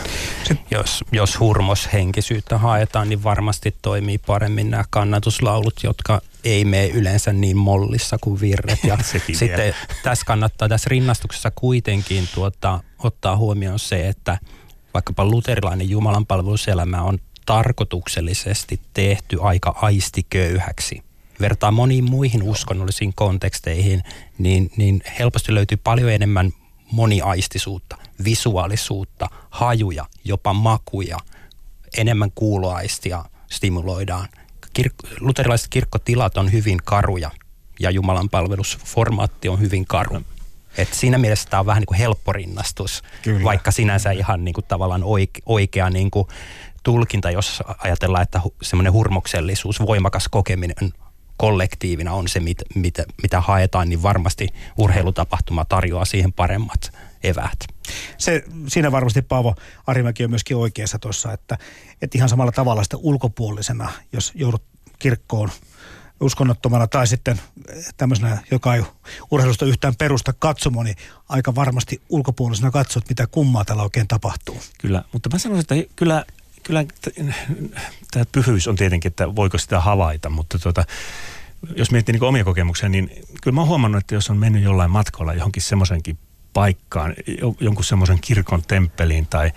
Jos, 0.70 1.04
jos 1.12 1.40
hurmoshenkisyyttä 1.40 2.58
haetaan, 2.58 3.08
niin 3.08 3.24
varmasti 3.24 3.74
toimii 3.82 4.18
paremmin 4.18 4.70
nämä 4.70 4.84
kannatuslaulut, 4.90 5.74
jotka 5.82 6.20
ei 6.44 6.64
mene 6.64 6.88
yleensä 6.88 7.32
niin 7.32 7.56
mollissa 7.56 8.16
kuin 8.20 8.40
virret. 8.40 8.84
Ja 8.84 8.98
sitten 9.32 9.56
vielä. 9.56 9.74
tässä 10.02 10.24
kannattaa 10.26 10.68
tässä 10.68 10.88
rinnastuksessa 10.88 11.50
kuitenkin 11.54 12.28
tuota, 12.34 12.80
ottaa 12.98 13.36
huomioon 13.36 13.78
se, 13.78 14.08
että 14.08 14.38
vaikkapa 14.94 15.24
luterilainen 15.24 15.90
jumalanpalveluselämä 15.90 17.02
on 17.02 17.18
tarkoituksellisesti 17.46 18.80
tehty 18.94 19.38
aika 19.42 19.74
aistiköyhäksi– 19.80 21.02
vertaa 21.40 21.70
moniin 21.70 22.10
muihin 22.10 22.42
uskonnollisiin 22.42 23.12
konteksteihin, 23.14 24.02
niin, 24.38 24.70
niin 24.76 25.02
helposti 25.18 25.54
löytyy 25.54 25.76
paljon 25.84 26.10
enemmän 26.10 26.52
moniaistisuutta, 26.92 27.96
visuaalisuutta, 28.24 29.26
hajuja, 29.50 30.06
jopa 30.24 30.52
makuja, 30.52 31.18
enemmän 31.96 32.30
kuuloaistia 32.34 33.24
stimuloidaan. 33.50 34.28
Kir- 34.78 35.16
luterilaiset 35.20 35.68
kirkkotilat 35.68 36.36
on 36.36 36.52
hyvin 36.52 36.78
karuja 36.84 37.30
ja 37.80 37.90
Jumalan 37.90 38.28
palvelusformaatti 38.28 39.48
on 39.48 39.60
hyvin 39.60 39.86
karu. 39.86 40.20
Et 40.78 40.94
siinä 40.94 41.18
mielessä 41.18 41.48
tämä 41.50 41.60
on 41.60 41.66
vähän 41.66 41.80
niin 41.80 41.86
kuin 41.86 41.98
helppo 41.98 42.32
rinnastus, 42.32 43.02
Kyllä. 43.22 43.44
vaikka 43.44 43.70
sinänsä 43.70 44.10
ihan 44.10 44.44
niin 44.44 44.52
kuin 44.52 44.64
tavallaan 44.68 45.04
oike, 45.04 45.40
oikea 45.46 45.90
niin 45.90 46.10
kuin 46.10 46.28
tulkinta, 46.82 47.30
jos 47.30 47.62
ajatellaan, 47.78 48.22
että 48.22 48.40
semmoinen 48.62 48.92
hurmoksellisuus, 48.92 49.80
voimakas 49.80 50.28
kokeminen 50.28 50.92
kollektiivina 51.40 52.12
on 52.12 52.28
se, 52.28 52.40
mit, 52.40 52.58
mit, 52.74 52.94
mitä 53.22 53.40
haetaan, 53.40 53.88
niin 53.88 54.02
varmasti 54.02 54.48
urheilutapahtuma 54.76 55.64
tarjoaa 55.64 56.04
siihen 56.04 56.32
paremmat 56.32 56.92
eväät. 57.22 57.58
Se, 58.18 58.44
siinä 58.68 58.92
varmasti 58.92 59.22
Paavo 59.22 59.54
Arimäki 59.86 60.24
on 60.24 60.30
myöskin 60.30 60.56
oikeassa 60.56 60.98
tuossa, 60.98 61.32
että, 61.32 61.58
että 62.02 62.18
ihan 62.18 62.28
samalla 62.28 62.52
tavalla 62.52 62.82
sitä 62.82 62.96
ulkopuolisena, 62.96 63.92
jos 64.12 64.32
joudut 64.34 64.62
kirkkoon 64.98 65.50
uskonnottomana 66.20 66.86
tai 66.86 67.06
sitten 67.06 67.40
tämmöisenä, 67.96 68.38
joka 68.50 68.74
ei 68.74 68.82
urheilusta 69.30 69.66
yhtään 69.66 69.94
perusta 69.98 70.32
katsomo, 70.32 70.82
niin 70.82 70.96
aika 71.28 71.54
varmasti 71.54 72.02
ulkopuolisena 72.08 72.70
katsot, 72.70 73.08
mitä 73.08 73.26
kummaa 73.26 73.64
täällä 73.64 73.82
oikein 73.82 74.08
tapahtuu. 74.08 74.60
Kyllä, 74.78 75.04
mutta 75.12 75.28
mä 75.32 75.38
sanoisin, 75.38 75.60
että 75.60 75.92
kyllä, 75.96 76.24
kyllä 76.62 76.84
tämä 78.10 78.24
pyhyys 78.32 78.68
on 78.68 78.76
tietenkin, 78.76 79.10
että 79.10 79.36
voiko 79.36 79.58
sitä 79.58 79.80
havaita, 79.80 80.30
mutta 80.30 80.58
tuota, 80.58 80.84
jos 81.76 81.90
miettii 81.90 82.12
niin 82.12 82.24
omia 82.24 82.44
kokemuksia, 82.44 82.88
niin 82.88 83.10
kyllä 83.42 83.54
mä 83.54 83.60
oon 83.60 83.68
huomannut, 83.68 84.00
että 84.00 84.14
jos 84.14 84.30
on 84.30 84.36
mennyt 84.36 84.62
jollain 84.62 84.90
matkalla 84.90 85.34
johonkin 85.34 85.62
semmoisenkin 85.62 86.18
paikkaan, 86.52 87.14
jonkun 87.60 87.84
semmoisen 87.84 88.18
kirkon 88.20 88.62
temppeliin 88.68 89.26
tai, 89.26 89.52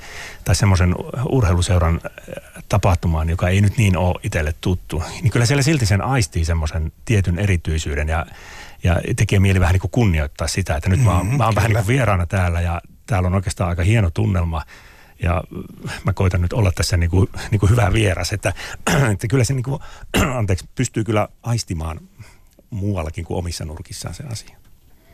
tai 0.45 0.55
semmoisen 0.55 0.95
urheiluseuran 1.29 2.01
äh, 2.05 2.63
tapahtumaan, 2.69 3.29
joka 3.29 3.49
ei 3.49 3.61
nyt 3.61 3.77
niin 3.77 3.97
ole 3.97 4.19
itselle 4.23 4.53
tuttu, 4.61 5.03
niin 5.21 5.31
kyllä 5.31 5.45
siellä 5.45 5.63
silti 5.63 5.85
sen 5.85 6.01
aistii 6.01 6.45
semmoisen 6.45 6.91
tietyn 7.05 7.39
erityisyyden 7.39 8.07
ja, 8.07 8.25
ja 8.83 9.01
tekee 9.15 9.39
mieli 9.39 9.59
vähän 9.59 9.73
niin 9.73 9.81
kuin 9.81 9.91
kunnioittaa 9.91 10.47
sitä, 10.47 10.75
että 10.75 10.89
nyt 10.89 10.99
mm, 10.99 11.05
mä, 11.05 11.17
oon, 11.17 11.37
mä 11.37 11.45
oon 11.45 11.55
vähän 11.55 11.69
niin 11.69 11.77
kuin 11.77 11.87
vieraana 11.87 12.25
täällä 12.25 12.61
ja 12.61 12.81
täällä 13.05 13.27
on 13.27 13.35
oikeastaan 13.35 13.69
aika 13.69 13.83
hieno 13.83 14.09
tunnelma 14.09 14.61
ja 15.21 15.43
mä 16.03 16.13
koitan 16.13 16.41
nyt 16.41 16.53
olla 16.53 16.71
tässä 16.71 16.97
niin 16.97 17.09
kuin, 17.09 17.29
niin 17.51 17.59
kuin 17.59 17.69
hyvä 17.69 17.93
vieras, 17.93 18.33
että, 18.33 18.53
että 19.13 19.27
kyllä 19.27 19.43
se 19.43 19.53
niin 19.53 19.63
kuin, 19.63 19.79
anteeksi, 20.37 20.65
pystyy 20.75 21.03
kyllä 21.03 21.27
aistimaan 21.43 21.99
muuallakin 22.69 23.25
kuin 23.25 23.37
omissa 23.37 23.65
nurkissaan 23.65 24.15
se 24.15 24.23
asia. 24.23 24.57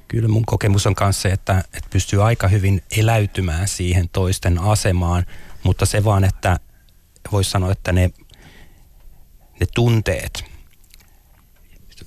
Kyllä 0.08 0.28
mun 0.28 0.46
kokemus 0.46 0.88
on 0.88 0.96
myös 1.00 1.22
se, 1.22 1.30
että, 1.30 1.64
että 1.74 1.90
pystyy 1.90 2.24
aika 2.24 2.48
hyvin 2.48 2.84
eläytymään 2.98 3.68
siihen 3.68 4.10
toisten 4.10 4.60
asemaan, 4.60 5.26
mutta 5.64 5.86
se 5.86 6.04
vaan, 6.04 6.24
että 6.24 6.60
voisi 7.32 7.50
sanoa, 7.50 7.72
että 7.72 7.92
ne, 7.92 8.12
ne 9.60 9.68
tunteet, 9.76 10.46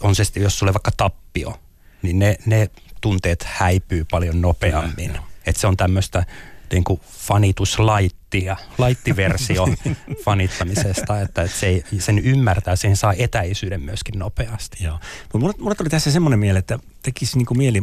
on 0.01 0.15
se 0.15 0.25
sitten, 0.25 0.43
jos 0.43 0.59
sulle 0.59 0.75
vaikka 0.75 0.91
tappio, 0.97 1.61
niin 2.03 2.19
ne, 2.19 2.37
ne 2.47 2.71
tunteet 3.01 3.43
häipyy 3.49 4.05
paljon 4.05 4.41
nopeammin. 4.41 5.19
Että 5.47 5.61
se 5.61 5.67
on 5.67 5.77
tämmöistä 5.77 6.27
niin 6.73 6.85
kuin 6.85 7.01
fanituslaittia, 7.19 8.57
laittiversio 8.79 9.69
fanittamisesta, 10.25 11.21
että, 11.21 11.43
että 11.43 11.59
se 11.59 11.67
ei, 11.67 11.85
sen 11.99 12.19
ymmärtää, 12.19 12.77
sen 12.77 12.97
saa 12.97 13.15
etäisyyden 13.19 13.81
myöskin 13.81 14.19
nopeasti. 14.19 14.85
Joo. 14.85 14.99
Mutta 15.23 15.39
mulle, 15.39 15.55
mulle 15.59 15.75
tuli 15.75 15.89
tässä 15.89 16.11
semmoinen 16.11 16.39
mieli, 16.39 16.59
että 16.59 16.79
tekisi 17.03 17.39
niin 17.39 17.47
kuin 17.47 17.59
mieli 17.59 17.83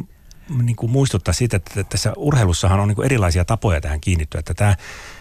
niin 0.64 0.76
kuin 0.76 0.92
muistuttaa 0.92 1.34
siitä, 1.34 1.58
että 1.58 1.84
tässä 1.84 2.14
urheilussahan 2.18 2.80
on 2.80 2.88
niin 2.88 2.96
kuin 2.96 3.06
erilaisia 3.06 3.46
tapoja 3.46 3.82
tähän 3.82 4.02
kiinnittyä. 4.02 4.40
Että 4.40 4.54
tämä, 4.54 4.76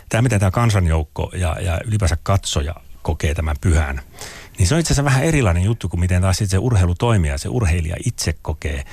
tämä 0.09 0.23
miten 0.23 0.41
tämä 0.41 0.51
kansanjoukko 0.51 1.31
ja, 1.35 1.57
ja 1.61 1.81
ylipäänsä 1.85 2.16
katsoja 2.23 2.75
kokee 3.03 3.35
tämän 3.35 3.57
pyhän, 3.61 4.01
niin 4.59 4.66
se 4.66 4.75
on 4.75 4.81
itse 4.81 4.93
asiassa 4.93 5.05
vähän 5.05 5.25
erilainen 5.25 5.62
juttu 5.62 5.89
kuin 5.89 6.01
miten 6.01 6.23
taas 6.23 6.43
se 6.45 6.59
urheilu 6.59 6.95
toimii 6.95 7.31
ja 7.31 7.39
se 7.39 7.49
urheilija 7.49 7.97
itse 8.05 8.35
kokee 8.43 8.85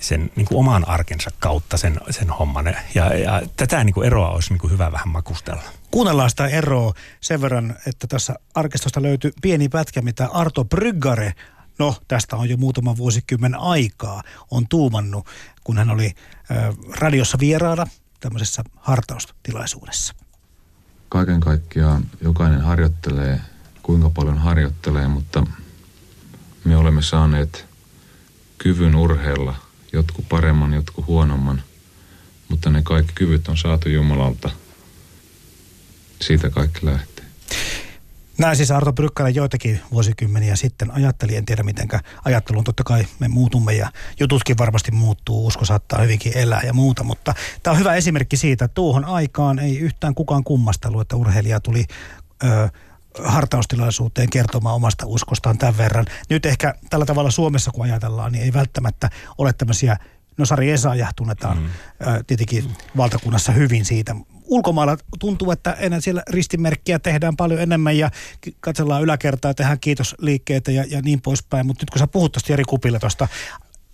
sen 0.00 0.30
niin 0.36 0.46
kuin 0.46 0.58
oman 0.58 0.88
arkensa 0.88 1.30
kautta 1.38 1.76
sen, 1.76 2.00
sen 2.10 2.30
homman. 2.30 2.76
Ja, 2.94 3.14
ja 3.14 3.42
tätä 3.56 3.84
niin 3.84 3.94
kuin 3.94 4.06
eroa 4.06 4.30
olisi 4.30 4.50
niin 4.50 4.58
kuin 4.58 4.70
hyvä 4.70 4.92
vähän 4.92 5.08
makustella. 5.08 5.62
Kuunnellaan 5.90 6.30
sitä 6.30 6.46
eroa 6.46 6.94
sen 7.20 7.40
verran, 7.40 7.76
että 7.86 8.06
tässä 8.06 8.34
arkistosta 8.54 9.02
löytyy 9.02 9.32
pieni 9.42 9.68
pätkä, 9.68 10.02
mitä 10.02 10.26
Arto 10.26 10.64
Bryggare, 10.64 11.34
no 11.78 11.96
tästä 12.08 12.36
on 12.36 12.48
jo 12.48 12.56
muutama 12.56 12.96
vuosikymmen 12.96 13.54
aikaa, 13.54 14.22
on 14.50 14.68
tuumannut, 14.68 15.26
kun 15.64 15.78
hän 15.78 15.90
oli 15.90 16.06
äh, 16.50 16.74
radiossa 16.98 17.38
vieraana 17.38 17.86
tämmöisessä 18.20 18.64
hartaustilaisuudessa. 18.76 20.14
Kaiken 21.08 21.40
kaikkiaan 21.40 22.04
jokainen 22.20 22.60
harjoittelee, 22.60 23.40
kuinka 23.82 24.10
paljon 24.10 24.38
harjoittelee, 24.38 25.08
mutta 25.08 25.46
me 26.64 26.76
olemme 26.76 27.02
saaneet 27.02 27.66
kyvyn 28.58 28.94
urheilla– 28.94 29.54
jotkut 29.92 30.28
paremman, 30.28 30.74
jotkut 30.74 31.06
huonomman, 31.06 31.62
mutta 32.48 32.70
ne 32.70 32.82
kaikki 32.82 33.12
kyvyt 33.14 33.48
on 33.48 33.56
saatu 33.56 33.88
Jumalalta. 33.88 34.50
Siitä 36.20 36.50
kaikki 36.50 36.86
lähtee. 36.86 37.24
Näin 38.38 38.56
siis 38.56 38.70
Arto 38.70 38.92
Brykkänen 38.92 39.34
joitakin 39.34 39.80
vuosikymmeniä 39.92 40.56
sitten 40.56 40.90
ajatteli, 40.90 41.36
en 41.36 41.44
tiedä 41.44 41.62
mitenkä 41.62 42.00
ajattelun, 42.24 42.64
totta 42.64 42.84
kai 42.84 43.06
me 43.18 43.28
muutumme 43.28 43.74
ja 43.74 43.92
jututkin 44.20 44.58
varmasti 44.58 44.90
muuttuu, 44.90 45.46
usko 45.46 45.64
saattaa 45.64 46.02
hyvinkin 46.02 46.38
elää 46.38 46.62
ja 46.64 46.72
muuta, 46.72 47.04
mutta 47.04 47.34
tämä 47.62 47.72
on 47.72 47.78
hyvä 47.78 47.94
esimerkki 47.94 48.36
siitä, 48.36 48.64
että 48.64 48.74
tuohon 48.74 49.04
aikaan 49.04 49.58
ei 49.58 49.78
yhtään 49.78 50.14
kukaan 50.14 50.44
kummastellut, 50.44 51.00
että 51.00 51.16
urheilija 51.16 51.60
tuli 51.60 51.84
ö, 52.44 52.68
hartaustilaisuuteen 53.24 54.30
kertomaan 54.30 54.74
omasta 54.74 55.06
uskostaan 55.06 55.58
tämän 55.58 55.78
verran. 55.78 56.06
Nyt 56.30 56.46
ehkä 56.46 56.74
tällä 56.90 57.06
tavalla 57.06 57.30
Suomessa, 57.30 57.70
kun 57.70 57.84
ajatellaan, 57.84 58.32
niin 58.32 58.44
ei 58.44 58.52
välttämättä 58.52 59.10
ole 59.38 59.52
tämmöisiä 59.52 59.96
No 60.38 60.46
Sari 60.46 60.70
Esa 60.70 60.90
tunnetaan 61.16 61.58
mm. 61.58 61.68
tietenkin 62.26 62.64
valtakunnassa 62.96 63.52
hyvin 63.52 63.84
siitä. 63.84 64.16
Ulkomailla 64.44 64.96
tuntuu, 65.18 65.50
että 65.50 65.72
enää 65.72 66.00
siellä 66.00 66.22
ristimerkkiä 66.30 66.98
tehdään 66.98 67.36
paljon 67.36 67.60
enemmän 67.60 67.98
ja 67.98 68.10
katsellaan 68.60 69.02
yläkertaa, 69.02 69.54
tehdään 69.54 69.80
kiitosliikkeitä 69.80 70.72
ja, 70.72 70.84
ja 70.88 71.02
niin 71.02 71.20
poispäin. 71.20 71.66
Mutta 71.66 71.82
nyt 71.82 71.90
kun 71.90 71.98
sä 71.98 72.06
puhut 72.06 72.32
tuosta 72.32 72.52
Jari 72.52 72.64
Kupille 72.64 72.98
tuosta 72.98 73.28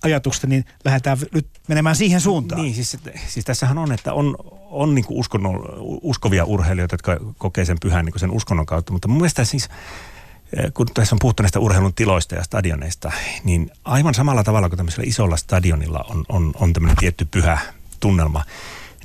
ajatuksesta, 0.05 0.47
niin 0.47 0.65
lähdetään 0.85 1.19
nyt 1.35 1.47
menemään 1.69 1.97
siihen 1.97 2.21
suuntaan. 2.21 2.63
Niin, 2.63 2.75
siis, 2.75 2.99
siis 3.27 3.45
tässähän 3.45 3.79
on, 3.79 3.93
että 3.93 4.13
on, 4.13 4.37
on 4.71 4.95
niin 4.95 5.05
uskonnon, 5.09 5.63
uskovia 6.03 6.45
urheilijoita, 6.45 6.95
jotka 6.95 7.17
kokee 7.39 7.65
sen 7.65 7.81
pyhän 7.83 8.05
niin 8.05 8.19
sen 8.19 8.31
uskonnon 8.31 8.67
kautta, 8.67 8.93
mutta 8.93 9.09
mun 9.09 9.17
mielestä 9.17 9.45
siis 9.45 9.69
kun 10.75 10.87
tässä 10.95 11.15
on 11.15 11.19
puhuttu 11.19 11.43
näistä 11.43 11.61
urheilun 11.61 11.95
tiloista 11.95 12.35
ja 12.35 12.45
stadioneista, 12.45 13.13
niin 13.45 13.71
aivan 13.85 14.15
samalla 14.15 14.45
tavalla 14.45 14.69
kuin 14.69 14.77
tämmöisellä 14.77 15.09
isolla 15.09 15.37
stadionilla 15.37 16.05
on, 16.11 16.25
on, 16.29 16.53
on 16.61 16.73
tämmöinen 16.73 16.97
tietty 16.97 17.25
pyhä 17.25 17.59
tunnelma, 18.01 18.45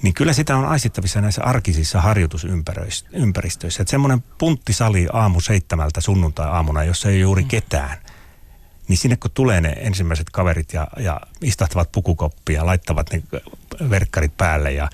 niin 0.01 0.13
kyllä 0.13 0.33
sitä 0.33 0.57
on 0.57 0.65
aistittavissa 0.65 1.21
näissä 1.21 1.43
arkisissa 1.43 2.01
harjoitusympäristöissä. 2.01 3.81
Että 3.81 3.91
semmoinen 3.91 4.23
punttisali 4.37 5.07
aamu 5.13 5.39
seitsemältä 5.39 6.01
sunnuntai-aamuna, 6.01 6.83
jossa 6.83 7.09
ei 7.09 7.19
juuri 7.19 7.43
ketään, 7.43 7.97
niin 8.89 8.97
sinne 8.97 9.17
kun 9.17 9.31
tulee 9.33 9.61
ne 9.61 9.75
ensimmäiset 9.77 10.29
kaverit 10.29 10.73
ja, 10.73 10.87
ja 10.97 11.21
istahtavat 11.41 11.91
pukukoppia, 11.91 12.65
laittavat 12.65 13.09
ne 13.11 13.21
verkkarit 13.89 14.37
päälle 14.37 14.71
ja 14.71 14.89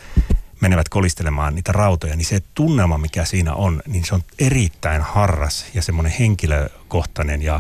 menevät 0.62 0.90
kolistelemaan 0.90 1.56
niitä 1.56 1.72
rautoja, 1.72 2.16
niin 2.16 2.26
se 2.26 2.42
tunnelma, 2.54 2.98
mikä 2.98 3.26
siinä 3.26 3.54
on, 3.54 3.82
niin 3.88 4.06
se 4.06 4.16
on 4.16 4.24
erittäin 4.40 5.02
harras 5.02 5.66
ja 5.74 5.82
semmoinen 5.82 6.14
henkilökohtainen 6.20 7.42
ja 7.42 7.60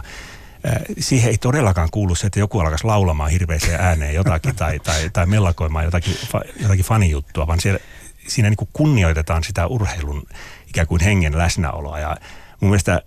siihen 0.99 1.29
ei 1.29 1.37
todellakaan 1.37 1.89
kuulu 1.91 2.15
se, 2.15 2.27
että 2.27 2.39
joku 2.39 2.59
alkaisi 2.59 2.83
laulamaan 2.83 3.31
hirveäseen 3.31 3.81
ääneen 3.81 4.13
jotakin 4.13 4.55
tai, 4.55 4.79
tai, 4.79 5.09
tai 5.13 5.25
mellakoimaan 5.25 5.85
jotakin, 5.85 6.17
jotakin 6.61 6.85
fanijuttua, 6.85 7.47
vaan 7.47 7.59
siellä, 7.59 7.79
siinä 8.27 8.49
niin 8.49 8.57
kuin 8.57 8.69
kunnioitetaan 8.73 9.43
sitä 9.43 9.67
urheilun 9.67 10.23
ikään 10.67 10.87
kuin 10.87 11.01
hengen 11.01 11.37
läsnäoloa. 11.37 11.99
Ja 11.99 12.17
mun 12.61 12.69
mielestä 12.69 13.01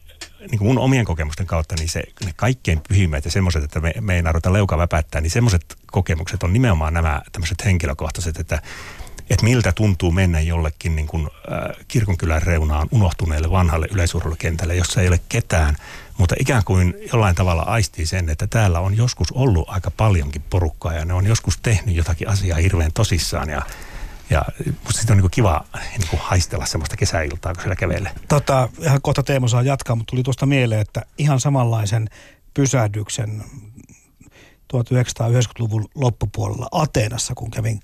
niin 0.51 0.59
kuin 0.59 0.69
mun 0.69 0.79
omien 0.79 1.05
kokemusten 1.05 1.47
kautta, 1.47 1.75
niin 1.79 1.89
se, 1.89 2.03
ne 2.25 2.33
kaikkein 2.37 2.81
pyhimmät 2.89 3.25
ja 3.25 3.31
semmoiset, 3.31 3.65
että 3.65 3.81
me, 3.81 3.95
me 4.01 4.15
ei 4.15 4.23
narvita 4.23 4.53
leuka 4.53 4.79
väpättää, 4.79 5.21
niin 5.21 5.31
semmoiset 5.31 5.77
kokemukset 5.87 6.43
on 6.43 6.53
nimenomaan 6.53 6.95
nämä 6.95 7.23
tämmöiset 7.33 7.65
henkilökohtaiset, 7.65 8.39
että 8.39 8.63
että 9.31 9.45
miltä 9.45 9.73
tuntuu 9.73 10.13
mennä 10.13 10.41
jollekin 10.41 10.97
niin 10.97 11.07
kuin, 11.07 11.27
äh, 11.27 11.87
kirkonkylän 11.89 12.43
reunaan 12.43 12.89
unohtuneelle 12.91 13.51
vanhalle 13.51 13.89
yleisurheilukentälle, 13.91 14.75
jossa 14.75 15.01
ei 15.01 15.09
ole 15.09 15.21
ketään, 15.29 15.77
mutta 16.19 16.35
ikään 16.41 16.65
kuin 16.65 16.95
jollain 17.13 17.35
tavalla 17.35 17.63
aistii 17.63 18.07
sen, 18.07 18.29
että 18.29 18.47
täällä 18.47 18.81
on 18.81 18.97
joskus 18.97 19.33
ollut 19.33 19.69
aika 19.69 19.91
paljonkin 19.91 20.43
porukkaa 20.51 20.93
ja 20.93 21.05
ne 21.05 21.15
on 21.15 21.27
joskus 21.27 21.59
tehnyt 21.63 21.95
jotakin 21.95 22.29
asiaa 22.29 22.59
hirveän 22.59 22.93
tosissaan 22.93 23.49
ja 23.49 23.63
ja 24.31 24.43
musta 24.85 25.13
on 25.13 25.19
niin 25.19 25.31
kiva 25.31 25.65
niin 25.99 26.09
kuin 26.11 26.21
haistella 26.21 26.67
semmoista 26.67 26.97
kesäiltaa, 26.97 27.55
kun 27.55 27.63
siellä 27.63 27.77
kävelee. 27.77 28.13
Tota, 28.29 28.69
ihan 28.81 29.03
kohta 29.03 29.23
Teemo 29.23 29.49
saa 29.49 29.63
jatkaa, 29.63 29.97
mutta 29.97 30.11
tuli 30.11 30.23
tuosta 30.23 30.47
mieleen, 30.47 30.81
että 30.81 31.03
ihan 31.19 31.41
samanlaisen 31.41 32.09
pysähdyksen 32.55 33.45
1990-luvun 34.75 35.89
loppupuolella 35.95 36.69
Ateenassa, 36.73 37.35
kun 37.35 37.51
kävin 37.51 37.81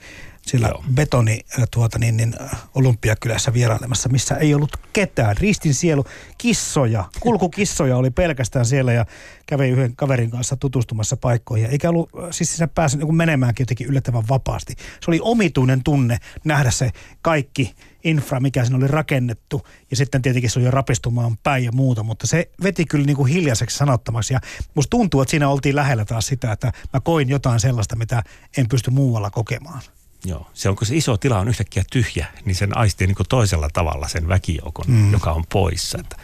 sillä 0.46 0.68
Joo. 0.68 0.84
betoni 0.94 1.40
tuota, 1.70 1.98
niin, 1.98 2.16
niin, 2.16 2.34
olympiakylässä 2.74 3.52
vierailemassa, 3.52 4.08
missä 4.08 4.34
ei 4.34 4.54
ollut 4.54 4.76
ketään. 4.92 5.36
Ristin 5.36 5.74
sielu, 5.74 6.04
kissoja, 6.38 7.04
kulkukissoja 7.20 7.96
oli 7.96 8.10
pelkästään 8.10 8.66
siellä 8.66 8.92
ja 8.92 9.06
kävin 9.46 9.72
yhden 9.72 9.96
kaverin 9.96 10.30
kanssa 10.30 10.56
tutustumassa 10.56 11.16
paikkoihin. 11.16 11.70
Eikä 11.70 11.90
ollut, 11.90 12.10
siis 12.30 12.56
sinä 12.56 12.68
pääsin 12.68 13.00
niin 13.00 13.14
menemäänkin 13.14 13.64
jotenkin 13.64 13.86
yllättävän 13.86 14.28
vapaasti. 14.28 14.74
Se 15.00 15.10
oli 15.10 15.18
omituinen 15.22 15.82
tunne 15.82 16.18
nähdä 16.44 16.70
se 16.70 16.90
kaikki 17.22 17.74
infra, 18.04 18.40
mikä 18.40 18.64
siinä 18.64 18.76
oli 18.76 18.88
rakennettu. 18.88 19.66
Ja 19.90 19.96
sitten 19.96 20.22
tietenkin 20.22 20.50
se 20.50 20.58
oli 20.58 20.66
jo 20.66 20.70
rapistumaan 20.70 21.36
päin 21.42 21.64
ja 21.64 21.72
muuta, 21.72 22.02
mutta 22.02 22.26
se 22.26 22.50
veti 22.62 22.84
kyllä 22.84 23.06
niin 23.06 23.16
kuin 23.16 23.32
hiljaiseksi 23.32 23.76
sanottamaksi. 23.76 24.34
Ja 24.34 24.40
musta 24.74 24.90
tuntuu, 24.90 25.20
että 25.20 25.30
siinä 25.30 25.48
oltiin 25.48 25.76
lähellä 25.76 26.04
taas 26.04 26.26
sitä, 26.26 26.52
että 26.52 26.72
mä 26.92 27.00
koin 27.00 27.28
jotain 27.28 27.60
sellaista, 27.60 27.96
mitä 27.96 28.22
en 28.56 28.68
pysty 28.68 28.90
muualla 28.90 29.30
kokemaan. 29.30 29.80
Joo, 30.24 30.50
se 30.54 30.68
on 30.68 30.76
kun 30.76 30.86
se 30.86 30.96
iso 30.96 31.16
tila 31.16 31.38
on 31.38 31.48
yhtäkkiä 31.48 31.84
tyhjä, 31.92 32.26
niin 32.44 32.54
sen 32.54 32.76
aistii 32.76 33.06
niin 33.06 33.16
toisella 33.28 33.68
tavalla 33.72 34.08
sen 34.08 34.28
väkijoukon, 34.28 34.84
mm. 34.88 35.12
joka 35.12 35.32
on 35.32 35.44
poissa. 35.52 35.98
Että, 36.00 36.16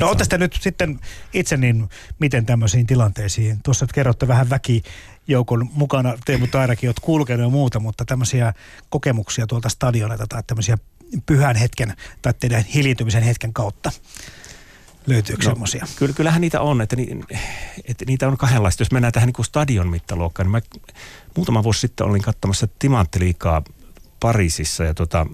No 0.00 0.08
olette 0.08 0.38
nyt 0.38 0.58
sitten 0.60 1.00
itse 1.34 1.56
niin, 1.56 1.88
miten 2.18 2.46
tämmöisiin 2.46 2.86
tilanteisiin, 2.86 3.62
tuossa 3.62 3.86
kerrotte 3.94 4.28
vähän 4.28 4.50
väkijoukon 4.50 5.70
mukana, 5.72 6.14
Teemu 6.24 6.46
Tairakin 6.46 6.88
olet 6.88 7.00
kulkenut 7.00 7.46
ja 7.46 7.50
muuta, 7.50 7.80
mutta 7.80 8.04
tämmöisiä 8.04 8.54
kokemuksia 8.90 9.46
tuolta 9.46 9.68
stadionilta 9.68 10.26
tai 10.26 10.42
tämmöisiä 10.46 10.78
pyhän 11.26 11.56
hetken 11.56 11.96
tai 12.22 12.34
teidän 12.40 12.64
hiljentymisen 12.64 13.22
hetken 13.22 13.52
kautta. 13.52 13.92
Löytyykö 15.08 15.44
no, 15.44 15.50
semmoisia? 15.50 15.86
Kyllä, 15.96 16.14
kyllähän 16.14 16.40
niitä 16.40 16.60
on, 16.60 16.80
että, 16.80 16.96
ni, 16.96 17.20
että 17.84 18.04
niitä 18.06 18.28
on 18.28 18.36
kahdenlaista. 18.36 18.80
Jos 18.80 18.92
mennään 18.92 19.12
tähän 19.12 19.26
niin 19.26 19.34
kuin 19.34 19.46
stadion 19.46 19.88
mittaluokkaan, 19.88 20.46
niin 20.46 20.52
mä 20.52 20.60
muutama 21.36 21.62
vuosi 21.62 21.80
sitten 21.80 22.06
olin 22.06 22.22
katsomassa 22.22 22.68
Timanttiliikaa 22.78 23.62
Pariisissa 24.20 24.84
ja 24.84 24.94
tota, 24.94 25.26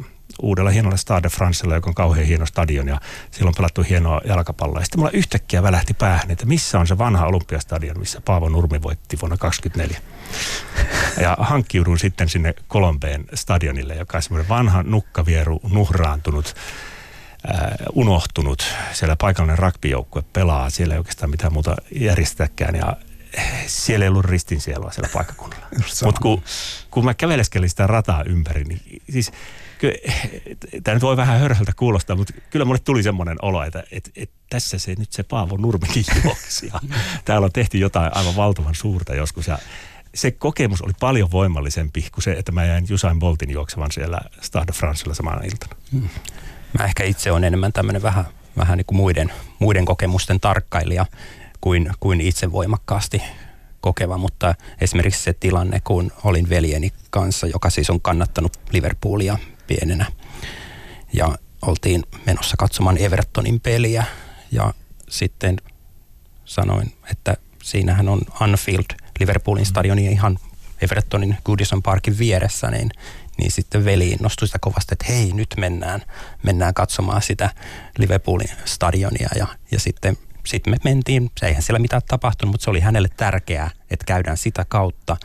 uudella 0.42 0.70
hienolla 0.70 0.96
Stade 0.96 1.28
Francella, 1.28 1.74
joka 1.74 1.90
on 1.90 1.94
kauhean 1.94 2.26
hieno 2.26 2.46
stadion 2.46 2.88
ja 2.88 3.00
siellä 3.30 3.48
on 3.48 3.54
pelattu 3.56 3.82
hienoa 3.82 4.20
jalkapalloa. 4.24 4.80
Ja 4.80 4.84
sitten 4.84 5.00
mulla 5.00 5.10
yhtäkkiä 5.10 5.62
välähti 5.62 5.94
päähän, 5.94 6.30
että 6.30 6.46
missä 6.46 6.80
on 6.80 6.86
se 6.86 6.98
vanha 6.98 7.26
olympiastadion, 7.26 7.98
missä 7.98 8.20
Paavo 8.20 8.48
Nurmi 8.48 8.82
voitti 8.82 9.18
vuonna 9.20 9.36
2024. 9.36 10.14
Ja 11.20 11.36
hankkiudun 11.40 11.98
sitten 11.98 12.28
sinne 12.28 12.54
Kolombeen 12.68 13.24
stadionille, 13.34 13.94
joka 13.94 14.18
on 14.18 14.22
semmoinen 14.22 14.48
vanha 14.48 14.82
nukkavieru, 14.82 15.60
nuhraantunut 15.70 16.54
unohtunut. 17.92 18.66
Siellä 18.92 19.16
paikallinen 19.20 19.58
rugbyjoukkue 19.58 20.22
pelaa, 20.32 20.70
siellä 20.70 20.94
ei 20.94 20.98
oikeastaan 20.98 21.30
mitään 21.30 21.52
muuta 21.52 21.76
järjestäkään 22.00 22.74
ja 22.74 22.96
siellä 23.66 24.04
ei 24.04 24.08
ollut 24.08 24.24
ristin 24.24 24.60
sielua 24.60 24.90
siellä 24.90 25.10
paikkakunnalla. 25.12 25.66
Mutta 26.04 26.20
kun, 26.20 26.42
kun 26.90 27.04
mä 27.04 27.14
käveleskelin 27.14 27.70
sitä 27.70 27.86
rataa 27.86 28.22
ympäri, 28.22 28.64
niin 28.64 29.02
siis 29.10 29.32
tämä 30.84 30.94
nyt 30.94 31.02
voi 31.02 31.16
vähän 31.16 31.40
hörhältä 31.40 31.72
kuulostaa, 31.76 32.16
mutta 32.16 32.34
kyllä 32.50 32.64
mulle 32.64 32.78
tuli 32.78 33.02
semmoinen 33.02 33.36
olo, 33.42 33.62
että, 33.62 33.84
että, 33.90 34.10
että 34.16 34.34
tässä 34.50 34.78
se 34.78 34.94
nyt 34.98 35.12
se 35.12 35.22
Paavo 35.22 35.56
Nurmikin 35.56 36.04
juoksi. 36.24 36.70
Ja 36.72 36.80
täällä 37.24 37.44
on 37.44 37.52
tehty 37.52 37.78
jotain 37.78 38.16
aivan 38.16 38.36
valtavan 38.36 38.74
suurta 38.74 39.14
joskus 39.14 39.46
ja 39.46 39.58
se 40.14 40.30
kokemus 40.30 40.82
oli 40.82 40.92
paljon 41.00 41.30
voimallisempi 41.30 42.06
kuin 42.12 42.22
se, 42.22 42.32
että 42.32 42.52
mä 42.52 42.64
jäin 42.64 42.86
Usain 42.92 43.18
Boltin 43.18 43.50
juoksevan 43.50 43.92
siellä 43.92 44.20
Stade 44.40 44.72
Francella 44.72 45.14
samana 45.14 45.40
iltana. 45.44 45.76
Hmm. 45.92 46.08
Mä 46.78 46.84
ehkä 46.84 47.04
itse 47.04 47.32
on 47.32 47.44
enemmän 47.44 47.72
tämmöinen 47.72 48.02
vähän, 48.02 48.24
vähän 48.56 48.78
niin 48.78 48.86
kuin 48.86 48.96
muiden, 48.96 49.32
muiden 49.58 49.84
kokemusten 49.84 50.40
tarkkailija 50.40 51.06
kuin, 51.60 51.90
kuin 52.00 52.20
itse 52.20 52.52
voimakkaasti 52.52 53.22
kokeva, 53.80 54.18
mutta 54.18 54.54
esimerkiksi 54.80 55.22
se 55.22 55.32
tilanne, 55.32 55.80
kun 55.84 56.12
olin 56.24 56.48
veljeni 56.48 56.92
kanssa, 57.10 57.46
joka 57.46 57.70
siis 57.70 57.90
on 57.90 58.00
kannattanut 58.00 58.58
Liverpoolia 58.72 59.38
pienenä, 59.66 60.06
ja 61.12 61.38
oltiin 61.62 62.02
menossa 62.26 62.56
katsomaan 62.56 62.98
Evertonin 62.98 63.60
peliä, 63.60 64.04
ja 64.52 64.74
sitten 65.08 65.56
sanoin, 66.44 66.92
että 67.10 67.36
siinähän 67.62 68.08
on 68.08 68.20
Anfield, 68.40 68.84
Liverpoolin 69.20 69.66
stadioni 69.66 70.06
ihan 70.06 70.38
Evertonin 70.84 71.36
Goodison 71.44 71.82
Parkin 71.82 72.18
vieressä, 72.18 72.70
niin, 72.70 72.90
niin 73.38 73.50
sitten 73.50 73.84
veli 73.84 74.10
innostui 74.10 74.48
sitä 74.48 74.58
kovasti, 74.60 74.94
että 74.94 75.12
hei, 75.12 75.32
nyt 75.32 75.54
mennään, 75.56 76.02
mennään 76.42 76.74
katsomaan 76.74 77.22
sitä 77.22 77.50
Liverpoolin 77.98 78.50
stadionia, 78.64 79.28
ja, 79.36 79.46
ja 79.70 79.80
sitten 79.80 80.18
sitten 80.46 80.72
me 80.72 80.76
mentiin, 80.84 81.30
se 81.40 81.46
eihän 81.46 81.62
siellä 81.62 81.78
mitään 81.78 82.02
tapahtunut, 82.08 82.52
mutta 82.52 82.64
se 82.64 82.70
oli 82.70 82.80
hänelle 82.80 83.08
tärkeää, 83.16 83.70
että 83.90 84.04
käydään 84.06 84.36
sitä 84.36 84.64
kautta, 84.68 85.16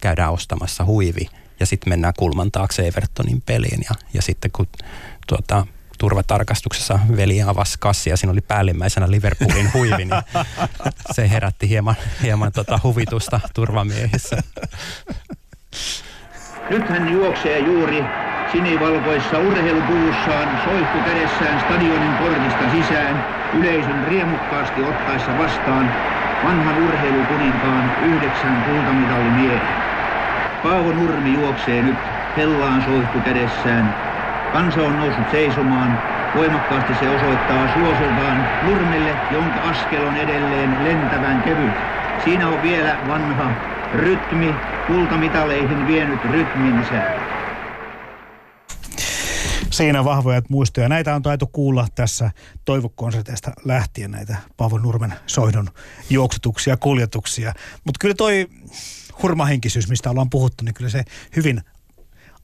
käydään 0.00 0.32
ostamassa 0.32 0.84
huivi 0.84 1.28
ja 1.60 1.66
sitten 1.66 1.90
mennään 1.90 2.14
kulman 2.18 2.52
taakse 2.52 2.86
Evertonin 2.86 3.42
peliin 3.46 3.80
ja, 3.90 3.94
ja 4.14 4.22
sitten 4.22 4.50
kun 4.50 4.66
tuota, 5.26 5.66
turvatarkastuksessa 5.98 6.98
veli 7.16 7.42
avasi 7.42 7.76
kassi 7.80 8.10
ja 8.10 8.16
siinä 8.16 8.32
oli 8.32 8.40
päällimmäisenä 8.40 9.10
Liverpoolin 9.10 9.72
huivi, 9.74 10.04
niin 10.04 10.22
se 11.12 11.30
herätti 11.30 11.68
hieman, 11.68 11.94
hieman 12.22 12.52
tota 12.52 12.80
huvitusta 12.82 13.40
turvamiehissä. 13.54 14.36
Nyt 16.70 16.88
hän 16.88 17.12
juoksee 17.12 17.58
juuri 17.58 18.04
sinivalkoissa 18.52 19.38
urheilupuvussaan, 19.38 20.60
soihtu 20.64 20.98
kädessään 21.04 21.60
stadionin 21.60 22.14
portista 22.14 22.70
sisään, 22.70 23.26
yleisön 23.54 24.04
riemukkaasti 24.04 24.82
ottaessa 24.82 25.38
vastaan 25.38 25.94
vanhan 26.44 26.84
urheilukuninkaan 26.84 27.96
yhdeksän 28.04 28.64
kultamitalimiehen. 28.64 29.86
Paavo 30.62 30.92
Nurmi 30.92 31.34
juoksee 31.34 31.82
nyt 31.82 31.98
hellaan 32.36 32.84
soihtu 32.84 33.20
kädessään. 33.20 34.05
Kansa 34.56 34.80
on 34.80 34.96
noussut 34.96 35.30
seisomaan. 35.30 36.02
Voimakkaasti 36.34 36.92
se 37.00 37.08
osoittaa 37.08 37.74
suosiltaan 37.74 38.48
Nurmelle, 38.62 39.16
jonka 39.32 39.60
askel 39.60 40.06
on 40.06 40.16
edelleen 40.16 40.84
lentävän 40.84 41.42
kevyt. 41.42 41.74
Siinä 42.24 42.48
on 42.48 42.62
vielä 42.62 42.98
vanha 43.08 43.50
rytmi, 43.94 44.54
kultamitaleihin 44.86 45.86
vienyt 45.86 46.24
rytminsä. 46.24 47.02
Siinä 49.70 50.04
vahvoja 50.04 50.42
muistoja. 50.48 50.88
Näitä 50.88 51.14
on 51.14 51.22
taitu 51.22 51.46
kuulla 51.46 51.86
tässä 51.94 52.30
toivokonserteista 52.64 53.52
lähtien 53.64 54.10
näitä 54.10 54.36
Paavo 54.56 54.78
Nurmen 54.78 55.14
soidon 55.26 55.68
juoksutuksia, 56.10 56.76
kuljetuksia. 56.76 57.52
Mutta 57.84 57.98
kyllä 58.00 58.14
toi 58.14 58.46
hurmahenkisyys, 59.22 59.88
mistä 59.88 60.10
ollaan 60.10 60.30
puhuttu, 60.30 60.64
niin 60.64 60.74
kyllä 60.74 60.90
se 60.90 61.04
hyvin 61.36 61.60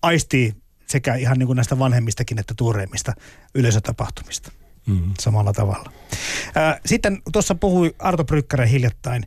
aistii 0.03 0.62
sekä 0.93 1.15
ihan 1.15 1.39
niin 1.39 1.47
kuin 1.47 1.57
näistä 1.57 1.79
vanhemmistakin 1.79 2.39
että 2.39 2.55
tuoreimmista 2.57 3.13
yleisötapahtumista. 3.55 4.53
mm. 4.87 5.15
samalla 5.21 5.53
tavalla. 5.53 5.93
Sitten 6.87 7.23
tuossa 7.33 7.55
puhui 7.55 7.95
Arto 7.99 8.25
Brykkäre 8.25 8.71
hiljattain 8.71 9.23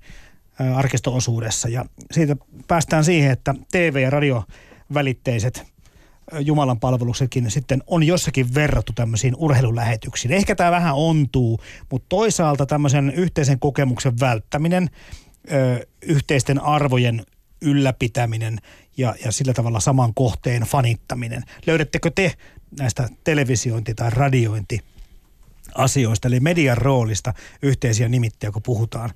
arkistoosuudessa 0.76 1.70
ja 1.70 1.86
siitä 2.12 2.36
päästään 2.68 3.04
siihen, 3.04 3.32
että 3.32 3.56
TV- 3.72 4.02
ja 4.02 4.10
radiovälitteiset 4.10 5.76
Jumalan 6.40 6.80
palveluksetkin 6.80 7.52
sitten 7.52 7.84
on 7.88 8.04
jossakin 8.04 8.54
verrattu 8.54 8.94
tämmöisiin 8.94 9.36
urheilulähetyksiin. 9.38 10.32
Ehkä 10.32 10.56
tämä 10.56 10.72
vähän 10.72 10.96
ontuu, 10.96 11.60
mutta 11.92 12.06
toisaalta 12.10 12.66
tämmöisen 12.66 13.14
yhteisen 13.16 13.60
kokemuksen 13.60 14.20
välttäminen, 14.20 14.90
ö, 15.52 15.88
yhteisten 16.02 16.60
arvojen 16.60 17.26
ylläpitäminen 17.62 18.60
ja, 18.98 19.16
ja 19.26 19.32
sillä 19.32 19.54
tavalla 19.54 19.80
saman 19.80 20.14
kohteen 20.14 20.62
fanittaminen. 20.62 21.44
Löydättekö 21.68 22.12
te 22.16 22.34
näistä 22.80 23.10
televisiointi- 23.24 23.94
tai 23.96 24.10
radiointi 24.10 24.82
asioista, 25.76 26.28
eli 26.28 26.40
median 26.40 26.78
roolista 26.78 27.34
yhteisiä 27.62 28.10
nimittäjä, 28.10 28.52
kun 28.52 28.62
puhutaan 28.62 29.12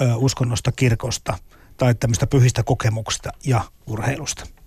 ö, 0.00 0.14
uskonnosta, 0.16 0.72
kirkosta 0.72 1.38
tai 1.76 1.94
tämmöistä 1.94 2.26
pyhistä 2.26 2.62
kokemuksista 2.62 3.30
ja 3.44 3.64
urheilusta? 3.86 4.57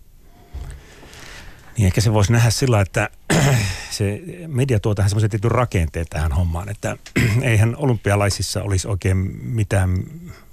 Niin 1.78 1.86
ehkä 1.86 2.02
se 2.02 2.14
voisi 2.14 2.32
nähdä 2.32 2.50
sillä, 2.50 2.82
että 2.82 3.10
se 3.92 4.22
media 4.48 4.80
tuo 4.80 4.96
tähän 4.96 5.10
semmoisen 5.10 5.30
tietyn 5.30 5.52
rakenteen 5.52 6.06
tähän 6.10 6.32
hommaan, 6.32 6.70
että 6.70 6.98
eihän 7.42 7.76
olympialaisissa 7.78 8.64
olisi 8.64 8.88
oikein 8.88 9.18
mitään, 9.44 10.04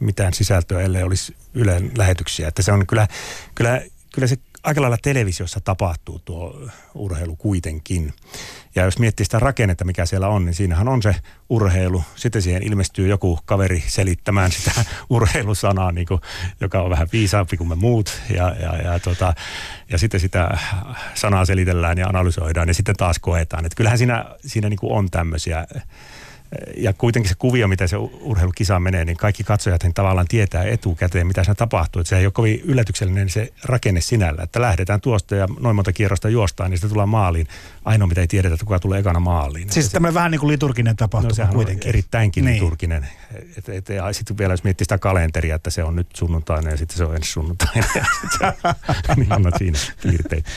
mitään 0.00 0.34
sisältöä, 0.34 0.80
ellei 0.80 1.02
olisi 1.02 1.36
Ylen 1.54 1.90
lähetyksiä. 1.98 2.48
Että 2.48 2.62
se 2.62 2.72
on 2.72 2.86
kyllä, 2.86 3.08
kyllä, 3.54 3.82
kyllä 4.12 4.28
se 4.28 4.36
aika 4.62 4.80
lailla 4.80 4.96
televisiossa 5.02 5.60
tapahtuu 5.60 6.18
tuo 6.18 6.60
urheilu 6.94 7.36
kuitenkin. 7.36 8.12
Ja 8.74 8.84
jos 8.84 8.98
miettii 8.98 9.24
sitä 9.24 9.38
rakennetta, 9.38 9.84
mikä 9.84 10.06
siellä 10.06 10.28
on, 10.28 10.44
niin 10.44 10.54
siinähän 10.54 10.88
on 10.88 11.02
se 11.02 11.14
urheilu. 11.48 12.04
Sitten 12.14 12.42
siihen 12.42 12.62
ilmestyy 12.62 13.08
joku 13.08 13.38
kaveri 13.44 13.84
selittämään 13.86 14.52
sitä 14.52 14.72
urheilusanaa, 15.10 15.92
niin 15.92 16.06
kuin, 16.06 16.20
joka 16.60 16.82
on 16.82 16.90
vähän 16.90 17.08
viisaampi 17.12 17.56
kuin 17.56 17.68
me 17.68 17.74
muut. 17.74 18.20
Ja, 18.30 18.56
ja, 18.60 18.76
ja, 18.76 18.98
tota, 18.98 19.34
ja 19.90 19.98
sitten 19.98 20.20
sitä 20.20 20.58
sanaa 21.14 21.44
selitellään 21.44 21.98
ja 21.98 22.06
analysoidaan 22.06 22.68
ja 22.68 22.74
sitten 22.74 22.96
taas 22.96 23.18
koetaan. 23.18 23.64
Että 23.64 23.76
kyllähän 23.76 23.98
siinä, 23.98 24.24
siinä 24.46 24.68
niin 24.68 24.78
kuin 24.78 24.92
on 24.92 25.10
tämmöisiä 25.10 25.66
ja 26.76 26.92
kuitenkin 26.92 27.28
se 27.28 27.34
kuvio, 27.38 27.68
miten 27.68 27.88
se 27.88 27.96
urheilukisa 28.20 28.80
menee, 28.80 29.04
niin 29.04 29.16
kaikki 29.16 29.44
katsojat 29.44 29.82
niin 29.82 29.94
tavallaan 29.94 30.26
tietää 30.28 30.64
etukäteen, 30.64 31.26
mitä 31.26 31.44
siinä 31.44 31.54
tapahtuu. 31.54 32.00
Että 32.00 32.08
se 32.08 32.18
ei 32.18 32.26
ole 32.26 32.32
kovin 32.32 32.60
yllätyksellinen 32.64 33.28
se 33.28 33.52
rakenne 33.64 34.00
sinällä, 34.00 34.42
että 34.42 34.60
lähdetään 34.60 35.00
tuosta 35.00 35.34
ja 35.34 35.48
noin 35.60 35.76
monta 35.76 35.92
kierrosta 35.92 36.28
juostaan, 36.28 36.70
niin 36.70 36.78
sitten 36.78 36.90
tullaan 36.90 37.08
maaliin. 37.08 37.46
Ainoa, 37.84 38.08
mitä 38.08 38.20
ei 38.20 38.26
tiedetä, 38.26 38.54
että 38.54 38.66
kuka 38.66 38.80
tulee 38.80 39.00
ekana 39.00 39.20
maaliin. 39.20 39.70
Siis 39.70 39.88
tämmöinen 39.88 40.14
vähän 40.14 40.30
niin 40.30 40.40
kuin 40.40 40.50
liturginen 40.50 40.96
tapahtuma 40.96 41.44
no, 41.46 41.52
kuitenkin. 41.52 41.88
erittäinkin 41.88 42.44
niin. 42.44 42.54
liturginen. 42.54 43.08
Et, 43.56 43.68
et, 43.68 43.88
ja 43.88 44.12
sitten 44.12 44.38
vielä 44.38 44.52
jos 44.52 44.64
miettii 44.64 44.84
sitä 44.84 44.98
kalenteria, 44.98 45.54
että 45.54 45.70
se 45.70 45.84
on 45.84 45.96
nyt 45.96 46.06
sunnuntaina 46.14 46.70
ja 46.70 46.76
sitten 46.76 46.96
se 46.96 47.04
on 47.04 47.16
ensi 47.16 47.32
sunnuntaina. 47.32 47.86
niin 49.16 49.32
on 49.32 49.52
siinä 49.58 49.78
piirteitä. 50.02 50.50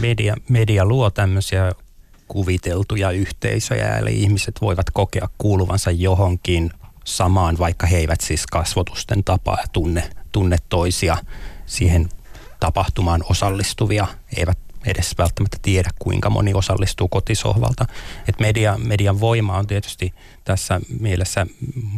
Media, 0.00 0.36
media 0.48 0.84
luo 0.84 1.10
tämmöisiä 1.10 1.72
kuviteltuja 2.28 3.10
yhteisöjä, 3.10 3.98
eli 3.98 4.22
ihmiset 4.22 4.60
voivat 4.60 4.90
kokea 4.90 5.28
kuuluvansa 5.38 5.90
johonkin 5.90 6.70
samaan, 7.04 7.58
vaikka 7.58 7.86
he 7.86 7.96
eivät 7.96 8.20
siis 8.20 8.46
kasvotusten 8.46 9.24
tapaa 9.24 9.64
tunne, 9.72 10.10
tunne 10.32 10.56
toisia 10.68 11.16
siihen 11.66 12.08
tapahtumaan 12.60 13.24
osallistuvia, 13.30 14.06
eivät 14.36 14.58
edes 14.86 15.14
välttämättä 15.18 15.58
tiedä, 15.62 15.90
kuinka 15.98 16.30
moni 16.30 16.54
osallistuu 16.54 17.08
kotisohvalta. 17.08 17.86
Et 18.28 18.40
media, 18.40 18.78
median 18.78 19.20
voima 19.20 19.58
on 19.58 19.66
tietysti 19.66 20.14
tässä 20.44 20.80
mielessä 21.00 21.46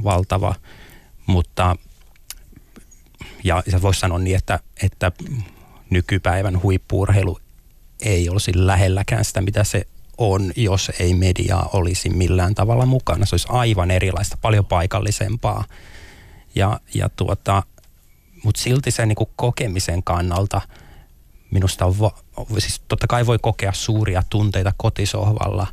valtava, 0.04 0.54
mutta 1.26 1.76
ja, 3.44 3.62
ja 3.72 3.82
voisi 3.82 4.00
sanoa 4.00 4.18
niin, 4.18 4.36
että, 4.36 4.60
että 4.82 5.12
nykypäivän 5.90 6.62
huippuurheilu 6.62 7.38
ei 8.00 8.28
olisi 8.28 8.52
lähelläkään 8.54 9.24
sitä, 9.24 9.40
mitä 9.40 9.64
se 9.64 9.86
on, 10.18 10.52
jos 10.56 10.92
ei 10.98 11.14
mediaa 11.14 11.70
olisi 11.72 12.10
millään 12.10 12.54
tavalla 12.54 12.86
mukana. 12.86 13.26
Se 13.26 13.34
olisi 13.34 13.48
aivan 13.50 13.90
erilaista, 13.90 14.38
paljon 14.42 14.64
paikallisempaa. 14.64 15.64
Ja, 16.54 16.80
ja 16.94 17.08
tuota, 17.08 17.62
mutta 18.44 18.60
silti 18.60 18.90
se 18.90 19.06
niin 19.06 19.16
kokemisen 19.36 20.02
kannalta 20.02 20.60
minusta 21.50 21.86
on, 21.86 21.94
siis 22.58 22.82
totta 22.88 23.06
kai 23.06 23.26
voi 23.26 23.38
kokea 23.42 23.72
suuria 23.72 24.22
tunteita 24.30 24.72
kotisohvalla, 24.76 25.66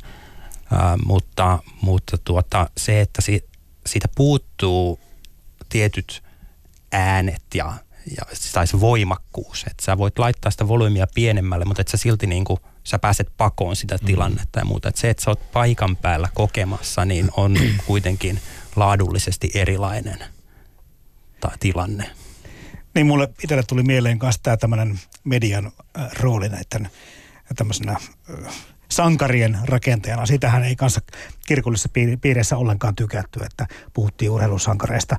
ää, 0.72 0.96
mutta, 1.06 1.58
mutta 1.80 2.18
tuota, 2.18 2.70
se, 2.76 3.00
että 3.00 3.22
si, 3.22 3.48
siitä 3.86 4.08
puuttuu 4.14 5.00
tietyt 5.68 6.22
äänet 6.92 7.42
ja, 7.54 7.72
ja 8.16 8.36
se 8.66 8.80
voimakkuus, 8.80 9.64
että 9.70 9.84
sä 9.84 9.98
voit 9.98 10.18
laittaa 10.18 10.50
sitä 10.50 10.68
volyymia 10.68 11.06
pienemmälle, 11.14 11.64
mutta 11.64 11.80
et 11.80 11.88
sä 11.88 11.96
silti 11.96 12.26
niin 12.26 12.44
kuin– 12.44 12.58
sä 12.84 12.98
pääset 12.98 13.28
pakoon 13.36 13.76
sitä 13.76 13.98
mm. 14.00 14.06
tilannetta 14.06 14.58
ja 14.58 14.64
muuta. 14.64 14.88
Et 14.88 14.96
se, 14.96 15.10
että 15.10 15.22
sä 15.22 15.30
oot 15.30 15.52
paikan 15.52 15.96
päällä 15.96 16.28
kokemassa, 16.34 17.04
niin 17.04 17.30
on 17.36 17.56
kuitenkin 17.86 18.40
laadullisesti 18.76 19.50
erilainen 19.54 20.24
ta- 21.40 21.52
tilanne. 21.60 22.10
Niin 22.94 23.06
mulle 23.06 23.28
itselle 23.42 23.62
tuli 23.68 23.82
mieleen 23.82 24.18
myös 24.22 24.40
tämä 24.42 24.56
tämmöinen 24.56 25.00
median 25.24 25.72
äh, 25.98 26.10
rooli 26.20 26.48
näiden 26.48 26.90
tämmöisenä 27.56 27.92
äh, 27.92 28.54
sankarien 28.90 29.58
rakentajana. 29.64 30.26
Sitähän 30.26 30.64
ei 30.64 30.76
kanssa 30.76 31.00
kirkollisessa 31.46 31.88
piireissä 32.20 32.56
ollenkaan 32.56 32.94
tykätty, 32.94 33.40
että 33.44 33.66
puhuttiin 33.92 34.30
urheilusankareista 34.30 35.16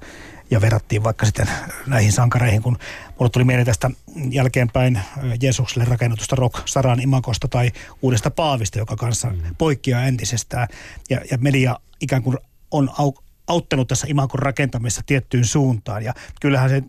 ja 0.51 0.61
verrattiin 0.61 1.03
vaikka 1.03 1.25
sitten 1.25 1.49
näihin 1.87 2.11
sankareihin, 2.11 2.61
kun 2.61 2.77
mulle 3.19 3.29
tuli 3.29 3.43
mieleen 3.43 3.65
tästä 3.65 3.91
jälkeenpäin 4.29 4.99
Jeesukselle 5.41 5.85
rakennetusta 5.85 6.35
rock-saran 6.35 6.99
imakosta 6.99 7.47
tai 7.47 7.71
uudesta 8.01 8.31
paavista, 8.31 8.79
joka 8.79 8.95
kanssa 8.95 9.29
mm. 9.29 9.55
poikkeaa 9.57 10.03
entisestään. 10.03 10.67
Ja, 11.09 11.21
ja 11.31 11.37
media 11.37 11.79
ikään 12.01 12.23
kuin 12.23 12.37
on 12.71 12.89
au, 12.99 13.13
auttanut 13.47 13.87
tässä 13.87 14.07
imakon 14.09 14.39
rakentamisessa 14.39 15.01
tiettyyn 15.05 15.45
suuntaan. 15.45 16.03
Ja 16.03 16.13
kyllähän 16.41 16.69
se 16.69 16.83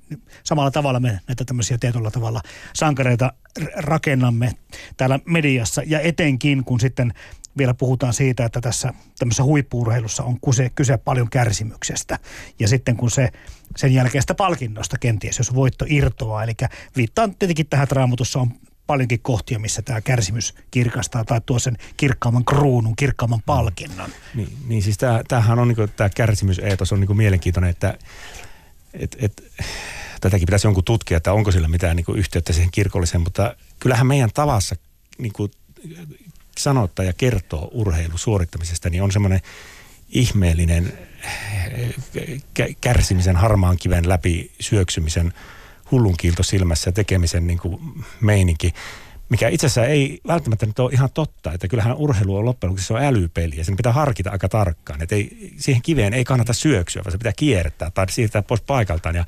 samalla 0.45 0.71
tavalla 0.71 1.01
me 1.01 1.21
näitä 1.29 1.45
tämmöisiä 1.45 1.79
tietyllä 1.79 2.11
tavalla 2.11 2.41
sankareita 2.73 3.33
rakennamme 3.77 4.53
täällä 4.97 5.21
mediassa. 5.25 5.83
Ja 5.87 6.01
etenkin 6.01 6.65
kun 6.65 6.81
sitten 6.81 7.15
vielä 7.59 7.75
puhutaan 7.75 8.13
siitä, 8.13 8.45
että 8.45 8.61
tässä 8.61 8.93
tämmöisessä 9.19 9.45
huippuurheilussa 9.45 10.23
on 10.23 10.41
kyse, 10.41 10.71
kyse 10.71 10.97
paljon 10.97 11.31
kärsimyksestä. 11.31 12.19
Ja 12.59 12.69
sitten 12.69 12.97
kun 12.97 13.11
se 13.11 13.33
sen 13.77 13.95
jälkeistä 13.95 14.35
palkinnosta 14.35 14.99
kenties, 14.99 15.39
jos 15.39 15.55
voitto 15.55 15.85
irtoaa. 15.89 16.45
Eli 16.45 16.53
viittaan 16.97 17.35
tietenkin 17.35 17.67
tähän, 17.67 17.85
että 17.85 17.95
raamatussa 17.95 18.41
on 18.41 18.51
paljonkin 18.87 19.21
kohtia, 19.21 19.59
missä 19.59 19.83
tämä 19.83 20.01
kärsimys 20.01 20.55
kirkastaa 20.71 21.25
tai 21.25 21.41
tuo 21.47 21.59
sen 21.59 21.77
kirkkaamman 21.97 22.45
kruunun, 22.45 22.97
kirkkaamman 22.97 23.43
palkinnon. 23.47 24.11
Niin, 24.35 24.49
niin 24.67 24.83
siis 24.83 24.99
tämähän 25.29 25.59
on 25.59 25.69
niin 25.69 25.89
tämä 25.97 26.09
kärsimyseetos 26.09 26.93
on 26.93 27.01
niin 27.01 27.17
mielenkiintoinen, 27.17 27.71
että 27.71 27.99
et, 28.95 29.17
et, 29.21 29.43
tätäkin 30.21 30.47
pitäisi 30.47 30.67
jonkun 30.67 30.85
tutkia, 30.85 31.17
että 31.17 31.33
onko 31.33 31.53
sillä 31.53 31.69
mitään 31.69 31.97
niin 31.97 32.17
yhteyttä 32.17 32.53
siihen 32.53 32.71
kirkolliseen, 32.71 33.21
mutta 33.21 33.57
kyllähän 33.81 34.07
meidän 34.07 34.31
tavassa 34.35 34.77
niin 35.19 35.33
kuin 35.33 35.51
sanottaa 36.59 37.05
ja 37.05 37.13
kertoo 37.13 37.71
urheilu 37.73 38.19
suorittamisesta, 38.19 38.91
niin 38.91 39.03
on 39.03 39.13
semmoinen 39.13 39.41
ihmeellinen 40.09 40.93
kärsimisen 42.81 43.37
harmaan 43.37 43.77
kiven 43.77 44.09
läpi 44.09 44.51
syöksymisen 44.61 45.33
hullunkiilto 45.91 46.43
silmässä 46.43 46.93
tekemisen 46.93 47.47
niin 47.47 47.59
kuin 47.59 47.81
meininki, 48.21 48.73
mikä 49.29 49.49
itse 49.49 49.67
asiassa 49.67 49.87
ei 49.87 50.21
välttämättä 50.27 50.67
nyt 50.67 50.79
ole 50.79 50.93
ihan 50.93 51.11
totta, 51.15 51.53
että 51.53 51.69
kyllähän 51.69 51.97
urheilu 51.97 52.37
on 52.37 52.45
loppujen 52.45 52.71
lopuksi 52.71 52.87
se 52.87 52.95
on 52.95 53.03
älypeli 53.03 53.57
ja 53.57 53.65
sen 53.65 53.77
pitää 53.77 53.93
harkita 53.93 54.31
aika 54.31 54.49
tarkkaan, 54.49 55.03
että 55.03 55.15
ei, 55.15 55.53
siihen 55.57 55.83
kiveen 55.83 56.15
ei 56.15 56.25
kannata 56.25 56.53
syöksyä, 56.53 57.05
vaan 57.05 57.13
se 57.13 57.19
pitää 57.19 57.33
kiertää 57.37 57.91
tai 57.91 58.11
siirtää 58.11 58.43
pois 58.43 58.61
paikaltaan. 58.61 59.15
Ja 59.15 59.25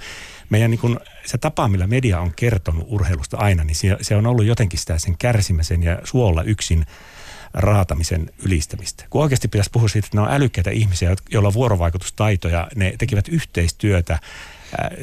meidän 0.50 0.70
niin 0.70 0.80
kuin, 0.80 0.98
se 1.26 1.38
tapa, 1.38 1.68
millä 1.68 1.86
media 1.86 2.20
on 2.20 2.32
kertonut 2.36 2.86
urheilusta 2.88 3.36
aina, 3.36 3.64
niin 3.64 3.74
se, 3.74 3.96
se 4.00 4.16
on 4.16 4.26
ollut 4.26 4.44
jotenkin 4.44 4.78
sitä 4.78 4.98
sen 4.98 5.18
kärsimisen 5.18 5.82
ja 5.82 5.98
suolla 6.04 6.42
yksin 6.42 6.86
raatamisen 7.55 8.30
ylistämistä. 8.44 9.05
Kun 9.11 9.22
oikeasti 9.22 9.49
pitäisi 9.49 9.70
puhua 9.70 9.88
siitä, 9.88 10.07
että 10.07 10.16
ne 10.16 10.20
on 10.20 10.32
älykkäitä 10.32 10.70
ihmisiä, 10.70 11.16
joilla 11.30 11.46
on 11.46 11.55
vuorovaikutustaitoja, 11.55 12.68
ne 12.74 12.94
tekevät 12.99 13.28
yhteistyötä. 13.28 14.18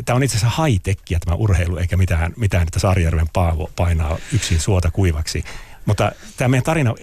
Tämä 0.06 0.16
on 0.16 0.24
itse 0.24 0.38
asiassa 0.38 0.64
high 0.64 0.82
tämä 1.26 1.36
urheilu, 1.36 1.78
eikä 1.78 1.98
mitään, 1.98 2.34
mitään 2.38 2.64
että 2.64 2.80
Sarjärven 2.80 3.30
Paavo 3.34 3.72
painaa 3.76 4.18
yksin 4.34 4.60
suota 4.60 4.92
kuivaksi. 4.92 5.44
Mutta 5.86 6.12
tämä 6.38 6.48
meidän 6.48 6.64
tarina, 6.64 6.96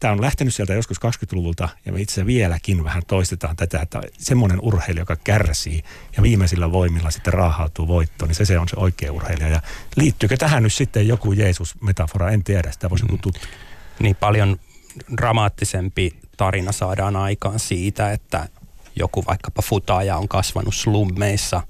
tämä 0.00 0.12
on 0.12 0.20
lähtenyt 0.20 0.54
sieltä 0.54 0.74
joskus 0.74 0.98
20-luvulta 0.98 1.68
ja 1.86 1.92
me 1.92 2.00
itse 2.00 2.26
vieläkin 2.26 2.84
vähän 2.84 3.02
toistetaan 3.06 3.56
tätä, 3.56 3.80
että 3.80 4.00
semmoinen 4.18 4.60
urheilija, 4.60 5.02
joka 5.02 5.16
kärsii 5.16 5.82
ja 6.16 6.22
viimeisillä 6.22 6.72
voimilla 6.72 7.10
sitten 7.10 7.32
raahautuu 7.32 7.88
voittoon, 7.88 8.28
niin 8.28 8.34
se, 8.34 8.44
se 8.44 8.58
on 8.58 8.68
se 8.68 8.76
oikea 8.76 9.12
urheilija. 9.12 9.48
Ja 9.48 9.60
liittyykö 9.96 10.36
tähän 10.36 10.62
nyt 10.62 10.72
sitten 10.72 11.08
joku 11.08 11.32
Jeesus-metafora, 11.32 12.30
en 12.32 12.44
tiedä, 12.44 12.72
sitä 12.72 12.90
voisi 12.90 13.04
mm. 13.04 13.18
tutkia. 13.18 13.48
Niin 13.98 14.16
paljon 14.16 14.60
dramaattisempi 15.16 16.18
tarina 16.36 16.72
saadaan 16.72 17.16
aikaan 17.16 17.58
siitä, 17.58 18.12
että 18.12 18.48
joku 18.96 19.24
vaikkapa 19.28 19.62
futaaja 19.62 20.16
on 20.16 20.28
kasvanut 20.28 20.74
slummeissa, 20.74 21.62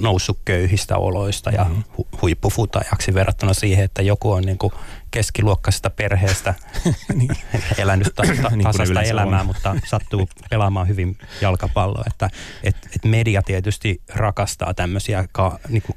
noussut 0.00 0.38
köyhistä 0.44 0.96
oloista 0.96 1.50
ja 1.50 1.64
mm-hmm. 1.64 1.82
hu- 1.98 2.18
huippufutajaksi 2.22 3.14
verrattuna 3.14 3.54
siihen, 3.54 3.84
että 3.84 4.02
joku 4.02 4.32
on 4.32 4.42
niin 4.42 4.58
kuin 4.58 4.72
keskiluokkaisesta 5.10 5.90
perheestä 5.90 6.54
niin. 7.14 7.30
elänyt 7.78 8.14
ta- 8.14 8.22
ta- 8.42 8.50
niin 8.50 8.62
tasasta 8.62 9.02
elämää, 9.02 9.40
on. 9.40 9.46
mutta 9.46 9.76
sattuu 9.86 10.28
pelaamaan 10.50 10.88
hyvin 10.88 11.18
jalkapalloa. 11.40 12.04
Että, 12.06 12.30
et, 12.62 12.76
et 12.96 13.04
media 13.04 13.42
tietysti 13.42 14.02
rakastaa 14.08 14.74
tämmöisiä 14.74 15.24
ka, 15.32 15.58
niin 15.68 15.82
kuin 15.82 15.96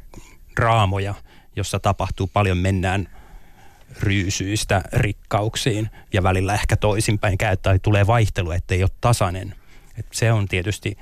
draamoja, 0.56 1.14
jossa 1.56 1.80
tapahtuu 1.80 2.30
paljon, 2.34 2.58
mennään 2.58 3.08
ryysyistä 4.00 4.82
rikkauksiin 4.94 5.90
ja 6.14 6.24
välillä 6.24 6.54
ehkä 6.54 6.78
toisinpäin 6.78 7.38
käyttää, 7.38 7.80
tulee 7.80 8.08
vaihtelu, 8.08 8.52
ettei 8.52 8.84
ole 8.84 8.92
tasainen. 9.02 9.56
Et 9.98 10.06
se 10.12 10.32
on 10.32 10.48
tietysti 10.48 10.98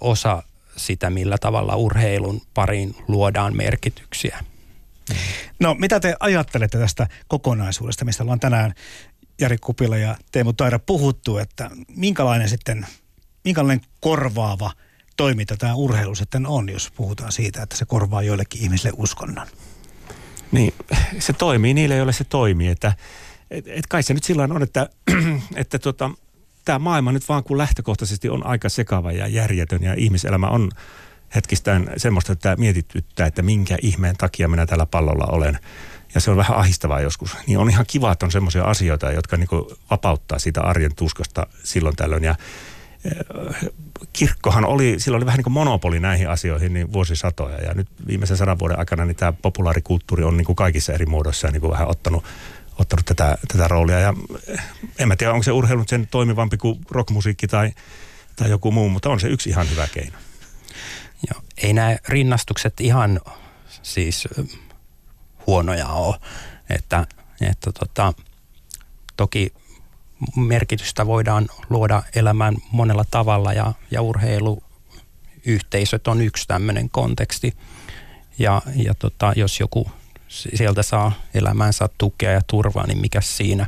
osa 0.00 0.42
sitä, 0.76 1.10
millä 1.10 1.38
tavalla 1.38 1.76
urheilun 1.76 2.42
pariin 2.54 2.96
luodaan 3.08 3.56
merkityksiä. 3.56 4.44
No 5.60 5.74
mitä 5.74 6.00
te 6.00 6.16
ajattelette 6.20 6.78
tästä 6.78 7.06
kokonaisuudesta, 7.28 8.04
mistä 8.04 8.22
ollaan 8.22 8.40
tänään 8.40 8.74
Jari 9.40 9.58
Kupila 9.58 9.96
ja 9.96 10.16
Teemu 10.32 10.52
Taira 10.52 10.78
puhuttu, 10.78 11.38
että 11.38 11.70
minkälainen 11.88 12.48
sitten, 12.48 12.86
minkälainen 13.44 13.86
korvaava 14.00 14.70
toiminta 15.16 15.56
tämä 15.56 15.74
urheilu 15.74 16.14
sitten 16.14 16.46
on, 16.46 16.68
jos 16.68 16.90
puhutaan 16.90 17.32
siitä, 17.32 17.62
että 17.62 17.76
se 17.76 17.84
korvaa 17.84 18.22
joillekin 18.22 18.62
ihmisille 18.62 18.92
uskonnon? 18.96 19.46
Niin, 20.52 20.74
se 21.18 21.32
toimii 21.32 21.74
niille, 21.74 21.96
joille 21.96 22.12
se 22.12 22.24
toimii. 22.24 22.68
Että, 22.68 22.92
et, 23.50 23.64
et 23.68 23.86
kai 23.86 24.02
se 24.02 24.14
nyt 24.14 24.24
sillä 24.24 24.42
on, 24.42 24.62
että, 24.62 24.88
että 25.54 25.78
tota, 25.78 26.10
tämä 26.64 26.78
maailma 26.78 27.12
nyt 27.12 27.28
vaan 27.28 27.44
kun 27.44 27.58
lähtökohtaisesti 27.58 28.28
on 28.28 28.46
aika 28.46 28.68
sekava 28.68 29.12
ja 29.12 29.26
järjetön 29.26 29.82
ja 29.82 29.94
ihmiselämä 29.94 30.48
on 30.48 30.70
hetkistään 31.34 31.90
semmoista, 31.96 32.32
että 32.32 32.56
mietityttää, 32.56 33.26
että 33.26 33.42
minkä 33.42 33.78
ihmeen 33.82 34.16
takia 34.16 34.48
minä 34.48 34.66
tällä 34.66 34.86
pallolla 34.86 35.26
olen. 35.26 35.58
Ja 36.14 36.20
se 36.20 36.30
on 36.30 36.36
vähän 36.36 36.56
ahistavaa 36.56 37.00
joskus. 37.00 37.36
Niin 37.46 37.58
on 37.58 37.70
ihan 37.70 37.84
kiva, 37.88 38.12
että 38.12 38.26
on 38.26 38.32
semmoisia 38.32 38.64
asioita, 38.64 39.12
jotka 39.12 39.36
niin 39.36 39.48
vapauttaa 39.90 40.38
siitä 40.38 40.60
arjen 40.60 40.94
tuskasta 40.94 41.46
silloin 41.64 41.96
tällöin. 41.96 42.24
Ja 42.24 42.34
kirkkohan 44.12 44.64
oli, 44.64 44.94
sillä 44.98 45.16
oli 45.16 45.26
vähän 45.26 45.38
niin 45.38 45.44
kuin 45.44 45.52
monopoli 45.52 46.00
näihin 46.00 46.28
asioihin 46.28 46.74
niin 46.74 46.92
vuosisatoja. 46.92 47.62
Ja 47.62 47.74
nyt 47.74 47.88
viimeisen 48.06 48.36
sadan 48.36 48.58
vuoden 48.58 48.78
aikana 48.78 49.04
niin 49.04 49.16
tämä 49.16 49.32
populaarikulttuuri 49.32 50.24
on 50.24 50.36
niin 50.36 50.44
kuin 50.44 50.56
kaikissa 50.56 50.92
eri 50.92 51.06
muodoissa 51.06 51.48
niin 51.48 51.60
kuin 51.60 51.70
vähän 51.70 51.88
ottanut, 51.88 52.24
ottanut 52.78 53.06
tätä, 53.06 53.38
tätä 53.48 53.68
roolia. 53.68 54.00
Ja 54.00 54.14
eh, 54.48 54.60
en 54.98 55.08
mä 55.08 55.16
tiedä, 55.16 55.32
onko 55.32 55.42
se 55.42 55.52
urheilu 55.52 55.84
sen 55.86 56.08
toimivampi 56.10 56.56
kuin 56.56 56.80
rockmusiikki 56.90 57.46
tai, 57.46 57.72
tai 58.36 58.50
joku 58.50 58.70
muu, 58.70 58.88
mutta 58.88 59.10
on 59.10 59.20
se 59.20 59.28
yksi 59.28 59.50
ihan 59.50 59.70
hyvä 59.70 59.88
keino. 59.94 60.18
Joo. 61.30 61.42
Ei 61.56 61.72
nämä 61.72 61.96
rinnastukset 62.08 62.80
ihan 62.80 63.20
siis 63.82 64.28
huonoja 65.46 65.88
ole. 65.88 66.16
Että, 66.70 67.06
että 67.40 67.72
tota, 67.72 68.12
toki 69.16 69.52
merkitystä 70.36 71.06
voidaan 71.06 71.46
luoda 71.70 72.02
elämään 72.14 72.56
monella 72.70 73.04
tavalla 73.10 73.52
ja, 73.52 73.72
ja 73.90 74.02
urheiluyhteisöt 74.02 76.08
on 76.08 76.20
yksi 76.20 76.48
tämmöinen 76.48 76.90
konteksti. 76.90 77.54
Ja, 78.38 78.62
ja 78.74 78.94
tota, 78.94 79.32
jos 79.36 79.60
joku 79.60 79.90
sieltä 80.28 80.82
saa 80.82 81.12
elämäänsä 81.34 81.88
tukea 81.98 82.30
ja 82.30 82.40
turvaa, 82.46 82.86
niin 82.86 83.00
mikä 83.00 83.20
siinä. 83.20 83.66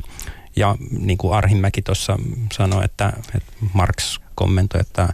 Ja 0.55 0.75
niin 0.99 1.17
kuin 1.17 1.33
Arhimäki 1.33 1.81
tuossa 1.81 2.17
sanoi, 2.53 2.85
että, 2.85 3.13
että 3.35 3.51
Marx 3.73 4.19
kommentoi, 4.35 4.81
että 4.81 5.09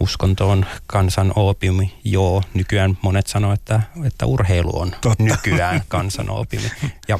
uskonto 0.00 0.50
on 0.50 0.66
kansan 0.86 1.32
opiumi. 1.36 1.98
Joo, 2.04 2.42
nykyään 2.54 2.98
monet 3.02 3.26
sanoo, 3.26 3.52
että, 3.52 3.82
että 4.06 4.26
urheilu 4.26 4.80
on 4.80 4.90
Totta. 5.00 5.24
nykyään 5.24 5.82
kansan 5.88 6.30
opiumi. 6.30 6.70
Ja 7.08 7.18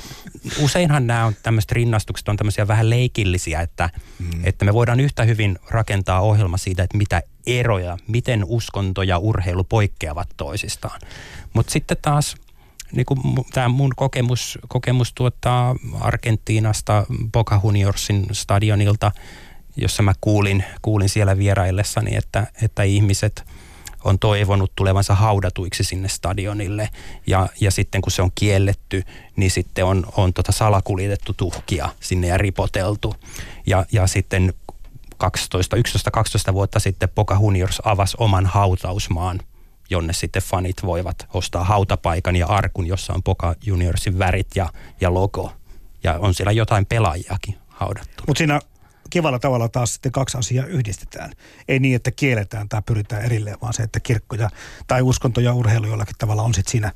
useinhan 0.58 1.06
nämä 1.06 1.24
on 1.24 1.36
tämmöiset 1.42 1.72
rinnastukset 1.72 2.28
on 2.28 2.36
tämmöisiä 2.36 2.68
vähän 2.68 2.90
leikillisiä, 2.90 3.60
että, 3.60 3.90
mm. 4.18 4.30
että 4.44 4.64
me 4.64 4.74
voidaan 4.74 5.00
yhtä 5.00 5.24
hyvin 5.24 5.58
rakentaa 5.70 6.20
ohjelma 6.20 6.56
siitä, 6.56 6.82
että 6.82 6.98
mitä 6.98 7.22
eroja, 7.46 7.98
miten 8.06 8.44
uskonto 8.46 9.02
ja 9.02 9.18
urheilu 9.18 9.64
poikkeavat 9.64 10.28
toisistaan. 10.36 11.00
Mutta 11.52 11.72
sitten 11.72 11.96
taas 12.02 12.36
niin 12.92 13.06
kuin 13.06 13.20
tämä 13.52 13.68
mun 13.68 13.92
kokemus, 13.96 14.58
kokemus 14.68 15.12
tuottaa 15.12 15.74
Argentiinasta 16.00 17.06
Boca 17.32 17.60
Juniorsin 17.64 18.26
stadionilta– 18.32 19.12
jossa 19.78 20.02
mä 20.02 20.12
kuulin, 20.20 20.64
kuulin 20.82 21.08
siellä 21.08 21.38
vieraillessani, 21.38 22.16
että, 22.16 22.46
että 22.62 22.82
ihmiset 22.82 23.44
on 24.04 24.18
toivonut 24.18 24.72
tulevansa 24.76 25.14
haudatuiksi 25.14 25.84
sinne 25.84 26.08
stadionille 26.08 26.88
ja, 27.26 27.48
ja 27.60 27.70
sitten 27.70 28.02
kun 28.02 28.12
se 28.12 28.22
on 28.22 28.30
kielletty, 28.34 29.02
niin 29.36 29.50
sitten 29.50 29.84
on, 29.84 30.06
on 30.16 30.32
tota 30.32 30.52
salakuljetettu 30.52 31.34
tuhkia 31.34 31.88
sinne 32.00 32.26
ja 32.26 32.38
ripoteltu. 32.38 33.14
Ja, 33.66 33.86
ja 33.92 34.06
sitten 34.06 34.54
12, 35.16 35.76
11-12 35.76 36.52
vuotta 36.52 36.78
sitten 36.80 37.08
Boca 37.08 37.38
Juniors 37.40 37.82
avasi 37.84 38.16
oman 38.20 38.46
hautausmaan, 38.46 39.40
jonne 39.90 40.12
sitten 40.12 40.42
fanit 40.42 40.76
voivat 40.82 41.26
ostaa 41.34 41.64
hautapaikan 41.64 42.36
ja 42.36 42.46
arkun, 42.46 42.86
jossa 42.86 43.12
on 43.12 43.22
Boca 43.22 43.54
Juniorsin 43.66 44.18
värit 44.18 44.56
ja, 44.56 44.68
ja 45.00 45.14
logo. 45.14 45.52
Ja 46.02 46.18
on 46.18 46.34
siellä 46.34 46.52
jotain 46.52 46.86
pelaajiakin 46.86 47.58
haudattu. 47.68 48.24
Mutta 48.26 48.38
siinä 48.38 48.60
kivalla 49.10 49.38
tavalla 49.38 49.68
taas 49.68 49.94
sitten 49.94 50.12
kaksi 50.12 50.38
asiaa 50.38 50.66
yhdistetään. 50.66 51.32
Ei 51.68 51.78
niin, 51.78 51.96
että 51.96 52.10
kielletään 52.10 52.68
tai 52.68 52.82
pyritään 52.86 53.22
erilleen, 53.22 53.56
vaan 53.62 53.72
se, 53.72 53.82
että 53.82 54.00
kirkkoja 54.00 54.50
tai 54.86 55.02
uskonto 55.02 55.40
ja 55.40 55.54
urheilu 55.54 55.86
jollakin 55.86 56.14
tavalla 56.18 56.42
on 56.42 56.54
sitten 56.54 56.70
siinä 56.72 56.92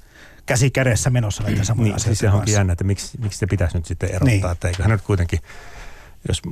käsi 0.46 0.70
kädessä 0.70 1.10
menossa 1.10 1.42
näitä 1.42 1.64
samoja 1.64 1.84
niin, 1.84 1.94
asioita. 1.96 2.18
Siis 2.18 2.32
se 2.32 2.36
onkin 2.36 2.54
jännä, 2.54 2.72
että 2.72 2.84
miksi, 2.84 3.18
miksi 3.20 3.38
se 3.38 3.46
pitäisi 3.46 3.76
nyt 3.76 3.86
sitten 3.86 4.08
erottaa, 4.08 4.28
niin. 4.28 4.52
että 4.52 4.68
eiköhän 4.68 4.90
nyt 4.90 5.02
kuitenkin 5.02 5.38
jos 6.28 6.42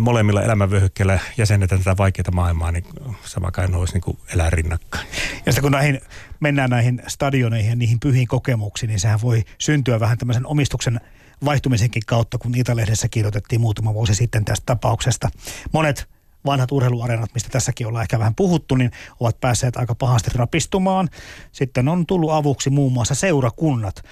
molemmilla 0.00 0.42
elämänvyöhykkeillä 0.42 1.18
jäsennetään 1.36 1.80
tätä 1.80 1.96
vaikeaa 1.96 2.30
maailmaa, 2.32 2.72
niin 2.72 2.84
sama 3.24 3.50
kai 3.50 3.68
olisi 3.72 3.92
niin 3.92 4.00
kuin 4.00 4.18
elää 4.34 4.50
rinnakkain. 4.50 5.08
Ja 5.46 5.52
sitten 5.52 5.62
kun 5.62 5.72
näihin, 5.72 6.00
mennään 6.40 6.70
näihin 6.70 7.02
stadioneihin 7.06 7.70
ja 7.70 7.76
niihin 7.76 8.00
pyhiin 8.00 8.28
kokemuksiin, 8.28 8.88
niin 8.88 9.00
sehän 9.00 9.20
voi 9.20 9.44
syntyä 9.58 10.00
vähän 10.00 10.18
tämmöisen 10.18 10.46
omistuksen 10.46 11.00
vaihtumisenkin 11.44 12.02
kautta, 12.06 12.38
kun 12.38 12.54
Itä-lehdessä 12.54 13.08
kirjoitettiin 13.08 13.60
muutama 13.60 13.94
vuosi 13.94 14.14
sitten 14.14 14.44
tästä 14.44 14.66
tapauksesta. 14.66 15.28
Monet 15.72 16.08
vanhat 16.46 16.72
urheiluareenat, 16.72 17.30
mistä 17.34 17.50
tässäkin 17.50 17.86
ollaan 17.86 18.02
ehkä 18.02 18.18
vähän 18.18 18.34
puhuttu, 18.34 18.74
niin 18.74 18.90
ovat 19.20 19.40
päässeet 19.40 19.76
aika 19.76 19.94
pahasti 19.94 20.30
rapistumaan. 20.34 21.08
Sitten 21.52 21.88
on 21.88 22.06
tullut 22.06 22.30
avuksi 22.30 22.70
muun 22.70 22.92
muassa 22.92 23.14
seurakunnat. 23.14 24.02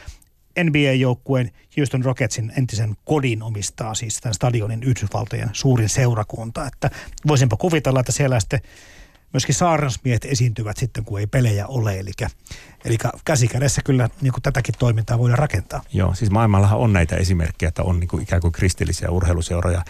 NBA-joukkueen 0.64 1.50
Houston 1.76 2.04
Rocketsin 2.04 2.52
entisen 2.58 2.96
kodin 3.04 3.42
omistaa 3.42 3.94
siis 3.94 4.20
tämän 4.20 4.34
stadionin 4.34 4.82
Yhdysvaltojen 4.82 5.50
suurin 5.52 5.88
seurakunta. 5.88 6.66
Että 6.66 6.90
voisinpa 7.26 7.56
kuvitella, 7.56 8.00
että 8.00 8.12
siellä 8.12 8.40
sitten 8.40 8.60
myöskin 9.32 9.54
saarnasmiehet 9.54 10.24
esiintyvät 10.24 10.76
sitten, 10.76 11.04
kun 11.04 11.20
ei 11.20 11.26
pelejä 11.26 11.66
ole. 11.66 11.98
Eli, 11.98 12.10
eli 12.84 12.96
käsikädessä 13.24 13.82
kyllä 13.84 14.08
niin 14.20 14.32
kuin 14.32 14.42
tätäkin 14.42 14.74
toimintaa 14.78 15.18
voidaan 15.18 15.38
rakentaa. 15.38 15.82
Joo, 15.92 16.14
siis 16.14 16.30
maailmallahan 16.30 16.78
on 16.78 16.92
näitä 16.92 17.16
esimerkkejä, 17.16 17.68
että 17.68 17.82
on 17.82 18.00
niin 18.00 18.08
kuin 18.08 18.22
ikään 18.22 18.42
kuin 18.42 18.52
kristillisiä 18.52 19.10
urheiluseuroja 19.10 19.84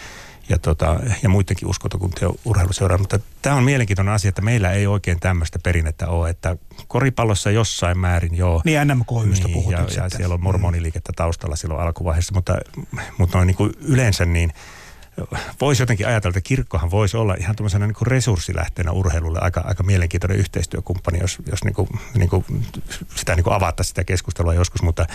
ja, 0.49 0.59
tota, 0.59 1.01
ja 1.22 1.28
muidenkin 1.28 1.68
uskontokuntien 1.68 2.30
urheiluseuroja. 2.45 2.99
Mutta 2.99 3.20
tämä 3.43 3.57
on 3.57 3.64
mielenkiintoinen 3.64 4.14
asia, 4.14 4.28
että 4.28 4.43
meillä 4.43 4.70
ei 4.70 4.87
oikein 4.87 5.20
tämmöistä 5.20 5.59
perinnettä 5.62 6.09
ole, 6.09 6.30
että 6.30 6.57
koripallossa 6.89 7.51
jossain 7.51 7.99
määrin 7.99 8.37
joo. 8.37 8.62
Niin 8.64 8.89
NMK-ystä 8.89 9.49
niin, 9.49 9.70
ja, 9.70 9.87
ja 9.97 10.09
siellä 10.09 10.34
on 10.34 10.43
mormoniliikettä 10.43 11.12
taustalla 11.16 11.57
silloin 11.57 11.80
alkuvaiheessa, 11.80 12.34
mutta, 12.34 12.57
mutta 13.18 13.39
noin 13.39 13.47
niin 13.47 13.57
kuin 13.57 13.72
yleensä 13.80 14.24
niin– 14.24 14.53
voisi 15.61 15.83
jotenkin 15.83 16.07
ajatella, 16.07 16.31
että 16.31 16.49
kirkkohan 16.49 16.91
voisi 16.91 17.17
olla 17.17 17.35
ihan 17.39 17.57
tämmöisenä 17.57 17.87
niin 17.87 17.97
resurssilähteenä 18.03 18.93
urheilulle 18.93 19.39
aika, 19.43 19.61
aika 19.61 19.83
mielenkiintoinen 19.83 20.39
yhteistyökumppani, 20.39 21.19
jos, 21.19 21.39
jos 21.51 21.64
niin 21.64 21.75
kuin, 21.75 21.89
niin 22.14 22.29
kuin 22.29 22.45
sitä 23.14 23.35
niin 23.35 23.45
kuin 23.45 23.55
avata 23.55 23.83
sitä 23.83 24.05
keskustelua 24.05 24.55
joskus, 24.55 24.83
mutta 24.83 25.07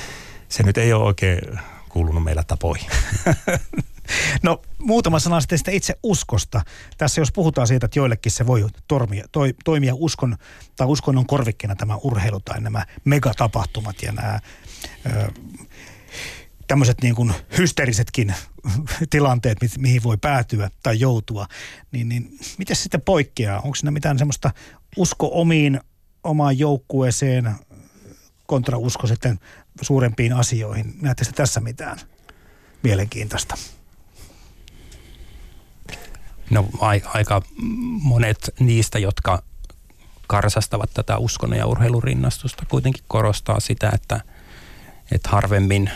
se 0.49 0.63
nyt 0.63 0.77
ei 0.77 0.93
ole 0.93 1.03
oikein 1.03 1.59
kuulunut 1.89 2.23
meillä 2.23 2.43
tapoihin. 2.43 2.89
No 4.43 4.61
muutama 4.77 5.19
sana 5.19 5.41
sitten 5.41 5.57
sitä 5.57 5.71
itse 5.71 5.97
uskosta. 6.03 6.61
Tässä 6.97 7.21
jos 7.21 7.31
puhutaan 7.31 7.67
siitä, 7.67 7.85
että 7.85 7.99
joillekin 7.99 8.31
se 8.31 8.47
voi 8.47 8.65
tormia, 8.87 9.25
toi, 9.31 9.55
toimia 9.63 9.93
uskon 9.95 10.37
tai 10.75 10.87
uskonnon 10.87 11.25
korvikkeena 11.25 11.75
tämä 11.75 11.95
urheilu 11.95 12.39
tai 12.39 12.61
nämä 12.61 12.85
megatapahtumat 13.05 14.01
ja 14.01 14.11
nämä 14.11 14.39
ö, 15.05 15.31
tämmöiset 16.71 17.01
niin 17.01 17.15
kuin 17.15 17.33
hysteerisetkin 17.57 18.35
tilanteet, 19.09 19.57
mihin 19.77 20.03
voi 20.03 20.17
päätyä 20.17 20.69
tai 20.83 20.99
joutua, 20.99 21.47
niin, 21.91 22.09
niin 22.09 22.37
miten 22.57 22.75
sitten 22.75 23.01
poikkeaa? 23.01 23.59
Onko 23.59 23.75
siinä 23.75 23.91
mitään 23.91 24.17
semmoista 24.17 24.51
usko 24.97 25.29
omiin, 25.33 25.79
omaan 26.23 26.59
joukkueeseen 26.59 27.55
kontra 28.47 28.77
usko 28.77 29.07
sitten 29.07 29.39
suurempiin 29.81 30.33
asioihin? 30.33 30.93
Näette 31.01 31.25
tässä 31.35 31.59
mitään 31.59 31.97
mielenkiintoista? 32.83 33.55
No 36.49 36.69
aika 37.13 37.41
monet 38.01 38.53
niistä, 38.59 38.99
jotka 38.99 39.43
karsastavat 40.27 40.89
tätä 40.93 41.17
uskonnon 41.17 41.59
ja 41.59 41.67
urheilun 41.67 42.03
rinnastusta, 42.03 42.65
kuitenkin 42.69 43.03
korostaa 43.07 43.59
sitä, 43.59 43.91
että, 43.93 44.21
että 45.11 45.29
harvemmin 45.29 45.89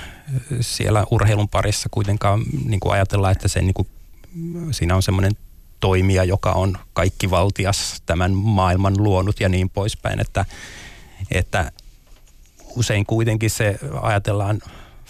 siellä 0.62 1.06
urheilun 1.12 1.50
parissa 1.50 1.90
kuitenkaan 1.92 2.44
niin 2.66 2.80
kuin 2.80 2.94
ajatellaan, 2.94 3.32
että 3.32 3.48
se, 3.48 3.62
niin 3.62 3.74
kuin, 3.74 3.88
siinä 4.72 4.96
on 4.96 5.04
semmoinen 5.04 5.32
toimija, 5.80 6.24
joka 6.24 6.52
on 6.52 6.78
kaikki 6.94 7.30
valtias 7.30 8.04
tämän 8.06 8.32
maailman 8.32 8.94
luonut 8.98 9.40
ja 9.40 9.50
niin 9.50 9.70
poispäin, 9.70 10.20
että, 10.22 10.46
että 11.32 11.72
usein 12.76 13.06
kuitenkin 13.06 13.50
se 13.50 13.80
ajatellaan 14.02 14.62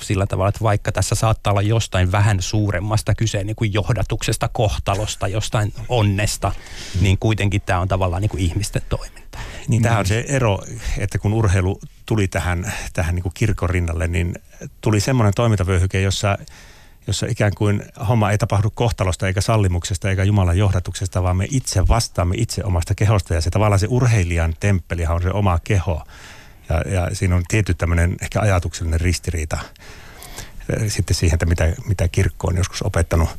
sillä 0.01 0.25
tavalla, 0.25 0.49
että 0.49 0.61
vaikka 0.61 0.91
tässä 0.91 1.15
saattaa 1.15 1.51
olla 1.51 1.61
jostain 1.61 2.11
vähän 2.11 2.41
suuremmasta 2.41 3.15
kyse 3.15 3.43
niin 3.43 3.55
kuin 3.55 3.73
johdatuksesta, 3.73 4.49
kohtalosta, 4.53 5.27
jostain 5.27 5.73
onnesta, 5.89 6.51
niin 7.01 7.17
kuitenkin 7.19 7.61
tämä 7.61 7.79
on 7.79 7.87
tavallaan 7.87 8.21
niin 8.21 8.29
kuin 8.29 8.43
ihmisten 8.43 8.81
toiminta. 8.89 9.39
Niin 9.67 9.81
tämä 9.81 9.99
on 9.99 10.05
se 10.05 10.25
ero, 10.27 10.59
että 10.97 11.17
kun 11.19 11.33
urheilu 11.33 11.79
tuli 12.05 12.27
tähän, 12.27 12.73
tähän 12.93 13.15
niin 13.15 13.23
kuin 13.23 13.33
kirkon 13.33 13.69
rinnalle, 13.69 14.07
niin 14.07 14.35
tuli 14.81 14.99
semmoinen 14.99 15.33
toimintavyöhyke, 15.33 16.01
jossa 16.01 16.37
jossa 17.07 17.25
ikään 17.29 17.51
kuin 17.57 17.83
homma 18.07 18.31
ei 18.31 18.37
tapahdu 18.37 18.71
kohtalosta 18.75 19.27
eikä 19.27 19.41
sallimuksesta 19.41 20.09
eikä 20.09 20.23
Jumalan 20.23 20.57
johdatuksesta, 20.57 21.23
vaan 21.23 21.37
me 21.37 21.47
itse 21.49 21.87
vastaamme 21.87 22.35
itse 22.37 22.63
omasta 22.63 22.95
kehosta 22.95 23.33
ja 23.33 23.41
se 23.41 23.49
tavallaan 23.49 23.79
se 23.79 23.87
urheilijan 23.89 24.53
temppelihan 24.59 25.15
on 25.15 25.21
se 25.21 25.31
oma 25.31 25.59
keho. 25.63 26.03
Ja, 26.69 26.81
ja 26.91 27.15
siinä 27.15 27.35
on 27.35 27.43
tietty 27.47 27.73
tämmöinen 27.73 28.15
ehkä 28.21 28.39
ajatuksellinen 28.39 29.01
ristiriita 29.01 29.57
sitten 30.87 31.15
siihen, 31.15 31.35
että 31.35 31.45
mitä, 31.45 31.73
mitä 31.87 32.07
kirkko 32.07 32.47
on 32.47 32.57
joskus 32.57 32.81
opettanut. 32.81 33.29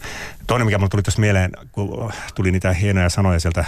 Toinen, 0.46 0.66
mikä 0.66 0.78
mulle 0.78 0.90
tuli 0.90 1.02
tuossa 1.02 1.20
mieleen, 1.20 1.50
kun 1.72 2.12
tuli 2.34 2.50
niitä 2.50 2.72
hienoja 2.72 3.08
sanoja 3.08 3.40
sieltä 3.40 3.64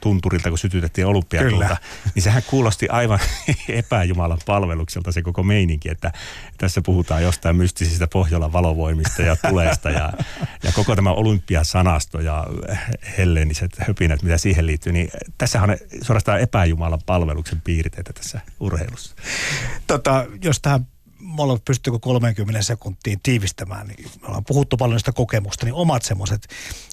tunturilta, 0.00 0.48
kun 0.48 0.58
sytytettiin 0.58 1.06
olympiatulta, 1.06 1.76
niin 2.14 2.22
sehän 2.22 2.42
kuulosti 2.46 2.88
aivan 2.88 3.18
epäjumalan 3.68 4.38
palvelukselta 4.46 5.12
se 5.12 5.22
koko 5.22 5.42
meininki, 5.42 5.90
että 5.90 6.12
tässä 6.58 6.82
puhutaan 6.82 7.22
jostain 7.22 7.56
mystisistä 7.56 8.06
Pohjolan 8.06 8.52
valovoimista 8.52 9.22
ja 9.22 9.36
tuleesta 9.36 9.90
ja, 9.90 10.12
ja 10.62 10.72
koko 10.72 10.96
tämä 10.96 11.12
olympiasanasto 11.12 12.20
ja 12.20 12.46
helleeniset 13.18 13.70
höpinät, 13.78 14.22
mitä 14.22 14.38
siihen 14.38 14.66
liittyy, 14.66 14.92
niin 14.92 15.10
tässähän 15.38 15.70
on 15.70 15.76
suorastaan 16.02 16.40
epäjumalan 16.40 17.00
palveluksen 17.06 17.60
piirteitä 17.60 18.12
tässä 18.12 18.40
urheilussa. 18.60 19.16
Tota, 19.86 20.26
jos 20.42 20.60
tähän 20.60 20.86
molemmat 21.18 21.64
pystyykö 21.64 21.98
30 21.98 22.62
sekuntiin 22.62 23.20
tiivistämään, 23.22 23.86
niin 23.86 24.10
me 24.20 24.26
ollaan 24.26 24.44
puhuttu 24.44 24.76
paljon 24.76 25.00
sitä 25.00 25.12
kokemusta, 25.12 25.66
niin 25.66 25.74
omat 25.74 26.02
semmoiset 26.02 26.48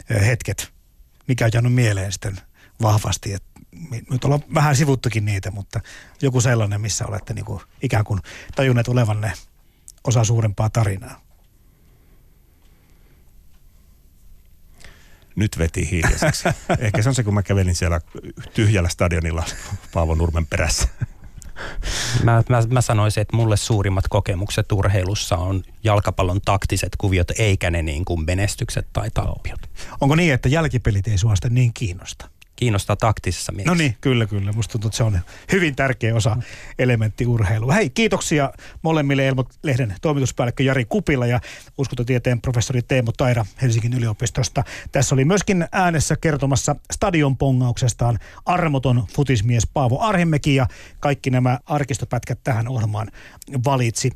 hetket, 0.10 0.72
mikä 1.28 1.46
on 1.46 1.52
jäänyt 1.54 1.74
mieleen 1.74 2.12
sitten 2.12 2.38
vahvasti, 2.84 3.34
että 3.34 3.50
nyt 4.12 4.26
ollaan 4.26 4.44
vähän 4.54 4.76
sivuttukin 4.76 5.26
niitä, 5.26 5.52
mutta 5.52 5.80
joku 6.22 6.42
sellainen, 6.42 6.82
missä 6.82 7.06
olette 7.06 7.34
niin 7.34 7.46
kuin 7.46 7.62
ikään 7.82 8.04
kuin 8.04 8.20
tajunneet 8.56 8.88
olevanne 8.88 9.34
osa 10.04 10.24
suurempaa 10.24 10.70
tarinaa. 10.70 11.22
Nyt 15.36 15.58
veti 15.58 15.92
hiljaiseksi. 15.92 16.50
Ehkä 16.80 17.02
se 17.02 17.10
on 17.10 17.16
se, 17.16 17.24
kun 17.24 17.34
mä 17.34 17.44
kävelin 17.44 17.76
siellä 17.76 18.02
tyhjällä 18.54 18.90
stadionilla 18.90 19.44
Paavo 19.94 20.16
Nurmen 20.16 20.48
perässä. 20.48 20.88
Mä, 22.24 22.44
mä, 22.50 22.64
mä 22.70 22.82
sanoisin, 22.82 23.22
että 23.22 23.38
mulle 23.38 23.58
suurimmat 23.58 24.08
kokemukset 24.10 24.72
urheilussa 24.72 25.38
on 25.38 25.64
jalkapallon 25.84 26.42
taktiset 26.46 26.96
kuviot, 26.98 27.32
eikä 27.40 27.72
ne 27.72 27.82
niin 27.82 28.06
kuin 28.06 28.26
menestykset 28.26 28.88
tai 28.94 29.12
tappiot. 29.14 29.60
Onko 30.02 30.16
niin, 30.16 30.34
että 30.34 30.50
jälkipelit 30.50 31.08
ei 31.08 31.18
sua 31.18 31.34
niin 31.50 31.74
kiinnosta? 31.74 32.30
Kiinnostaa 32.56 32.96
taktisessa 32.96 33.52
mielessä. 33.52 33.72
No 33.72 33.78
niin, 33.78 33.98
kyllä, 34.02 34.26
kyllä. 34.26 34.52
Musta 34.52 34.72
tuntuu, 34.72 34.88
että 34.88 34.98
se 34.98 35.04
on 35.04 35.20
hyvin 35.52 35.76
tärkeä 35.76 36.16
osa 36.16 36.38
elementti 36.80 37.26
urheilua. 37.26 37.74
Hei, 37.74 37.90
kiitoksia 37.90 38.52
molemmille 38.82 39.28
Elmo-lehden 39.28 39.96
toimituspäällikkö 40.02 40.64
Jari 40.64 40.86
Kupila 40.86 41.28
ja 41.28 41.40
uskontotieteen 41.78 42.42
professori 42.42 42.82
Teemu 42.82 43.12
Taira 43.12 43.46
Helsingin 43.62 43.94
yliopistosta. 43.94 44.64
Tässä 44.92 45.16
oli 45.16 45.26
myöskin 45.26 45.68
äänessä 45.72 46.16
kertomassa 46.22 46.76
stadion 46.94 47.38
pongauksestaan 47.38 48.20
armoton 48.46 49.08
futismies 49.16 49.68
Paavo 49.74 50.00
Arhimäki 50.00 50.56
ja 50.56 50.68
kaikki 51.00 51.30
nämä 51.30 51.60
arkistopätkät 51.66 52.40
tähän 52.44 52.68
ohjelmaan 52.68 53.12
valitsi 53.66 54.12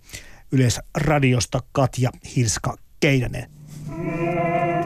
Yleisradiosta 0.51 1.59
Katja 1.71 2.09
Hilska 2.35 2.77
Keidänen. 2.99 3.49
Puhe. 3.87 4.76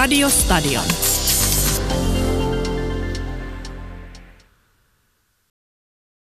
Radio 0.00 0.30
Stadion. 0.30 0.99